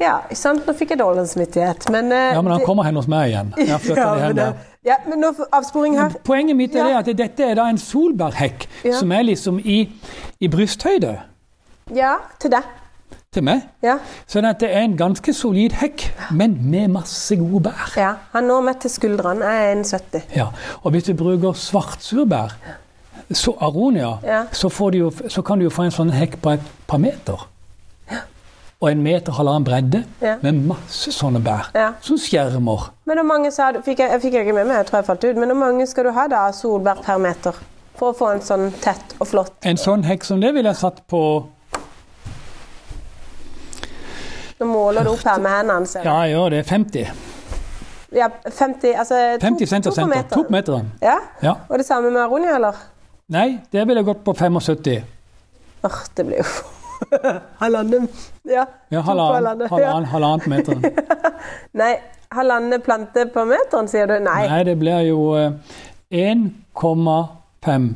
Ja, 0.00 0.20
ikke 0.30 0.36
sant? 0.38 0.66
Nå 0.66 0.72
fikk 0.78 0.90
jeg 0.94 0.98
dårlig 1.00 1.24
samvittighet, 1.28 1.88
men 1.90 2.12
uh, 2.12 2.18
Ja, 2.18 2.40
men 2.42 2.52
han 2.52 2.60
det- 2.60 2.66
kommer 2.66 2.84
hen 2.86 2.94
hos 2.96 3.08
meg 3.10 3.32
igjen. 3.32 3.52
Ja, 3.66 3.78
men, 4.26 4.36
det- 4.36 4.54
ja, 4.86 4.94
men 5.08 5.18
nå 5.20 5.32
avsporing 5.52 5.96
her. 5.98 6.10
Poenget 6.24 6.56
mitt 6.56 6.74
er 6.76 6.88
Ja. 6.92 6.98
at 6.98 7.06
dette 7.18 7.42
er 7.44 7.54
da 7.54 7.64
en 7.68 7.78
solbærhekk 7.78 8.68
Ja. 8.84 8.92
som 8.98 9.10
er 9.12 9.22
liksom 9.22 9.58
i, 9.64 9.88
i 10.40 10.48
brysthøyde 10.48 11.16
Ja, 11.94 12.14
til 12.38 12.50
deg. 12.50 12.62
til 13.32 13.42
meg. 13.42 13.60
Ja. 13.82 13.98
Sånn 14.26 14.46
at 14.48 14.60
det 14.60 14.70
er 14.70 14.84
en 14.86 14.96
ganske 14.96 15.32
solid 15.34 15.72
hekk, 15.72 16.06
men 16.32 16.54
med 16.70 16.88
masse 16.94 17.36
gode 17.36 17.60
bær. 17.66 17.92
ja. 17.96 18.14
Han 18.32 18.44
når 18.44 18.60
meg 18.62 18.78
til 18.80 18.90
skuldrene. 18.90 19.44
Jeg 19.44 19.72
er 19.72 19.82
1,70. 19.82 20.22
Ja, 20.36 20.46
og 20.84 20.90
hvis 20.92 21.04
du 21.04 21.14
bruker 21.14 21.52
svartsurbær, 21.52 22.54
så 23.32 23.56
aronia, 23.60 24.14
Ja. 24.24 24.44
så, 24.52 24.68
får 24.68 24.90
du 24.92 24.98
jo, 24.98 25.10
så 25.28 25.42
kan 25.42 25.58
du 25.58 25.64
jo 25.64 25.70
få 25.70 25.82
en 25.84 25.90
sånn 25.90 26.10
hekk 26.12 26.40
på 26.40 26.50
et 26.54 26.60
par 26.86 26.98
meter. 26.98 27.48
Og 28.80 28.90
en 28.92 29.02
meter 29.02 29.32
halvannen 29.32 29.64
bredde, 29.64 30.04
Ja. 30.22 30.36
med 30.42 30.52
masse 30.66 31.10
sånne 31.12 31.40
bær 31.42 31.70
Ja. 31.74 31.92
som 32.00 32.16
skjermer. 32.16 32.90
Men 33.06 33.16
hvor 33.18 33.24
mange 33.26 33.50
sa 33.50 33.72
du 33.72 33.80
fikk 33.82 33.98
jeg, 33.98 34.10
jeg 34.10 34.20
fikk 34.22 34.34
ikke 34.34 34.54
med 34.54 34.66
meg, 34.66 34.76
jeg 34.76 34.86
tror 34.86 34.98
jeg 34.98 35.04
falt 35.06 35.24
ut. 35.24 35.36
Men 35.36 35.48
hvor 35.48 35.58
mange 35.58 35.86
skal 35.86 36.04
du 36.04 36.10
ha 36.12 36.26
da 36.28 36.50
solbær 36.52 37.02
per 37.02 37.18
meter? 37.18 37.52
For 37.96 38.12
å 38.12 38.16
få 38.16 38.28
en 38.34 38.40
sånn 38.40 38.72
tett 38.80 39.14
og 39.20 39.26
flott 39.26 39.52
En 39.64 39.76
sånn 39.76 40.04
hekk 40.04 40.22
som 40.24 40.40
det 40.40 40.54
ville 40.54 40.68
jeg 40.68 40.76
satt 40.76 41.00
på 41.08 41.46
Nå 44.60 44.66
måler 44.66 45.04
du 45.04 45.10
opp 45.10 45.24
her 45.24 45.38
med 45.40 45.50
hendene. 45.52 45.86
ser 45.86 46.00
jeg. 46.02 46.06
Ja, 46.06 46.20
jeg 46.22 46.36
gjør 46.36 46.50
det. 46.50 46.66
50. 46.66 47.08
Ja, 48.12 48.28
50 48.50 48.94
Altså 48.98 49.38
50 49.40 49.66
cent 49.66 49.84
to 49.84 49.90
senter. 49.90 50.22
To 50.32 50.44
meteren. 50.50 50.92
Ja? 51.02 51.18
Ja. 51.42 51.54
Og 51.68 51.78
det 51.78 51.86
samme 51.86 52.10
med 52.10 52.22
aronia, 52.22 52.54
eller? 52.54 52.72
Nei, 53.28 53.60
det 53.72 53.86
ville 53.86 54.02
gått 54.02 54.24
på 54.24 54.32
75. 54.34 55.02
Åh, 55.84 55.98
det 56.16 56.26
blir 56.26 56.36
jo 56.38 56.44
Halvannen 57.62 58.08
Ja. 58.42 58.66
Ja, 58.88 59.00
halvannen, 59.00 59.68
halvannen, 59.68 60.40
på 60.40 60.50
meteren. 60.50 60.82
Nei, 61.80 61.92
halvannen 62.34 62.82
plante 62.82 63.26
på 63.34 63.44
meteren, 63.48 63.88
sier 63.88 64.06
du? 64.10 64.16
Nei. 64.24 64.42
Nei, 64.48 64.62
det 64.64 64.76
blir 64.80 65.06
jo 65.08 65.20
eh, 65.38 65.52
1,5. 66.10 67.88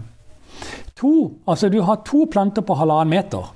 To, 1.03 1.13
altså 1.51 1.69
du 1.73 1.81
har 1.83 2.03
to 2.07 2.27
planter 2.31 2.63
på 2.63 2.77
halvannen 2.79 3.11
meter. 3.11 3.51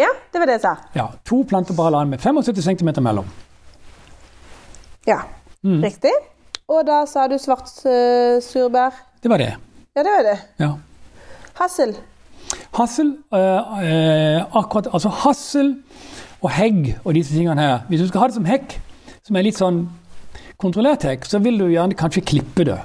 Ja, 0.00 0.08
det 0.32 0.40
var 0.40 0.48
det 0.48 0.58
jeg 0.60 0.64
sa. 0.64 0.76
Ja, 0.96 1.08
to 1.28 1.42
planter 1.48 1.76
på 1.76 1.88
halvannen 1.88 2.14
meter. 2.14 2.32
75 2.32 2.62
cm 2.80 2.94
mellom. 3.04 3.28
Ja. 5.06 5.20
Riktig. 5.62 6.14
Og 6.70 6.86
da 6.86 7.02
sa 7.06 7.26
du 7.30 7.36
svart 7.38 7.68
uh, 7.84 8.38
surbær. 8.42 8.96
Det 9.22 9.30
var 9.30 9.42
det. 9.42 9.52
Ja, 9.94 10.02
det 10.02 10.10
var 10.10 10.24
det. 10.26 10.38
Ja. 10.62 10.70
Hassel. 11.58 11.94
Hassel, 12.76 13.14
eh, 13.32 13.74
eh, 13.82 14.44
akkurat, 14.58 14.88
altså 14.92 15.12
hassel 15.22 15.74
og 16.42 16.50
hegg 16.50 16.94
og 17.04 17.14
disse 17.14 17.34
tingene 17.34 17.60
her. 17.60 17.82
Hvis 17.88 18.00
du 18.00 18.08
skal 18.08 18.24
ha 18.24 18.30
det 18.30 18.38
som 18.38 18.48
hekk, 18.48 18.78
som 19.22 19.36
er 19.36 19.46
litt 19.46 19.60
sånn 19.60 19.84
kontrollert 20.62 21.06
hekk, 21.06 21.26
så 21.28 21.40
vil 21.42 21.58
du 21.60 21.68
gjerne 21.70 21.98
kanskje 21.98 22.24
klippe 22.32 22.66
det. 22.66 22.78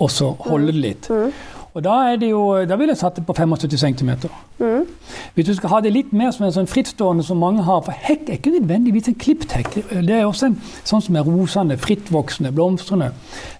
Og 0.00 0.10
så 0.12 0.30
holde 0.46 0.74
det 0.74 0.82
litt. 0.82 1.10
Og 1.76 1.82
da, 1.84 1.94
er 2.08 2.16
det 2.16 2.30
jo, 2.30 2.40
da 2.64 2.76
vil 2.80 2.88
jeg 2.88 2.96
satt 2.96 3.18
det 3.18 3.26
på 3.28 3.34
75 3.36 3.76
cm. 3.76 4.10
Hvis 5.36 5.44
du 5.44 5.52
skal 5.58 5.74
ha 5.74 5.80
det 5.84 5.90
litt 5.92 6.12
mer 6.16 6.30
som 6.32 6.46
en 6.46 6.54
sånn 6.54 6.68
frittstående 6.70 7.24
som 7.26 7.36
mange 7.42 7.60
har 7.66 7.82
For 7.84 7.92
hekk 7.92 8.30
er 8.30 8.38
ikke 8.38 8.54
nødvendigvis 8.54 9.10
en 9.10 9.18
klipt 9.20 9.52
hekk. 9.52 9.74
Det 9.92 10.14
er 10.16 10.24
også 10.24 10.48
en 10.48 10.56
sånn 10.88 11.04
som 11.04 11.18
er 11.20 11.26
rosende, 11.28 11.76
frittvoksende, 11.76 12.54
blomstrende. 12.56 13.10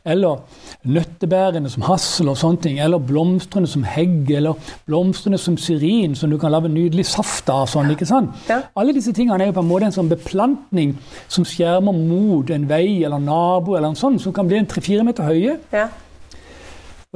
Eller 0.08 0.40
nøttebærende 0.88 1.68
som 1.74 1.84
hassel 1.84 2.30
og 2.32 2.38
sånne 2.40 2.62
ting. 2.64 2.80
Eller 2.80 3.04
blomstrende 3.04 3.68
som 3.68 3.84
hegg. 3.84 4.32
Eller 4.32 4.56
blomstrende 4.88 5.42
som 5.42 5.60
syrin, 5.60 6.16
som 6.16 6.32
du 6.32 6.38
kan 6.40 6.56
lage 6.56 6.72
nydelig 6.72 7.04
saft 7.12 7.52
av. 7.52 7.66
Sånn, 7.68 7.92
ikke 7.92 8.08
sant? 8.08 8.32
Ja. 8.48 8.62
Alle 8.80 8.96
disse 8.96 9.12
tingene 9.12 9.44
er 9.44 9.52
jo 9.52 9.58
på 9.58 9.66
en 9.66 9.68
måte 9.74 9.90
en 9.90 9.98
sånn 9.98 10.08
beplantning 10.08 10.96
som 11.28 11.44
skjermer 11.44 11.92
mot 12.00 12.48
en 12.48 12.64
vei 12.72 13.04
eller 13.04 13.20
nabo, 13.20 13.76
eller 13.76 13.92
en 13.92 14.00
sånn, 14.00 14.16
som 14.22 14.32
kan 14.32 14.48
bli 14.48 14.62
en 14.62 14.72
tre-fire 14.72 15.04
meter 15.04 15.28
høye. 15.28 15.60
Ja. 15.76 15.90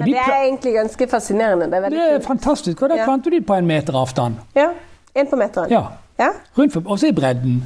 Og 0.00 0.06
det 0.06 0.16
er 0.16 0.44
egentlig 0.44 0.72
ganske 0.74 1.06
fascinerende. 1.10 1.66
Det 1.70 1.74
er 1.84 1.88
det 1.90 1.98
er 2.14 2.20
fantastisk. 2.20 2.82
Og 2.82 2.88
da 2.90 2.96
Ja. 2.96 3.16
du 3.16 3.30
de 3.30 3.40
på 3.40 3.54
en 3.58 3.66
meter 3.66 3.92
avstand. 3.94 4.34
Ja. 4.56 4.68
En 5.14 5.26
på 5.26 5.36
meteren. 5.36 5.70
Ja, 5.70 5.82
Ja. 6.18 6.28
rundt 6.58 6.72
for, 6.72 6.80
Også 6.86 7.06
i 7.08 7.12
bredden. 7.12 7.62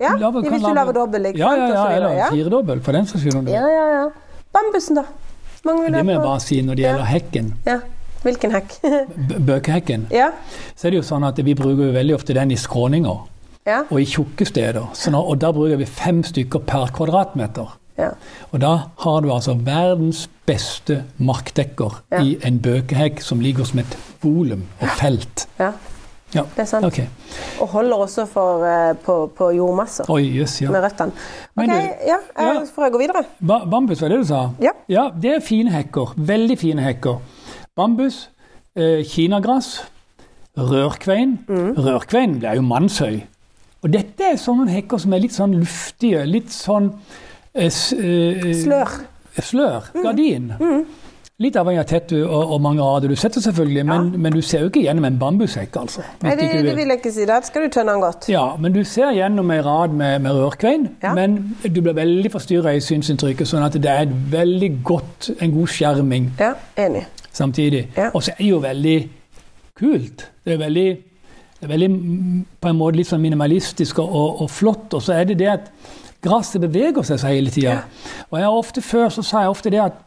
ja. 0.00 0.16
laver, 0.18 0.40
Hvis 0.42 0.62
du 0.62 0.72
lager 0.74 0.92
dobbel, 0.92 1.26
ikke 1.26 1.38
Ja, 1.38 1.50
ja, 1.52 1.56
sant? 1.56 1.72
så 1.72 1.74
ja, 1.74 1.88
videre, 1.88 1.96
eller 1.96 2.10
ja. 2.18 2.30
firedobbel, 2.30 2.80
for 2.82 2.92
den 2.92 3.06
saks 3.06 3.20
skyld. 3.22 3.48
Ja, 3.48 3.60
ja, 3.66 3.86
ja. 4.02 4.08
Bambusen, 4.52 4.96
da? 4.96 5.02
Det 5.64 6.04
må 6.04 6.10
jeg 6.12 6.20
bare 6.20 6.40
si 6.40 6.60
når 6.62 6.74
det 6.76 6.82
Ja. 6.84 6.88
gjelder 6.92 7.04
hekken. 7.04 7.54
Ja. 7.66 7.78
Hvilken 8.22 8.50
hekk? 8.52 8.72
Bøkehekken. 9.46 10.06
ja. 10.10 10.30
Så 10.76 10.86
er 10.86 10.90
det 10.90 10.96
jo 10.96 11.02
sånn 11.02 11.24
at 11.28 11.36
vi 11.44 11.54
bruker 11.54 11.84
jo 11.86 11.92
veldig 11.92 12.14
ofte 12.14 12.34
den 12.34 12.50
i 12.50 12.56
skråninger 12.56 13.18
Ja. 13.66 13.82
og 13.90 14.00
i 14.00 14.04
tjukke 14.04 14.46
steder. 14.46 14.88
Så 14.92 15.10
nå, 15.10 15.18
og 15.28 15.38
da 15.38 15.52
bruker 15.52 15.76
vi 15.76 15.84
fem 15.84 16.22
stykker 16.22 16.58
per 16.66 16.86
kvadratmeter. 16.92 17.68
Ja. 17.98 18.08
Og 18.52 18.60
da 18.60 18.76
har 18.98 19.20
du 19.20 19.30
altså 19.32 19.54
verdens 19.54 20.28
beste 20.46 21.04
markdekker 21.18 22.00
Ja. 22.12 22.22
i 22.22 22.36
en 22.44 22.58
bøkehekk 22.60 23.20
som 23.22 23.40
ligger 23.40 23.64
som 23.64 23.78
et 23.78 23.98
volum 24.22 24.62
og 24.80 24.88
felt. 25.00 25.46
ja. 25.60 25.72
Ja. 26.34 26.42
Det 26.56 26.58
er 26.58 26.64
sant. 26.66 26.84
Okay. 26.84 27.04
Og 27.60 27.68
holder 27.68 27.96
også 27.96 28.24
for, 28.26 28.64
eh, 28.66 28.94
på, 29.04 29.30
på 29.38 29.50
jordmasser 29.54 30.04
Oi, 30.10 30.24
yes, 30.40 30.56
ja. 30.62 30.70
med 30.70 30.82
røttene. 30.82 31.12
Ok, 31.56 31.66
du- 31.66 31.70
ja, 31.70 32.16
jeg 32.18 32.18
ja. 32.38 32.64
Får 32.74 32.82
jeg 32.84 32.92
gå 32.92 32.98
videre? 32.98 33.22
Ba 33.46 33.58
bambus, 33.70 34.00
var 34.02 34.08
det 34.08 34.18
du 34.18 34.24
sa? 34.26 34.40
Ja. 34.60 34.70
Ja, 34.88 35.04
det 35.22 35.30
er 35.36 35.40
fine 35.40 35.70
hekker. 35.70 36.14
Veldig 36.16 36.58
fine 36.58 36.82
hekker. 36.82 37.20
Bambus, 37.76 38.30
eh, 38.74 39.04
kinagress, 39.06 39.84
rørkvein. 40.58 41.38
Mm. 41.48 41.74
Rørkvein 41.76 42.38
blir 42.40 42.54
jo 42.58 42.62
mannshøy. 42.66 43.20
Og 43.84 43.92
dette 43.92 44.24
er 44.32 44.36
sånne 44.40 44.68
hekker 44.72 44.98
som 45.02 45.12
er 45.12 45.18
litt 45.20 45.34
sånn 45.36 45.54
luftige, 45.60 46.24
litt 46.26 46.50
sånn 46.54 46.90
eh, 47.54 47.70
Slør. 47.70 47.94
Gardin. 48.54 48.54
Slør. 48.54 49.00
Mm. 49.34 49.42
Slør. 49.42 49.90
Gardin. 50.02 50.52
Litt 51.42 51.56
avhengig 51.58 51.80
av 51.82 51.86
tett 51.90 52.12
og, 52.14 52.30
og 52.54 52.60
mange 52.62 52.82
rader 52.86 53.10
du 53.10 53.16
setter, 53.18 53.42
selvfølgelig, 53.42 53.82
men, 53.88 54.12
men 54.22 54.36
du 54.36 54.38
ser 54.46 54.60
jo 54.62 54.68
ikke 54.68 54.84
gjennom 54.84 55.04
en 55.08 55.16
bambussekk. 55.18 55.74
altså. 55.80 56.04
Nei, 56.22 56.36
det, 56.38 56.46
det 56.62 56.76
vil. 56.76 56.92
jeg 56.92 57.00
ikke 57.00 57.10
si. 57.16 57.24
Da 57.26 57.40
skal 57.42 57.64
du 57.66 57.72
tønne 57.74 57.96
den 57.96 58.04
godt. 58.04 58.28
Ja, 58.30 58.44
men 58.62 58.76
du 58.76 58.84
ser 58.86 59.10
gjennom 59.16 59.50
ei 59.50 59.58
rad 59.66 59.96
med, 59.98 60.20
med 60.22 60.36
rørkvein, 60.38 60.84
Ja. 61.02 61.10
men 61.18 61.56
du 61.64 61.80
blir 61.82 61.96
veldig 61.98 62.30
forstyrra 62.36 62.76
i 62.78 62.84
synsinntrykket, 62.86 63.50
sånn 63.50 63.66
at 63.66 63.74
det 63.82 63.90
er 63.90 64.14
veldig 64.30 64.70
godt, 64.86 65.32
en 65.42 65.56
god 65.56 65.74
skjerming 65.74 66.30
Ja, 66.38 66.52
enig. 66.86 67.02
samtidig. 67.34 67.88
Ja. 67.98 68.12
Og 68.14 68.22
så 68.22 68.36
er 68.36 68.38
det 68.44 68.52
jo 68.52 68.62
veldig 68.62 68.96
kult. 69.82 70.28
Det 70.46 70.54
er 70.54 70.62
veldig, 70.62 70.86
det 71.58 71.66
er 71.66 71.74
veldig 71.74 71.90
mm, 71.96 72.40
på 72.62 72.70
en 72.70 72.78
måte 72.78 73.00
litt 73.02 73.10
sånn 73.10 73.26
minimalistisk 73.26 73.98
og, 74.06 74.14
og, 74.22 74.42
og 74.46 74.54
flott. 74.54 74.94
Og 74.94 75.02
så 75.02 75.18
er 75.18 75.26
det 75.32 75.40
det 75.42 75.50
at 75.58 75.66
gresset 76.24 76.62
beveger 76.64 77.04
seg 77.06 77.20
så 77.20 77.32
hele 77.32 77.52
tida. 77.54 77.76
Og 78.30 78.38
jeg 78.40 78.46
har 78.48 78.56
ofte 78.62 78.82
før 78.84 79.12
så 79.12 79.24
sa 79.26 79.44
jeg 79.44 79.52
ofte 79.52 79.72
det 79.74 79.82
at, 79.84 80.00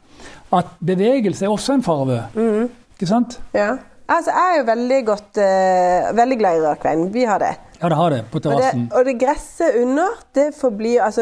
at 0.58 0.74
bevegelse 0.82 1.46
er 1.46 1.54
også 1.54 1.78
en 1.78 1.86
farve. 1.86 2.24
Mm. 2.36 2.68
Ikke 2.98 3.10
sant? 3.10 3.40
Ja. 3.54 3.76
Altså, 4.08 4.32
jeg 4.32 4.54
er 4.54 4.60
jo 4.62 4.66
veldig 4.70 4.98
godt 5.04 5.38
uh, 5.44 6.18
Veldig 6.18 6.38
glad 6.40 6.58
i 6.58 6.62
rødkvein. 6.64 7.02
Vi 7.14 7.26
har 7.28 7.42
det. 7.44 7.50
Ja, 7.82 7.90
det 7.92 7.98
har 8.00 8.10
det 8.14 8.20
på 8.32 8.40
terrassen. 8.40 8.86
og 8.96 9.06
det 9.06 9.18
gresset 9.20 9.76
under, 9.82 10.14
det 10.36 10.46
forblir 10.56 11.02
Altså, 11.04 11.22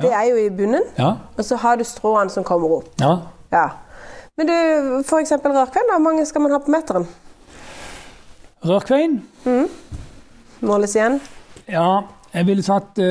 det 0.00 0.12
er 0.12 0.24
jo 0.30 0.36
i 0.40 0.48
bunnen. 0.50 0.82
Ja, 0.98 1.12
Og 1.36 1.44
så 1.44 1.56
har 1.60 1.76
du 1.76 1.84
stråene 1.84 2.32
som 2.32 2.44
kommer 2.44 2.78
opp. 2.80 2.88
ja. 3.00 3.16
Ja. 3.52 3.66
Men 4.36 4.48
du, 4.50 4.56
for 5.08 5.18
eksempel 5.22 5.52
rørkvein, 5.52 5.86
hvor 5.92 6.00
mange 6.02 6.26
skal 6.26 6.42
man 6.44 6.52
ha 6.52 6.58
på 6.58 6.70
meteren? 6.70 7.06
Rørkvein 8.66 9.22
Måles 10.60 10.96
igjen? 10.96 11.20
Ja, 11.68 12.02
jeg 12.36 12.46
ville 12.46 12.62
satt 12.62 12.98
eh, 13.00 13.04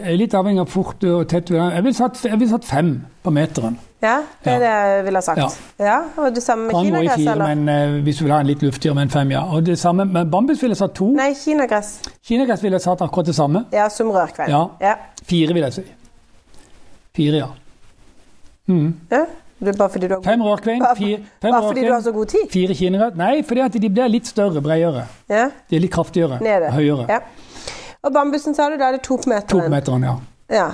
Jeg 0.00 0.12
er 0.14 0.18
litt 0.18 0.34
avhengig 0.34 0.62
av 0.64 0.70
fort 0.72 1.04
og 1.06 1.26
tett 1.30 1.50
Jeg 1.54 1.82
ville 1.84 1.94
satt, 1.96 2.18
jeg 2.26 2.38
ville 2.40 2.50
satt 2.50 2.64
fem 2.66 2.88
på 3.24 3.32
meteren. 3.32 3.76
Ja, 4.04 4.18
det 4.44 4.50
er 4.52 4.52
Ja. 4.52 4.58
det 4.60 4.70
jeg 4.70 5.04
ville 5.06 5.20
ha 5.20 5.24
sagt. 5.24 5.38
Ja. 5.38 5.84
Ja. 5.86 5.98
Og 6.20 6.34
det 6.34 6.42
samme 6.42 6.66
med 6.66 6.74
kinagress, 6.84 7.14
fire, 7.22 7.32
eller? 7.32 7.54
men 7.54 7.68
eh, 7.68 8.02
hvis 8.04 8.18
du 8.18 8.24
vil 8.24 8.32
ha 8.34 8.40
en 8.42 8.46
litt 8.50 8.62
luftigere 8.66 8.94
med 8.98 9.06
en 9.06 9.10
fem, 9.14 9.30
ja. 9.32 9.44
Og 9.54 9.64
det 9.64 9.78
samme 9.78 10.04
med 10.04 10.30
bambus 10.30 10.60
ville 10.62 10.74
jeg 10.74 10.82
satt 10.82 10.94
to. 10.98 11.08
Nei, 11.16 11.30
kinagress. 11.38 11.94
Kinagress 12.26 12.62
ville 12.62 12.76
jeg 12.76 12.84
satt 12.84 13.00
akkurat 13.06 13.30
det 13.30 13.34
samme. 13.38 13.64
Ja, 13.72 13.86
som 13.88 14.10
rørkveld. 14.12 14.50
Ja. 14.52 14.66
ja. 14.80 14.94
Fire, 15.24 15.54
vil 15.54 15.62
jeg 15.68 15.72
si. 15.78 15.86
Fire, 17.16 17.36
ja. 17.44 17.48
Mm. 18.68 18.90
Ja, 19.10 19.24
bare 19.78 19.88
fordi 19.92 20.08
du 20.08 20.14
har, 20.14 20.22
Fem 20.24 20.42
rørkvein, 20.42 20.84
fire, 20.98 21.18
fem 21.40 21.52
bare 21.52 21.62
fordi 21.62 21.86
du 21.86 21.92
har 21.92 22.00
så 22.00 22.12
god 22.12 22.26
tid? 22.26 22.46
fire 22.52 22.74
kinagress. 22.74 23.16
Nei, 23.16 23.42
fordi 23.46 23.60
at 23.64 23.72
de 23.80 23.88
blir 23.90 24.08
litt 24.12 24.26
større, 24.28 24.60
bredere. 24.60 25.06
Ja, 25.30 25.48
De 25.70 25.76
er 25.76 25.80
litt 25.80 25.92
kraftigere. 25.92 26.40
nede. 26.42 26.70
Høyere. 26.74 27.06
Ja. 27.08 27.20
Og 28.04 28.12
bambusen, 28.12 28.54
sa 28.54 28.68
du, 28.68 28.76
da 28.80 28.90
er 28.92 28.98
det 28.98 29.02
topmeteren? 29.06 29.48
Topmeteren, 29.64 30.02
ja. 30.04 30.14
Ja. 30.52 30.66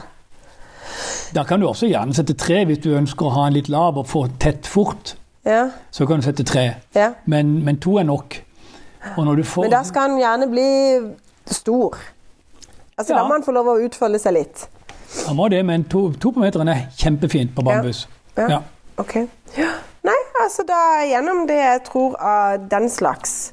Da 1.34 1.44
kan 1.46 1.60
du 1.62 1.68
også 1.68 1.86
gjerne 1.86 2.14
sette 2.16 2.34
tre 2.34 2.64
hvis 2.66 2.80
du 2.82 2.88
ønsker 2.98 3.28
å 3.28 3.34
ha 3.36 3.44
en 3.46 3.54
litt 3.54 3.68
lav 3.70 3.98
og 4.00 4.08
få 4.10 4.24
tett 4.42 4.66
fort. 4.66 5.14
Ja. 5.46 5.68
Så 5.94 6.06
kan 6.10 6.20
du 6.20 6.26
sette 6.26 6.44
tre. 6.44 6.64
ja. 6.94 7.12
Men, 7.30 7.60
men 7.64 7.78
to 7.80 7.98
er 8.02 8.08
nok. 8.08 8.40
Og 9.16 9.24
når 9.24 9.36
du 9.40 9.44
får 9.48 9.62
Men 9.68 9.70
da 9.72 9.82
skal 9.86 10.10
den 10.10 10.18
gjerne 10.20 10.48
bli 10.50 10.66
stor. 11.46 11.94
Altså, 12.98 13.14
Ja. 13.14 13.18
Da 13.22 13.28
må 13.28 13.32
han 13.38 13.44
få 13.46 13.54
lov 13.56 13.70
å 13.72 13.78
utfolde 13.86 14.18
seg 14.20 14.34
litt. 14.36 14.66
Han 15.26 15.36
må 15.38 15.48
det, 15.50 15.62
men 15.66 15.84
to, 15.90 16.10
to 16.20 16.30
på 16.34 16.42
meteren 16.42 16.68
er 16.68 16.82
kjempefint 16.98 17.54
på 17.56 17.62
bambus. 17.66 18.04
Ja. 18.36 18.48
Ja. 18.50 18.58
Ok. 19.00 19.14
Nei, 20.04 20.18
altså 20.42 20.62
da 20.68 20.80
gjennom 21.08 21.46
det 21.48 21.56
jeg 21.56 21.80
tror 21.88 22.14
av 22.20 22.68
den 22.70 22.90
slags. 22.92 23.52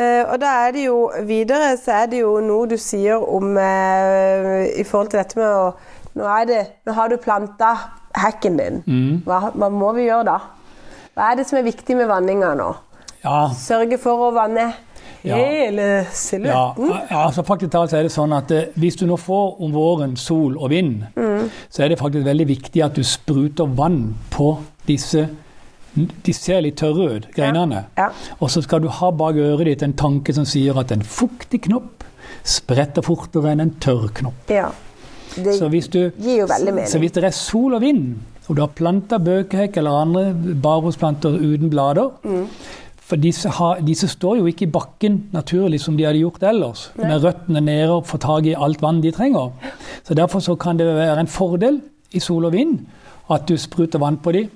Eh, 0.00 0.22
og 0.24 0.38
da 0.40 0.50
er 0.64 0.72
det 0.72 0.84
jo 0.86 0.98
videre 1.28 1.74
så 1.80 2.02
er 2.02 2.12
det 2.12 2.22
jo 2.22 2.38
noe 2.44 2.68
du 2.70 2.76
sier 2.80 3.20
om 3.20 3.52
eh, 3.60 4.70
i 4.80 4.84
forhold 4.86 5.10
til 5.12 5.20
dette 5.20 5.40
med 5.40 5.48
å 5.48 5.72
Nå, 6.10 6.24
er 6.26 6.46
det, 6.48 6.60
nå 6.88 6.94
har 6.96 7.06
du 7.06 7.20
planta 7.22 7.68
hekken 8.18 8.56
din. 8.58 8.78
Mm. 8.82 9.20
Hva, 9.22 9.52
hva 9.54 9.68
må 9.70 9.92
vi 9.94 10.08
gjøre 10.08 10.24
da? 10.26 10.32
Hva 11.14 11.28
er 11.30 11.36
det 11.38 11.44
som 11.46 11.60
er 11.60 11.68
viktig 11.68 11.94
med 12.00 12.08
vanninga 12.10 12.48
nå? 12.58 12.66
Ja, 13.22 13.44
Sørge 13.54 13.94
for 14.02 14.24
å 14.26 14.32
vanne 14.34 14.64
hele 15.22 15.84
ja, 15.86 16.02
silhuetten? 16.10 16.90
ja, 16.90 17.20
altså 17.20 17.44
faktisk 17.46 17.70
talt 17.76 17.94
er 17.94 18.08
det 18.08 18.10
sånn 18.10 18.34
at 18.34 18.50
eh, 18.56 18.74
Hvis 18.82 18.98
du 18.98 19.04
nå 19.06 19.20
får 19.22 19.62
om 19.62 19.70
våren 19.76 20.16
sol 20.18 20.58
og 20.58 20.72
vind, 20.74 21.06
så 21.70 21.84
er 21.84 21.94
det 21.94 22.00
faktisk 22.02 22.26
veldig 22.26 22.48
viktig 22.50 22.82
at 22.88 22.98
du 22.98 23.06
spruter 23.06 23.70
vann 23.78 24.02
på 24.34 24.56
disse 24.90 25.28
De 25.96 26.32
ser 26.32 26.60
litt 26.62 26.76
tørre 26.78 27.16
ut, 27.16 27.26
greinene. 27.34 27.84
Ja. 27.98 28.10
Og 28.38 28.50
så 28.50 28.62
skal 28.62 28.82
du 28.84 28.88
ha 28.88 29.10
bak 29.10 29.34
øret 29.36 29.66
ditt 29.66 29.82
en 29.82 29.96
tanke 29.98 30.34
som 30.34 30.44
sier 30.46 30.78
at 30.78 30.92
en 30.94 31.02
fuktig 31.02 31.62
knopp 31.66 32.04
spretter 32.46 33.02
fortere 33.02 33.52
enn 33.52 33.60
en 33.60 33.74
tørr 33.82 34.08
knopp. 34.14 34.50
ja. 34.50 34.70
Det 35.30 35.52
Så 35.54 35.68
hvis 35.70 35.86
du 35.88 36.10
gir 36.18 36.40
jo 36.40 36.46
veldig 36.50 36.72
mening. 36.74 36.88
Så 36.90 36.98
hvis 36.98 37.12
det 37.14 37.22
er 37.22 37.30
sol 37.30 37.74
og 37.74 37.80
vind, 37.84 38.16
og 38.48 38.56
du 38.56 38.62
har 38.64 38.72
planta 38.74 39.18
bøkehekk 39.22 39.76
eller 39.78 39.90
andre 40.02 40.22
barrosplanter 40.62 41.36
uten 41.38 41.70
blader 41.70 42.10
Mm. 42.24 42.46
For 43.10 43.16
disse, 43.16 43.48
har, 43.48 43.80
disse 43.82 44.06
står 44.08 44.36
jo 44.38 44.46
ikke 44.46 44.68
i 44.68 44.70
bakken 44.70 45.16
naturlig 45.32 45.80
som 45.80 45.96
de 45.96 46.04
hadde 46.04 46.20
gjort 46.20 46.42
ellers, 46.46 46.92
med 46.96 47.24
røttene 47.24 47.60
nede 47.60 47.90
og 47.90 48.06
får 48.06 48.18
tak 48.18 48.46
i 48.46 48.54
alt 48.54 48.82
vann 48.82 49.00
de 49.02 49.10
trenger. 49.10 49.50
Så 50.04 50.14
Derfor 50.14 50.38
så 50.38 50.54
kan 50.54 50.78
det 50.78 50.86
være 50.86 51.20
en 51.20 51.26
fordel 51.26 51.80
i 52.12 52.20
sol 52.20 52.44
og 52.44 52.52
vind 52.52 52.86
at 53.30 53.48
du 53.48 53.56
spruter 53.56 53.98
vann 53.98 54.16
på 54.16 54.32
dem 54.32 54.50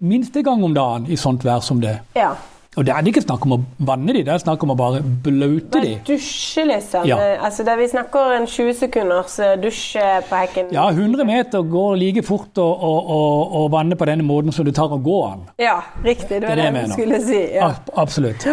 minst 0.00 0.36
en 0.36 0.42
gang 0.44 0.64
om 0.64 0.74
dagen 0.74 1.06
i 1.10 1.16
sånt 1.16 1.44
vær 1.44 1.60
som 1.62 1.80
det. 1.80 1.98
Ja. 2.16 2.32
Og 2.76 2.82
det 2.82 2.90
er 2.90 3.06
ikke 3.06 3.22
snakk 3.22 3.44
om 3.46 3.52
å 3.54 3.58
vanne 3.86 4.10
de, 4.16 4.24
det 4.26 4.32
er 4.34 4.40
snakk 4.42 4.62
om 4.66 4.72
å 4.72 4.74
bare 4.74 4.98
blaute 5.00 5.78
dem. 5.84 6.00
dusje, 6.08 6.64
liksom. 6.66 7.04
Ja. 7.06 7.18
Altså, 7.46 7.62
vi 7.78 7.86
snakker 7.92 8.32
en 8.34 8.46
20 8.50 8.74
sekunders 8.80 9.36
eh, 9.38 9.52
dusj 9.62 9.92
på 10.28 10.40
hekken. 10.40 10.72
Ja, 10.74 10.88
100 10.90 11.22
meter 11.28 11.62
går 11.62 11.94
like 12.00 12.24
fort 12.26 12.58
å, 12.58 12.64
å, 12.66 12.90
å, 13.14 13.20
å 13.60 13.68
vanne 13.70 13.94
på 13.94 14.08
denne 14.10 14.26
måten 14.26 14.50
som 14.52 14.66
det 14.66 14.74
tar 14.74 14.90
å 14.90 14.98
gå 14.98 15.20
an. 15.28 15.44
Ja, 15.62 15.76
riktig. 16.02 16.40
Det 16.42 16.48
var 16.50 16.56
Det 16.58 16.66
det, 16.72 16.80
jeg 16.82 16.90
skulle 16.96 17.20
si. 17.22 17.44
Ja. 17.54 17.68
Ab- 17.70 17.94
Absolutt. 17.94 18.48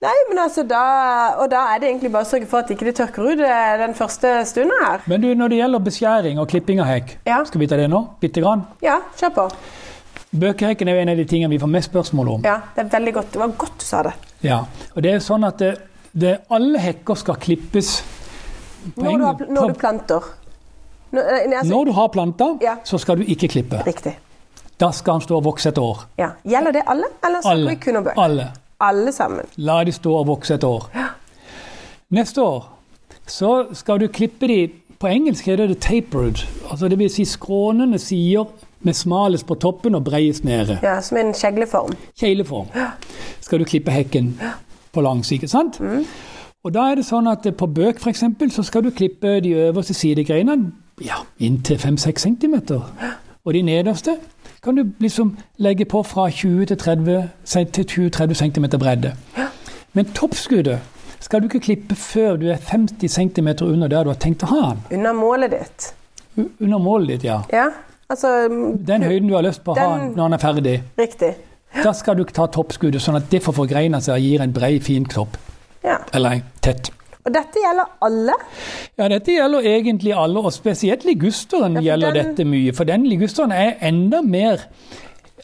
Nei, 0.00 0.14
men 0.30 0.38
altså 0.40 0.62
da 0.64 1.34
Og 1.42 1.50
da 1.52 1.74
er 1.74 1.80
det 1.82 1.90
egentlig 1.90 2.08
bare 2.14 2.24
å 2.24 2.28
sørge 2.30 2.46
for 2.48 2.62
at 2.64 2.70
ikke 2.72 2.86
det 2.88 2.94
tørker 2.96 3.26
ut 3.34 3.42
eh, 3.44 3.74
den 3.82 3.92
første 3.98 4.30
stunden 4.48 4.72
her. 4.86 5.04
Men 5.04 5.20
du, 5.20 5.28
når 5.36 5.52
det 5.52 5.58
gjelder 5.60 5.84
beskjæring 5.90 6.40
og 6.40 6.48
klipping 6.48 6.80
av 6.80 6.88
hekk, 6.88 7.18
Ja. 7.28 7.42
skal 7.44 7.60
vi 7.60 7.68
ta 7.68 7.76
det 7.76 7.90
nå? 7.92 8.00
Bitte 8.24 8.40
grann? 8.40 8.64
Ja, 8.80 9.02
kjør 9.20 9.34
på. 9.36 9.46
Bøkehekken 10.30 10.88
er 10.88 10.94
jo 10.94 11.02
en 11.02 11.08
av 11.10 11.16
de 11.18 11.24
tingene 11.26 11.50
vi 11.50 11.58
får 11.58 11.70
mest 11.72 11.90
spørsmål 11.90 12.28
om. 12.36 12.42
Ja, 12.46 12.60
Det 12.76 12.84
er 12.84 12.90
veldig 12.98 13.14
godt. 13.14 13.32
Det 13.32 13.40
var 13.40 13.48
godt 13.58 13.78
du 13.80 13.84
sa 13.84 14.02
det. 14.06 14.12
Ja, 14.46 14.60
og 14.94 15.02
det 15.02 15.12
er 15.12 15.18
sånn 15.24 15.44
at 15.44 15.58
det, 15.58 15.70
det, 16.12 16.36
alle 16.50 16.78
hekker 16.78 17.14
skal 17.18 17.34
klippes 17.42 18.02
Når 18.96 19.18
du, 19.18 19.24
har, 19.24 19.42
når 19.50 19.72
du 19.72 19.74
planter. 19.80 20.28
Når, 21.10 21.20
eh, 21.20 21.48
nei, 21.50 21.56
altså, 21.58 21.70
Når 21.74 21.84
du 21.84 21.92
har 21.92 22.08
planter, 22.08 22.56
Ja. 22.62 22.76
så 22.84 22.98
skal 22.98 23.18
du 23.18 23.24
ikke 23.26 23.48
klippe. 23.48 23.82
Riktig. 23.86 24.14
Da 24.80 24.90
skal 24.96 25.18
han 25.18 25.20
stå 25.20 25.36
og 25.36 25.44
vokse 25.44 25.68
et 25.68 25.78
år. 25.78 26.06
Ja. 26.18 26.30
Gjelder 26.46 26.72
det 26.72 26.82
alle, 26.86 27.10
eller 27.26 27.42
snakker 27.42 27.50
Alle. 27.50 27.70
vi 27.70 27.76
kun 27.76 27.96
om 27.96 28.04
bøker? 28.04 28.22
Alle. 28.22 28.46
Alle 28.80 29.12
sammen. 29.12 29.44
La 29.56 29.82
de 29.84 29.92
stå 29.92 30.14
og 30.14 30.26
vokse 30.26 30.54
et 30.54 30.64
år. 30.64 30.86
Ja. 30.94 31.08
Neste 32.10 32.40
år 32.42 32.64
så 33.26 33.66
skal 33.74 33.98
du 34.00 34.08
klippe 34.08 34.46
de 34.48 34.70
På 35.00 35.08
engelsk 35.08 35.46
heter 35.46 35.66
det 35.66 35.78
tapered. 35.80 36.42
Altså 36.70 36.88
det 36.88 36.98
vil 36.98 37.08
si 37.10 37.24
skrånende 37.24 37.98
sider 37.98 38.44
med 38.82 38.94
smalest 38.94 39.46
på 39.46 39.54
toppen 39.60 39.94
og 39.94 40.04
breiest 40.04 40.44
nede. 40.44 40.78
Ja, 40.82 41.00
Som 41.00 41.16
en 41.20 41.32
kjegleform. 41.34 41.92
Kjegleform. 42.20 42.66
Skal 43.40 43.58
du 43.58 43.64
klippe 43.64 43.90
hekken 43.90 44.34
på 44.92 45.00
langs, 45.00 45.32
ikke 45.32 45.48
sant? 45.48 45.80
Og 46.64 46.74
da 46.74 46.90
er 46.90 46.94
det 47.00 47.04
sånn 47.08 47.28
at 47.30 47.46
på 47.56 47.66
bøk 47.66 48.00
eksempel, 48.06 48.50
så 48.52 48.62
skal 48.62 48.82
du 48.84 48.90
klippe 48.90 49.38
de 49.40 49.52
øverste 49.68 49.94
sidegreinene 49.94 50.72
ja, 51.04 51.14
inntil 51.38 51.76
5-6 51.80 52.18
cm. 52.26 52.54
Og 53.44 53.54
de 53.54 53.62
nederste 53.62 54.16
kan 54.62 54.76
du 54.76 54.82
liksom 55.00 55.36
legge 55.58 55.84
på 55.88 56.02
fra 56.04 56.26
20 56.30 56.66
til 56.66 56.76
30 56.76 57.28
20-30 57.46 58.34
cm 58.34 58.66
bredde. 58.78 59.14
Men 59.92 60.04
toppskuddet 60.14 60.78
skal 61.20 61.40
du 61.40 61.46
ikke 61.48 61.60
klippe 61.60 61.94
før 61.94 62.36
du 62.36 62.46
er 62.52 62.56
50 62.56 63.08
cm 63.08 63.48
under 63.64 63.88
der 63.88 64.04
du 64.04 64.10
har 64.12 64.20
tenkt 64.20 64.42
å 64.44 64.50
ha 64.52 64.60
den. 64.74 64.82
Under 64.98 65.12
målet 65.12 65.50
ditt. 65.50 65.94
U- 66.36 66.50
Under 66.60 66.78
målet 66.78 67.08
ditt, 67.08 67.24
ja. 67.24 67.40
Ja, 67.52 67.66
altså 68.10 68.30
Den 68.86 69.02
høyden 69.06 69.28
du 69.30 69.34
har 69.38 69.44
lyst 69.46 69.62
på 69.64 69.72
å 69.74 69.78
ha 69.78 69.96
når 70.08 70.16
den 70.24 70.36
er 70.36 70.42
ferdig. 70.42 70.76
Riktig. 70.98 71.34
Da 71.84 71.92
skal 71.94 72.16
du 72.18 72.24
ta 72.26 72.48
toppskuddet, 72.50 73.00
sånn 73.02 73.16
at 73.20 73.28
det 73.30 73.42
får 73.44 73.54
forgreina 73.54 74.00
seg 74.02 74.16
og 74.16 74.24
gir 74.26 74.42
en 74.42 74.52
brei, 74.52 74.72
fin 74.82 75.04
topp. 75.06 75.36
Ja. 75.86 76.00
Eller 76.12 76.42
tett. 76.60 76.90
Og 77.24 77.32
dette 77.36 77.60
gjelder 77.62 77.86
alle. 78.02 78.34
Ja, 78.98 79.06
dette 79.12 79.34
gjelder 79.36 79.66
egentlig 79.68 80.14
alle, 80.16 80.40
og 80.40 80.52
spesielt 80.56 81.04
ligusteren 81.04 81.76
Ja, 81.78 81.92
gjelder 81.92 82.12
den- 82.16 82.34
dette 82.34 82.44
mye. 82.48 82.72
For 82.74 82.84
den 82.88 83.04
ligusteren 83.06 83.52
er 83.52 83.76
enda 83.80 84.22
mer 84.22 84.64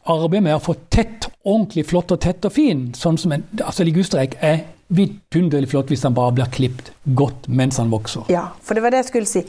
arbeid 0.07 0.43
med 0.43 0.55
å 0.57 0.63
få 0.63 0.75
tett, 0.91 1.29
ordentlig 1.45 1.87
flott 1.87 2.11
og 2.13 2.21
tett 2.21 2.45
og 2.45 2.53
fin. 2.53 2.89
Sånn 2.97 3.19
som 3.19 3.33
en, 3.33 3.45
altså 3.63 3.85
Ligusterek 3.85 4.37
er 4.43 4.65
vidunderlig 4.93 5.69
flott 5.73 5.89
hvis 5.91 6.03
den 6.03 6.15
bare 6.15 6.33
blir 6.37 6.51
klipt 6.55 6.91
godt 7.19 7.49
mens 7.49 7.77
den 7.81 7.91
vokser. 7.91 8.25
Ja, 8.33 8.49
for 8.63 8.75
det 8.75 8.83
var 8.83 8.91
det 8.95 9.05
jeg 9.05 9.11
skulle 9.13 9.27
si. 9.31 9.45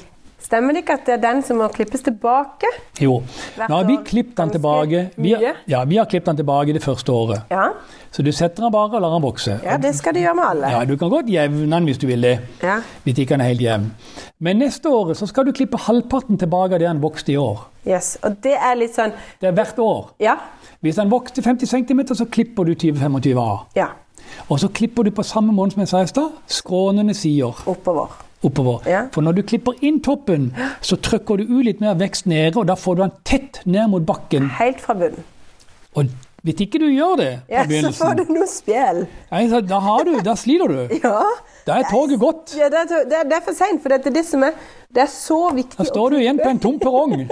Stemmer 0.47 0.71
det 0.71 0.85
ikke 0.85 0.95
at 0.95 1.07
det 1.09 1.13
er 1.17 1.19
den 1.25 1.41
som 1.43 1.57
må 1.59 1.65
klippes 1.75 2.05
tilbake? 2.05 2.69
Jo. 3.03 3.17
Hvert 3.57 3.67
Nå 3.67 3.79
har 3.81 3.87
vi 3.89 3.97
klippet 4.07 4.37
den 4.39 4.51
tilbake. 4.53 5.01
Vi 5.19 5.33
har, 5.33 5.57
ja, 5.67 5.81
vi 5.83 5.97
har 5.99 6.05
klippet 6.07 6.29
den 6.31 6.37
tilbake 6.39 6.75
det 6.77 6.83
første 6.85 7.11
året. 7.11 7.41
Ja, 7.51 7.65
Så 8.15 8.23
du 8.23 8.31
setter 8.31 8.63
den 8.63 8.71
bare 8.71 8.95
og 8.95 9.01
lar 9.03 9.11
den 9.17 9.25
vokse. 9.25 9.57
ja 9.63 9.75
det 9.77 9.91
skal 9.95 10.13
du 10.15 10.19
gjøre 10.21 10.35
med 10.35 10.43
alle. 10.49 10.69
Ja, 10.71 10.85
Du 10.85 10.95
kan 10.97 11.09
godt 11.11 11.27
jevne 11.29 11.67
den 11.75 11.83
hvis 11.89 11.97
du 11.99 12.07
vil 12.07 12.21
det. 12.23 12.39
Ja. 12.63 12.77
Hvis 13.03 13.17
ikke 13.19 13.33
den 13.35 13.41
er 13.43 13.49
helt 13.51 13.61
jevn. 13.61 13.89
Men 14.39 14.57
neste 14.63 14.89
året 14.89 15.17
så 15.17 15.27
skal 15.27 15.45
du 15.45 15.51
klippe 15.51 15.77
halvparten 15.77 16.37
tilbake 16.37 16.73
av 16.73 16.79
det 16.79 16.87
den 16.87 17.01
vokste 17.03 17.31
i 17.33 17.35
år. 17.37 17.67
Yes. 17.87 18.17
Og 18.23 18.37
det 18.43 18.55
er 18.55 18.75
litt 18.75 18.95
sånn 18.95 19.11
Det 19.41 19.49
er 19.49 19.51
hvert 19.57 19.79
år. 19.79 20.13
Ja. 20.19 20.37
Hvis 20.79 20.95
den 20.95 21.11
vokste 21.11 21.41
50 21.41 21.67
cm, 21.67 22.05
så 22.15 22.25
klipper 22.25 22.63
du 22.63 22.73
20-25 22.75 23.37
av. 23.41 23.65
Ja. 23.75 23.87
Og 24.49 24.59
så 24.59 24.67
klipper 24.69 25.03
du 25.03 25.11
på 25.11 25.23
samme 25.23 25.51
måte 25.51 25.73
som 25.75 25.81
jeg 25.83 25.87
sa 25.91 26.01
i 26.01 26.07
stad, 26.07 26.31
skrånende 26.47 27.13
sider 27.15 27.67
Oppover. 27.67 28.26
Oppover. 28.45 28.85
Ja. 28.89 29.05
For 29.13 29.25
når 29.25 29.39
du 29.39 29.41
klipper 29.49 29.77
inn 29.81 30.01
toppen, 30.05 30.51
så 30.81 30.97
trykker 31.01 31.39
du 31.41 31.49
ut 31.49 31.65
litt 31.65 31.81
mer 31.81 31.97
vekst 31.97 32.27
nede, 32.29 32.55
og 32.59 32.67
da 32.69 32.77
får 32.77 32.97
du 32.97 33.03
den 33.05 33.15
tett 33.27 33.61
ned 33.65 33.89
mot 33.93 34.05
bakken. 34.05 34.51
Helt 34.59 34.81
fra 34.83 34.97
bunnen. 34.97 35.25
Og 35.97 36.11
hvis 36.45 36.61
ikke 36.63 36.79
du 36.79 36.87
gjør 36.93 37.17
det 37.19 37.29
Ja, 37.49 37.63
så 37.65 37.91
får 37.97 38.17
du 38.19 38.33
noe 38.35 38.47
spjell. 38.47 39.05
Ja, 39.31 39.59
da, 39.61 39.79
har 39.83 40.05
du, 40.07 40.13
da 40.23 40.35
sliter 40.39 40.69
du. 40.71 40.97
Ja. 41.03 41.19
Da 41.67 41.81
er 41.81 41.87
toget 41.91 42.19
gått. 42.21 42.53
ja 42.55 42.69
det, 42.71 42.85
er, 42.87 43.07
det, 43.09 43.23
er, 43.25 43.41
for 43.43 43.57
seint, 43.57 43.81
for 43.83 43.91
det 43.91 44.05
er 44.07 44.13
det 44.15 44.23
som 44.23 44.45
er 44.47 44.53
Det 44.87 45.01
er 45.03 45.09
så 45.11 45.39
viktig 45.51 45.75
Da 45.81 45.83
står 45.89 46.13
du 46.13 46.17
igjen 46.21 46.37
på 46.39 46.47
en 46.47 46.61
tom 46.63 46.77
perrong. 46.79 47.15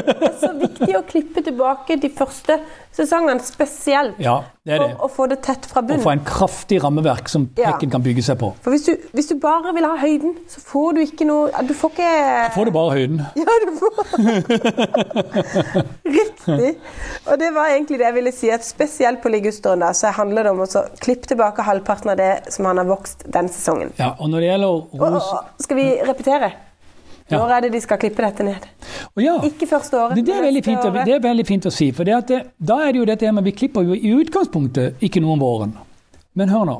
Det 0.00 0.14
er 0.30 0.36
så 0.40 0.48
viktig 0.56 0.94
å 0.96 1.02
klippe 1.06 1.42
tilbake 1.44 1.96
de 2.00 2.08
første 2.14 2.56
sesongene 2.96 3.42
spesielt. 3.44 4.16
Ja, 4.22 4.38
det 4.66 4.72
er 4.76 4.82
det. 4.82 4.88
For 4.96 5.04
å 5.04 5.08
få 5.12 5.26
det 5.30 5.38
tett 5.44 5.66
fra 5.68 5.82
bunnen. 5.84 6.00
Og 6.00 6.06
få 6.06 6.14
en 6.14 6.22
kraftig 6.26 6.80
rammeverk 6.82 7.28
som 7.30 7.48
Ja. 7.58 7.74
kan 7.78 8.02
bygge 8.02 8.24
seg 8.24 8.38
på. 8.40 8.52
For 8.64 8.72
hvis 8.74 8.86
du, 8.88 8.94
hvis 9.12 9.28
du 9.28 9.36
bare 9.42 9.74
vil 9.76 9.84
ha 9.86 9.96
høyden, 10.00 10.34
så 10.50 10.62
får 10.64 10.96
du 10.96 11.02
ikke 11.04 11.28
noe 11.28 11.64
Du 11.68 11.74
får 11.76 11.92
ikke 11.92 12.14
Får 12.56 12.64
du 12.70 12.72
bare 12.78 12.96
høyden. 12.96 13.20
Ja, 13.36 13.44
du 13.66 13.72
får 13.82 13.90
Riktig. 16.46 16.72
Og 17.26 17.38
det 17.40 17.50
var 17.54 17.74
egentlig 17.74 17.98
det 18.00 18.06
jeg 18.06 18.16
ville 18.16 18.32
si, 18.32 18.48
at 18.54 18.64
spesielt 18.64 19.20
på 19.22 19.32
ligusteren 19.32 19.84
så 19.96 20.12
handler 20.16 20.48
det 20.48 20.54
om 20.54 20.62
å 20.64 20.84
klippe 21.02 21.28
tilbake 21.30 21.66
halvparten 21.66 22.12
av 22.14 22.18
det 22.20 22.30
som 22.54 22.68
han 22.70 22.80
har 22.80 22.88
vokst 22.88 23.26
den 23.28 23.50
sesongen. 23.52 23.92
Ja, 24.00 24.14
og 24.18 24.32
når 24.32 24.44
det 24.44 24.50
gjelder 24.52 25.04
ros... 25.04 25.30
skal 25.60 25.80
vi 25.80 25.86
repetere? 26.08 26.52
Ja. 27.30 27.38
Når 27.38 27.52
er 27.54 27.60
det 27.62 27.72
de 27.76 27.80
skal 27.82 27.98
klippe 28.02 28.24
dette 28.24 28.42
ned? 28.42 28.64
Ja, 29.22 29.36
Ikke 29.46 29.68
første 29.70 29.98
året. 30.00 30.16
det, 30.16 30.24
det, 30.26 30.34
er 30.34 30.42
veldig 30.42 30.62
fint, 30.66 30.88
det 31.06 31.14
er 31.14 31.22
veldig 31.22 31.46
fint 31.46 31.68
å 31.68 31.72
si. 31.74 31.90
For 31.94 32.08
det 32.08 32.16
det, 32.28 32.40
da 32.58 32.80
er 32.86 32.92
det 32.92 33.02
jo 33.02 33.06
dette 33.06 33.32
med 33.32 33.46
Vi 33.46 33.52
klipper 33.54 33.86
jo 33.86 33.94
i 33.94 34.14
utgangspunktet 34.18 35.04
ikke 35.04 35.22
noe 35.22 35.36
om 35.36 35.44
våren. 35.44 35.76
Men 36.34 36.50
hør 36.50 36.66
nå. 36.66 36.78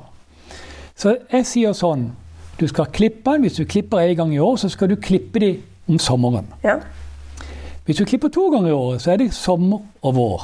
Så 0.98 1.14
jeg 1.30 1.46
sier 1.48 1.76
sånn 1.76 2.10
Du 2.58 2.66
skal 2.68 2.90
klippe 2.92 3.32
den. 3.32 3.46
Hvis 3.46 3.60
du 3.60 3.64
klipper 3.64 4.02
en 4.02 4.16
gang 4.16 4.34
i 4.34 4.40
år, 4.42 4.58
så 4.60 4.68
skal 4.68 4.90
du 4.90 4.96
klippe 5.00 5.40
de 5.40 5.52
om 5.88 5.98
sommeren. 5.98 6.50
Ja. 6.64 6.80
Hvis 7.90 7.98
du 7.98 8.04
klipper 8.06 8.28
to 8.30 8.44
ganger 8.52 8.68
i 8.70 8.72
året, 8.72 9.00
så 9.02 9.10
er 9.12 9.16
det 9.18 9.32
sommer 9.34 9.80
og 10.06 10.12
vår. 10.14 10.42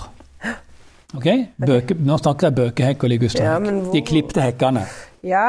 Ok? 1.15 1.27
Bøke, 1.67 1.95
nå 1.95 2.17
snakker 2.19 2.49
jeg 2.49 2.55
bøkehekk 2.57 3.05
og 3.05 3.07
Ja, 3.07 3.13
ligusterhekk. 3.13 3.63
hvor- 3.71 3.93
De 3.93 4.01
klipte 4.03 4.41
hekkene. 4.43 4.83
ja. 5.23 5.45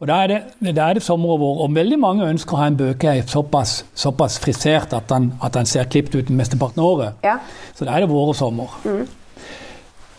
Og 0.00 0.08
da 0.08 0.14
er, 0.22 0.26
det, 0.26 0.76
da 0.76 0.88
er 0.88 0.92
det 0.94 1.02
sommer 1.02 1.28
og 1.34 1.40
vår. 1.40 1.60
Og 1.64 1.74
veldig 1.74 1.98
mange 1.98 2.24
ønsker 2.24 2.52
å 2.52 2.56
ha 2.56 2.66
en 2.66 2.76
bøkehekk 2.76 3.28
såpass, 3.28 3.84
såpass 3.94 4.38
frisert 4.38 4.92
at 4.92 5.08
den, 5.08 5.32
at 5.42 5.52
den 5.54 5.66
ser 5.66 5.84
klippet 5.84 6.14
ut 6.14 6.30
mesteparten 6.30 6.80
av 6.80 6.84
året. 6.86 7.12
ja. 7.24 7.36
Så 7.74 7.84
da 7.84 7.90
er 7.92 8.00
det 8.00 8.08
vår 8.08 8.28
og 8.28 8.36
sommer. 8.36 8.68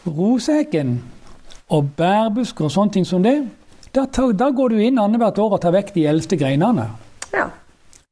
Rosehekken 0.08 1.02
og 1.70 1.90
bærbusker 1.98 2.66
og 2.66 2.72
sånne 2.72 2.92
ting 2.92 3.06
som 3.06 3.24
det, 3.24 3.48
da, 3.96 4.06
tar, 4.06 4.32
da 4.34 4.50
går 4.52 4.70
du 4.70 4.78
inn 4.78 5.00
annethvert 5.00 5.38
år 5.40 5.54
og 5.58 5.62
tar 5.62 5.72
vekk 5.72 5.94
de 5.96 6.06
eldste 6.08 6.38
greinene. 6.38 6.90
ja. 7.34 7.50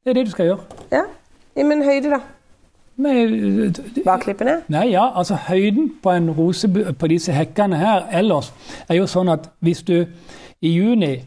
Det 0.04 0.10
er 0.10 0.14
det 0.14 0.26
du 0.26 0.30
skal 0.30 0.46
gjøre. 0.46 0.60
ja. 0.92 1.02
I 1.56 1.62
min 1.62 1.82
høyde, 1.82 2.10
da? 2.10 2.18
Med, 2.96 3.78
Bakklippene? 4.04 4.62
nei, 4.72 4.86
ja, 4.94 5.10
altså 5.14 5.36
Høyden 5.48 5.90
på, 6.02 6.10
en 6.16 6.30
rose, 6.32 6.68
på 6.68 7.08
disse 7.12 7.34
hekkene 7.36 7.76
her 7.76 8.06
ellers 8.10 8.52
er 8.88 9.00
jo 9.00 9.08
sånn 9.10 9.28
at 9.32 9.50
hvis 9.60 9.82
du 9.84 9.98
i 10.64 10.70
juni, 10.72 11.18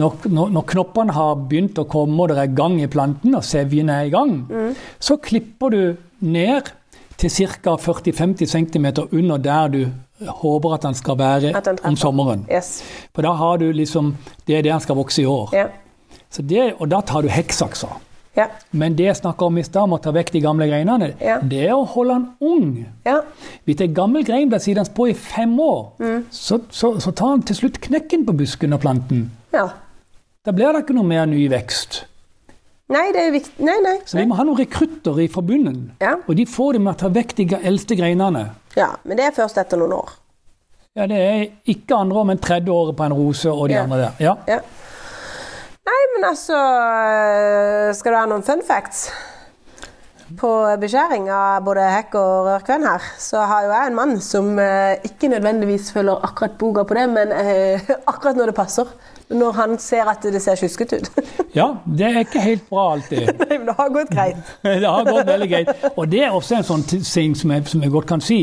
når, 0.00 0.24
når, 0.26 0.48
når 0.56 0.64
knoppene 0.72 1.14
har 1.14 1.36
begynt 1.46 1.78
å 1.78 1.86
komme 1.86 2.18
og 2.24 2.32
det 2.32 2.40
er 2.42 2.56
gang 2.58 2.80
i 2.82 2.90
planten 2.90 3.36
og 3.38 3.44
sevjen 3.46 3.92
er 3.94 4.08
i 4.08 4.10
gang, 4.10 4.40
så 4.98 5.20
klipper 5.22 5.70
du 5.70 5.82
ned 6.26 6.72
til 7.20 7.30
ca. 7.62 7.76
40-50 7.78 8.50
cm 8.50 8.86
under 9.12 9.38
der 9.38 9.68
du 9.70 9.84
håper 10.40 10.74
at 10.74 10.82
den 10.82 10.94
skal 10.98 11.18
være 11.18 11.52
den 11.54 11.78
om 11.84 11.96
sommeren. 11.96 12.46
Yes. 12.50 12.82
For 13.14 13.22
da 13.22 13.32
har 13.38 13.58
du 13.62 13.70
liksom 13.72 14.16
Det 14.46 14.58
er 14.58 14.62
det 14.62 14.72
den 14.72 14.80
skal 14.80 14.96
vokse 14.96 15.22
i 15.22 15.26
år. 15.26 15.50
Ja. 15.52 15.66
Så 16.30 16.42
det, 16.42 16.74
og 16.78 16.90
da 16.90 17.00
tar 17.00 17.22
du 17.22 17.28
hekksakser. 17.28 17.94
Ja. 18.36 18.46
Men 18.72 18.96
det 18.96 19.04
jeg 19.06 19.16
snakker 19.16 19.46
om 19.46 19.58
i 19.58 19.62
stad, 19.62 19.82
om 19.82 19.92
å 19.92 20.00
ta 20.02 20.10
vekk 20.10 20.32
de 20.32 20.40
gamle 20.40 20.66
greinene, 20.66 21.14
Ja. 21.20 21.38
det 21.40 21.68
er 21.68 21.72
å 21.74 21.84
holde 21.86 22.14
den 22.14 22.28
ung. 22.40 22.86
ja. 23.06 23.20
Hvis 23.66 23.80
en 23.80 23.94
gammel 23.94 24.24
grein 24.24 24.48
blir 24.48 24.58
sittende 24.58 24.90
på 24.94 25.08
i 25.10 25.14
fem 25.14 25.58
år, 25.60 25.92
Mm. 26.00 26.24
så, 26.30 26.60
så, 26.70 26.98
så 27.00 27.10
tar 27.14 27.36
den 27.36 27.42
til 27.42 27.56
slutt 27.56 27.80
knekken 27.80 28.24
på 28.26 28.32
busken 28.36 28.72
og 28.72 28.80
planten. 28.80 29.30
ja. 29.52 29.68
Da 30.44 30.50
blir 30.52 30.72
det 30.72 30.82
ikke 30.84 30.94
noe 30.94 31.04
mer 31.08 31.24
ny 31.26 31.48
vekst. 31.48 32.04
Nei, 32.92 33.12
det 33.12 33.20
er 33.22 33.30
viktig 33.32 33.64
Nei, 33.64 33.78
nei. 33.82 33.94
Så 34.04 34.18
vi 34.18 34.26
må 34.26 34.34
ha 34.36 34.44
noen 34.44 34.58
rekrutter 34.58 35.16
i 35.22 35.26
forbundet. 35.28 35.92
Ja. 36.02 36.16
Og 36.28 36.36
de 36.36 36.44
får 36.44 36.72
det 36.74 36.80
med 36.82 36.92
å 36.94 36.98
ta 36.98 37.08
vekk 37.08 37.34
de 37.36 37.46
eldste 37.64 37.96
greinene. 37.96 38.50
ja. 38.76 38.90
Men 39.04 39.16
det 39.16 39.24
er 39.24 39.30
først 39.42 39.56
etter 39.56 39.78
noen 39.78 39.92
år. 39.92 40.10
Ja, 40.96 41.06
Det 41.06 41.16
er 41.16 41.46
ikke 41.66 41.96
andre 41.96 42.16
år, 42.18 42.24
men 42.26 42.38
tredje 42.38 42.68
året 42.70 42.94
på 42.96 43.04
en 43.06 43.12
rose 43.14 43.46
og 43.50 43.68
de 43.68 43.74
Ja. 43.74 43.82
andre 43.84 43.96
der. 43.98 44.12
Ja. 44.20 44.58
Nei, 45.84 46.02
men 46.14 46.24
altså 46.30 46.56
øh, 46.56 47.94
Skal 47.96 48.14
du 48.14 48.18
ha 48.18 48.26
noen 48.28 48.44
fun 48.46 48.62
facts? 48.64 49.08
På 50.40 50.50
beskjæring 50.80 51.26
av 51.30 51.60
både 51.66 51.84
hekk 51.84 52.14
og 52.16 52.46
rørkvenn 52.48 52.86
her, 52.88 53.02
så 53.20 53.42
har 53.44 53.66
jo 53.66 53.74
jeg 53.74 53.90
en 53.90 53.98
mann 53.98 54.14
som 54.24 54.48
øh, 54.58 54.94
ikke 55.04 55.28
nødvendigvis 55.30 55.92
følger 55.92 56.24
akkurat 56.26 56.56
boka 56.58 56.82
på 56.88 56.96
det, 56.96 57.04
men 57.12 57.34
øh, 57.36 57.92
akkurat 58.12 58.40
når 58.40 58.50
det 58.50 58.56
passer. 58.56 58.88
Når 59.28 59.52
han 59.60 59.76
ser 59.78 60.08
at 60.10 60.24
det 60.24 60.42
ser 60.42 60.56
sjuskete 60.58 61.02
ut. 61.02 61.28
ja, 61.60 61.68
det 61.84 62.08
er 62.08 62.18
ikke 62.24 62.42
helt 62.48 62.66
bra 62.72 62.88
alltid. 62.96 63.28
Nei, 63.44 63.52
men 63.52 63.68
det 63.68 63.76
har 63.78 63.94
gått 63.94 64.16
greit. 64.16 64.52
Det 64.64 64.88
har 64.88 65.06
gått 65.12 65.28
veldig 65.28 65.50
greit. 65.52 65.88
Og 65.94 66.10
det 66.10 66.24
er 66.24 66.34
også 66.34 66.58
en 66.58 66.68
sånn 66.72 66.88
ting 66.88 67.36
som 67.36 67.54
jeg, 67.54 67.68
som 67.70 67.84
jeg 67.84 67.94
godt 67.94 68.10
kan 68.16 68.24
si. 68.24 68.42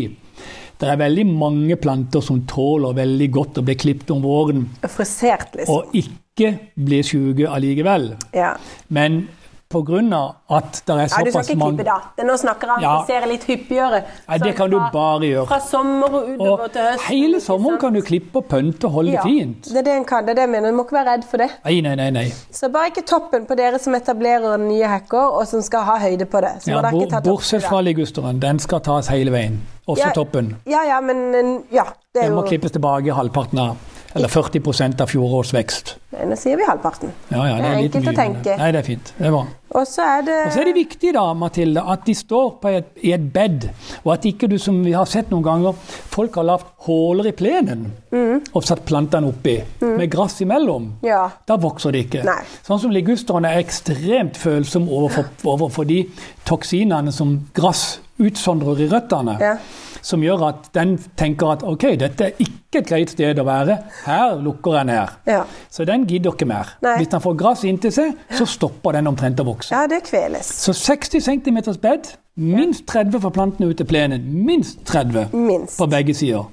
det 0.81 0.89
er 0.89 0.97
veldig 1.01 1.27
mange 1.27 1.75
planter 1.81 2.21
som 2.25 2.45
tåler 2.49 2.95
veldig 2.97 3.29
godt 3.33 3.59
å 3.61 3.65
bli 3.65 3.75
klippet 3.77 4.13
om 4.13 4.21
våren, 4.21 4.67
Frisert, 4.85 5.57
liksom. 5.57 5.75
og 5.75 5.97
ikke 5.97 6.20
blir 6.35 7.03
syke 7.03 7.47
allikevel. 7.49 8.15
Ja. 8.33 8.53
Men 8.89 9.27
pga. 9.71 10.35
at 10.49 10.81
det 10.85 10.93
er 10.93 10.97
Ja, 10.97 11.03
du 11.03 11.07
skal 11.07 11.31
såpass 11.31 11.49
ikke 11.49 11.57
mange 11.59 11.77
klippe. 11.77 12.01
Det 12.17 12.25
Nå 12.25 12.37
snakker 12.37 12.67
han 12.67 12.81
Ja. 12.81 13.05
ser 13.07 13.25
litt 13.27 13.43
hyppigere. 13.43 14.03
Ja, 14.27 14.37
det 14.37 14.55
kan 14.55 14.69
kan 14.69 14.69
du 14.71 14.77
bare 14.93 15.19
gjøre. 15.21 15.47
Fra 15.47 15.59
sommer 15.59 16.07
og 16.13 16.27
utover 16.29 16.63
Og 16.63 16.71
til 16.71 16.81
høst. 16.81 17.01
hele 17.09 17.39
sommeren 17.39 17.79
kan 17.79 17.93
du 17.93 18.01
klippe 18.01 18.35
og 18.35 18.45
pønte 18.49 18.83
og 18.85 18.91
holde 18.91 19.11
ja, 19.11 19.21
det 19.23 19.29
fint. 19.31 19.63
Det 19.63 19.77
er 19.77 19.81
det 19.83 19.95
en 19.97 20.05
kan. 20.05 20.25
Det 20.25 20.29
er 20.31 20.33
det 20.35 20.41
jeg 20.41 20.49
mener. 20.49 20.71
Du 20.71 20.75
må 20.77 20.83
ikke 20.83 20.97
være 20.99 21.13
redd 21.13 21.23
for 21.23 21.37
det. 21.37 21.49
Nei, 21.65 21.81
nei, 21.81 21.95
nei. 21.95 22.09
nei. 22.09 22.25
Så 22.51 22.69
bare 22.71 22.91
ikke 22.91 23.05
toppen 23.07 23.45
på 23.45 23.55
dere 23.55 23.79
som 23.79 23.93
etablerer 23.95 24.57
nye 24.59 24.87
hekker, 24.87 25.39
og 25.39 25.47
som 25.47 25.61
skal 25.61 25.83
ha 25.83 25.97
høyde 25.99 26.25
på 26.25 26.41
det. 26.41 26.63
Så 26.63 26.67
Ja, 26.71 26.81
må 26.81 27.01
ikke 27.03 27.09
ta 27.11 27.21
bortsett 27.21 27.63
fra 27.63 27.81
ligusteren. 27.81 28.39
Den 28.39 28.59
skal 28.59 28.79
tas 28.81 29.07
hele 29.07 29.31
veien. 29.31 29.59
Også 29.87 30.05
Ja. 30.07 30.11
toppen. 30.11 30.55
Ja, 30.67 30.83
ja, 30.83 30.99
men 31.01 31.63
Ja, 31.71 31.83
det 32.13 32.23
er 32.23 32.27
Den 32.27 32.35
må 32.35 32.43
jo 32.43 32.57
klippes 32.57 32.71
tilbake 32.71 33.13
halvparten 33.13 33.57
av, 33.59 33.77
eller 34.15 34.27
40% 34.27 34.99
av 35.01 35.07
fjorårets 35.07 35.53
vekst. 35.53 35.95
Nå 36.11 36.35
sier 36.35 36.59
vi 36.59 36.65
halvparten. 36.67 37.11
Ja, 37.31 37.45
ja, 37.47 37.55
Det 37.55 37.67
er 37.69 37.81
litt 37.81 37.95
enkelt 37.95 38.11
å 38.11 38.17
tenke. 38.17 38.55
Nei, 38.59 38.71
det 38.75 38.79
er 38.81 38.87
fint. 38.87 39.13
Det 39.17 39.27
er 39.29 39.31
bra. 39.31 39.45
Og 39.71 39.85
så 39.87 40.03
er 40.03 40.25
det 40.27 40.37
Og 40.45 40.51
så 40.51 40.59
er 40.59 40.67
det 40.67 40.73
viktig 40.75 41.13
da, 41.15 41.21
Mathilde, 41.33 41.83
at 41.93 42.03
de 42.03 42.15
står 42.19 42.49
på 42.59 42.71
et, 42.75 42.89
i 43.07 43.13
et 43.15 43.29
bed, 43.33 43.69
og 44.03 44.09
at 44.17 44.25
ikke 44.27 44.49
du, 44.51 44.57
som 44.59 44.81
vi 44.83 44.91
har 44.91 45.07
sett 45.07 45.31
noen 45.31 45.45
ganger, 45.45 45.77
folk 46.11 46.35
har 46.35 46.49
lagd 46.49 46.67
huller 46.87 47.29
i 47.31 47.31
plenen 47.31 47.85
og 48.11 48.65
satt 48.67 48.83
plantene 48.85 49.29
oppi, 49.31 49.55
med 49.85 50.11
gress 50.11 50.41
imellom. 50.43 50.89
Ja. 51.07 51.29
Da 51.47 51.55
vokser 51.55 51.95
de 51.95 52.03
ikke. 52.03 52.25
Nei. 52.27 52.41
Sånn 52.67 52.81
som 52.83 52.91
ligusterne 52.91 53.53
er 53.53 53.63
ekstremt 53.63 54.35
følsom 54.41 54.89
overfor, 54.91 55.31
overfor 55.47 55.87
de 55.87 56.03
toksinene 56.47 57.13
som 57.15 57.37
gress 57.55 58.01
utsondrer 58.21 58.83
i 58.83 58.89
røttene. 58.91 59.37
Ja. 59.41 59.55
Som 60.01 60.23
gjør 60.25 60.47
at 60.47 60.71
den 60.73 60.95
tenker 61.17 61.51
at 61.53 61.63
ok, 61.67 61.83
dette 62.01 62.31
er 62.31 62.39
ikke 62.41 62.79
et 62.81 62.87
greit 62.89 63.11
sted 63.13 63.37
å 63.37 63.45
være. 63.45 63.75
Her 64.07 64.39
lukker 64.41 64.79
jeg 64.79 64.89
ned. 64.89 65.11
Ja. 65.29 65.43
Så 65.69 65.85
den 65.85 66.00
gidder 66.07 66.31
ikke 66.35 66.47
mer. 66.49 66.75
Nei. 66.81 66.97
Hvis 67.01 67.11
den 67.11 67.21
får 67.23 67.35
gress 67.39 67.63
inntil 67.67 67.93
seg, 67.95 68.15
så 68.37 68.45
stopper 68.49 68.97
den 68.97 69.07
omtrent 69.11 69.39
å 69.39 69.45
vokse. 69.47 69.73
ja, 69.73 69.87
det 69.87 70.03
kveles. 70.07 70.45
Så 70.65 70.73
60 70.77 71.21
cm 71.27 71.59
bed, 71.81 72.11
minst 72.35 72.85
30 72.87 73.19
for 73.21 73.29
plantene 73.35 73.69
ute 73.71 73.83
i 73.83 73.87
plenen. 73.87 74.23
Minst 74.45 74.83
30 74.85 75.29
Minst. 75.33 75.77
på 75.79 75.87
begge 75.91 76.13
sider. 76.15 76.47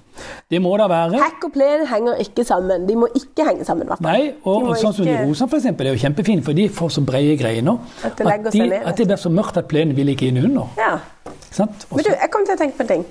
Det 0.51 0.59
må 0.63 0.73
da 0.81 0.89
være. 0.91 1.21
Hekk 1.23 1.45
og 1.47 1.53
plen 1.55 1.85
henger 1.87 2.19
ikke 2.25 2.43
sammen. 2.45 2.89
De 2.89 2.97
må 2.99 3.07
ikke 3.15 3.45
henge 3.47 3.65
sammen. 3.65 3.87
Hvertfall. 3.87 4.09
Nei, 4.09 4.33
og, 4.43 4.65
og 4.73 4.81
sånn 4.81 4.97
som 4.97 5.07
de 5.07 5.15
rosa 5.23 5.47
for 5.47 5.61
eksempel, 5.61 5.87
det 5.87 5.93
er 5.93 5.99
jo 6.01 6.03
kjempefint, 6.03 6.43
for 6.45 6.59
de 6.59 6.67
får 6.69 6.91
så 6.97 7.05
brede 7.07 7.37
greiner 7.39 7.79
At 8.03 8.19
at, 8.27 8.49
de, 8.53 8.65
at 8.83 8.99
det 8.99 9.07
blir 9.07 9.21
så 9.23 9.31
mørkt 9.31 9.61
at 9.63 9.69
plenen 9.71 9.95
vil 9.95 10.11
ikke 10.11 10.33
inn 10.33 10.43
under. 10.43 10.75
Ja. 10.81 10.97
Sant? 11.55 11.87
Men 11.95 12.05
du, 12.05 12.11
jeg 12.11 12.31
kom 12.35 12.47
til 12.49 12.57
å 12.57 12.59
tenke 12.59 12.81
på 12.81 12.87
en 12.89 12.91
ting. 12.97 13.07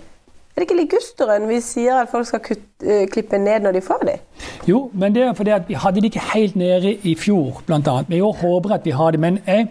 Er 0.57 0.63
det 0.63 0.71
ikke 0.71 0.79
ligusteren 0.79 1.43
vi 1.45 1.59
sier 1.61 1.99
at 2.01 2.09
folk 2.09 2.25
skal 2.25 2.39
kutte, 2.41 2.81
eh, 2.81 3.03
klippe 3.13 3.37
ned 3.37 3.61
når 3.61 3.75
de 3.77 3.81
får 3.85 4.05
de? 4.07 4.15
jo, 4.65 4.89
men 4.93 5.13
det 5.13 5.21
er 5.23 5.33
fordi 5.37 5.51
at 5.53 5.67
vi 5.69 5.75
hadde 5.77 6.01
det 6.01 6.09
ikke 6.09 6.23
helt 6.33 6.55
nede 6.55 6.93
i 7.03 7.13
fjor. 7.15 7.61
Men 7.67 7.83
i 8.09 8.21
år 8.21 8.33
håper 8.33 8.73
at 8.73 8.85
vi 8.85 8.89
har 8.89 9.11
det. 9.11 9.19
Men 9.19 9.37
jeg, 9.45 9.67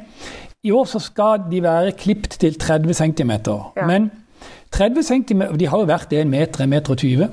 i 0.62 0.70
år 0.70 0.84
så 0.84 0.98
skal 0.98 1.42
de 1.50 1.62
være 1.62 1.92
klipt 1.92 2.38
til 2.40 2.58
30 2.58 2.94
cm. 2.94 3.30
Ja. 3.76 3.86
Men 3.86 4.10
30 4.70 5.02
cm, 5.02 5.42
De 5.58 5.66
har 5.66 5.78
jo 5.78 5.84
vært 5.84 6.12
1 6.12 6.26
meter, 6.26 6.62
en 6.62 6.70
meter 6.70 6.90
og 6.90 6.98
20. 6.98 7.28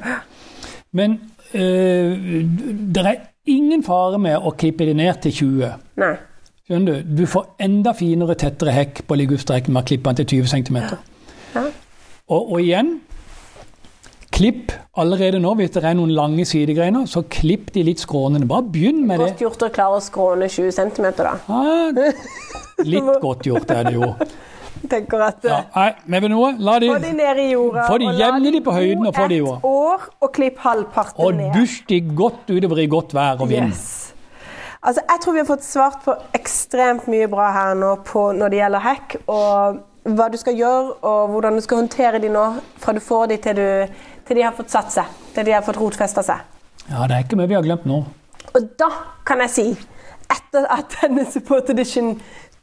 Men 0.91 1.21
øh, 1.53 2.17
det 2.95 3.05
er 3.05 3.15
ingen 3.45 3.83
fare 3.83 4.19
med 4.19 4.37
å 4.37 4.49
klippe 4.49 4.85
det 4.85 4.95
ned 4.95 5.13
til 5.21 5.31
20. 5.31 5.71
Nei. 5.95 6.15
Skjønner 6.67 7.01
du? 7.03 7.17
Du 7.21 7.25
får 7.29 7.55
enda 7.61 7.91
finere, 7.93 8.33
tettere 8.33 8.71
hekk 8.71 9.05
på 9.07 9.15
ligustrekken 9.15 9.73
med 9.73 9.83
å 9.83 9.85
klippe 9.85 10.09
den 10.09 10.25
til 10.25 10.41
20 10.41 10.47
cm. 10.47 10.77
Ja. 11.53 11.67
Og, 12.27 12.51
og 12.51 12.61
igjen 12.61 12.95
Klipp 14.33 14.71
allerede 14.97 15.37
nå, 15.41 15.51
hvis 15.59 15.73
det 15.75 15.83
er 15.85 15.93
noen 15.97 16.13
lange 16.17 16.45
sidegreiner, 16.49 17.05
så 17.09 17.21
klipp 17.29 17.67
de 17.75 17.83
litt 17.85 18.01
skrånende. 18.01 18.47
Bare 18.49 18.65
begynn 18.73 19.03
med 19.05 19.21
det. 19.21 19.27
Godt 19.35 19.43
gjort 19.45 19.65
å 19.67 19.69
klare 19.75 19.99
å 19.99 20.01
skråne 20.01 20.47
20 20.49 20.73
cm, 20.73 21.11
da. 21.19 21.35
Ah, 21.53 21.93
litt 22.81 23.11
godt 23.25 23.45
gjort 23.49 23.69
er 23.75 23.89
det 23.89 23.93
jo. 23.99 24.09
Tenker 24.89 25.21
at 25.23 25.45
Ja, 25.47 25.59
nei, 25.77 25.89
men 26.11 26.23
vet 26.25 26.31
du 26.31 26.33
noe? 26.33 26.49
La 26.59 26.79
de 26.81 26.89
Få 26.91 26.97
de 26.99 27.13
ned 27.15 27.39
i 27.39 27.45
jorda. 27.53 27.85
Få 27.87 27.99
de 28.01 28.09
og 28.09 28.17
jevne 28.19 28.51
de 28.51 28.59
på 28.65 28.73
høyden 28.75 29.05
og 29.07 29.13
få 29.15 29.27
de 29.31 29.37
i 29.37 29.43
jorda. 29.43 29.69
År, 29.69 30.07
og 30.25 30.33
klipp 30.35 30.57
halvparten 30.65 31.23
Og 31.23 31.37
ned. 31.37 31.53
dusj 31.55 31.77
de 31.93 32.01
godt 32.17 32.49
utover 32.51 32.81
i 32.83 32.89
godt 32.91 33.13
vær 33.15 33.39
og 33.45 33.53
vind. 33.53 33.69
Yes. 33.69 33.85
Altså, 34.83 34.99
jeg 35.07 35.21
tror 35.23 35.37
vi 35.37 35.39
har 35.39 35.47
fått 35.47 35.63
svart 35.63 36.01
på 36.03 36.17
ekstremt 36.35 37.05
mye 37.07 37.29
bra 37.31 37.51
her 37.55 37.77
nå 37.79 37.93
på, 38.03 38.31
når 38.35 38.51
det 38.51 38.59
gjelder 38.59 38.83
hekk, 38.89 39.15
og 39.31 39.79
hva 40.17 40.25
du 40.27 40.35
skal 40.35 40.57
gjøre, 40.59 40.97
og 41.07 41.29
hvordan 41.31 41.55
du 41.55 41.63
skal 41.63 41.79
håndtere 41.79 42.19
de 42.19 42.33
nå, 42.33 42.41
fra 42.83 42.91
du 42.91 42.99
får 42.99 43.29
de 43.31 43.37
til, 43.45 43.61
du, 43.61 44.01
til 44.27 44.39
de 44.39 44.45
har 44.45 44.55
fått 44.57 44.73
satt 44.73 44.93
seg, 44.93 45.09
til 45.35 45.47
de 45.47 45.55
har 45.55 45.65
fått 45.65 45.79
rotfesta 45.81 46.23
seg. 46.25 46.43
Ja, 46.89 47.07
det 47.07 47.15
er 47.15 47.25
ikke 47.25 47.39
mye 47.39 47.49
vi 47.51 47.57
har 47.57 47.65
glemt 47.65 47.85
nå. 47.89 48.03
Og 48.53 48.71
da 48.79 48.89
kan 49.25 49.41
jeg 49.45 49.53
si, 49.53 49.67
etter 50.31 50.67
at 50.71 50.97
denne 51.01 51.25
Edition 51.73 52.15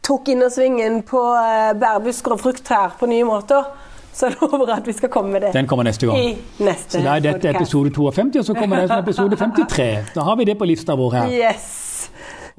tok 0.04 0.28
innersvingen 0.32 1.02
på 1.08 1.20
uh, 1.20 1.72
bærbusker 1.78 2.34
og 2.36 2.40
frukttrær 2.40 2.96
på 3.00 3.08
nye 3.10 3.24
måter, 3.28 3.68
så 4.12 4.30
lover 4.36 4.66
jeg 4.66 4.76
at 4.78 4.88
vi 4.88 4.96
skal 4.96 5.12
komme 5.12 5.36
med 5.36 5.46
det 5.46 5.52
Den 5.54 5.68
kommer 5.70 5.86
neste 5.86 6.06
gang. 6.06 6.18
i 6.18 6.64
neste 6.64 6.98
Så 6.98 7.04
da 7.04 7.16
er 7.16 7.26
dette 7.28 7.52
episode 7.52 7.92
52, 7.94 8.40
og 8.40 8.48
så 8.48 8.56
kommer 8.56 8.80
det 8.80 8.88
som 8.90 9.04
episode 9.04 9.36
53. 9.36 9.90
Da 10.14 10.26
har 10.26 10.36
vi 10.36 10.48
det 10.48 10.58
på 10.58 10.68
lista 10.68 10.96
vår 10.98 11.16
her. 11.18 11.30
Yes. 11.30 12.10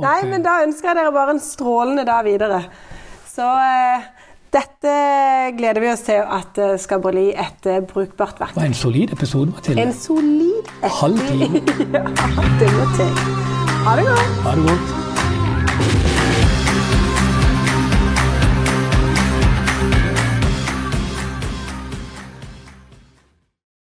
Nei, 0.02 0.22
men 0.26 0.42
da 0.46 0.62
ønsker 0.66 0.92
jeg 0.92 0.98
dere 0.98 1.14
bare 1.14 1.36
en 1.36 1.44
strålende 1.44 2.06
dag 2.08 2.26
videre. 2.26 2.64
Så 3.30 3.46
eh, 3.46 4.08
dette 4.54 4.96
gleder 5.58 5.80
vi 5.84 5.90
oss 5.94 6.02
til 6.08 6.20
at 6.22 6.52
det 6.58 6.80
skal 6.84 7.00
bli 7.04 7.30
et 7.32 7.70
eh, 7.72 7.80
brukbart 7.88 8.36
Det 8.38 8.46
verktøy. 8.46 8.60
var 8.62 8.68
en 8.68 8.74
solid 8.74 9.14
episode, 9.14 9.52
Mathilde. 9.52 9.82
En 9.82 9.94
solid 9.94 10.68
episode. 10.68 10.98
Halv 11.02 11.20
time. 11.30 11.62
ja, 11.96 12.04
det 12.60 12.74
må 12.76 12.90
til. 12.98 13.16
Ha 13.86 13.96
det 14.00 14.06
godt. 14.12 14.28
Ha 14.46 14.56
det 14.56 14.68
godt. 14.70 15.11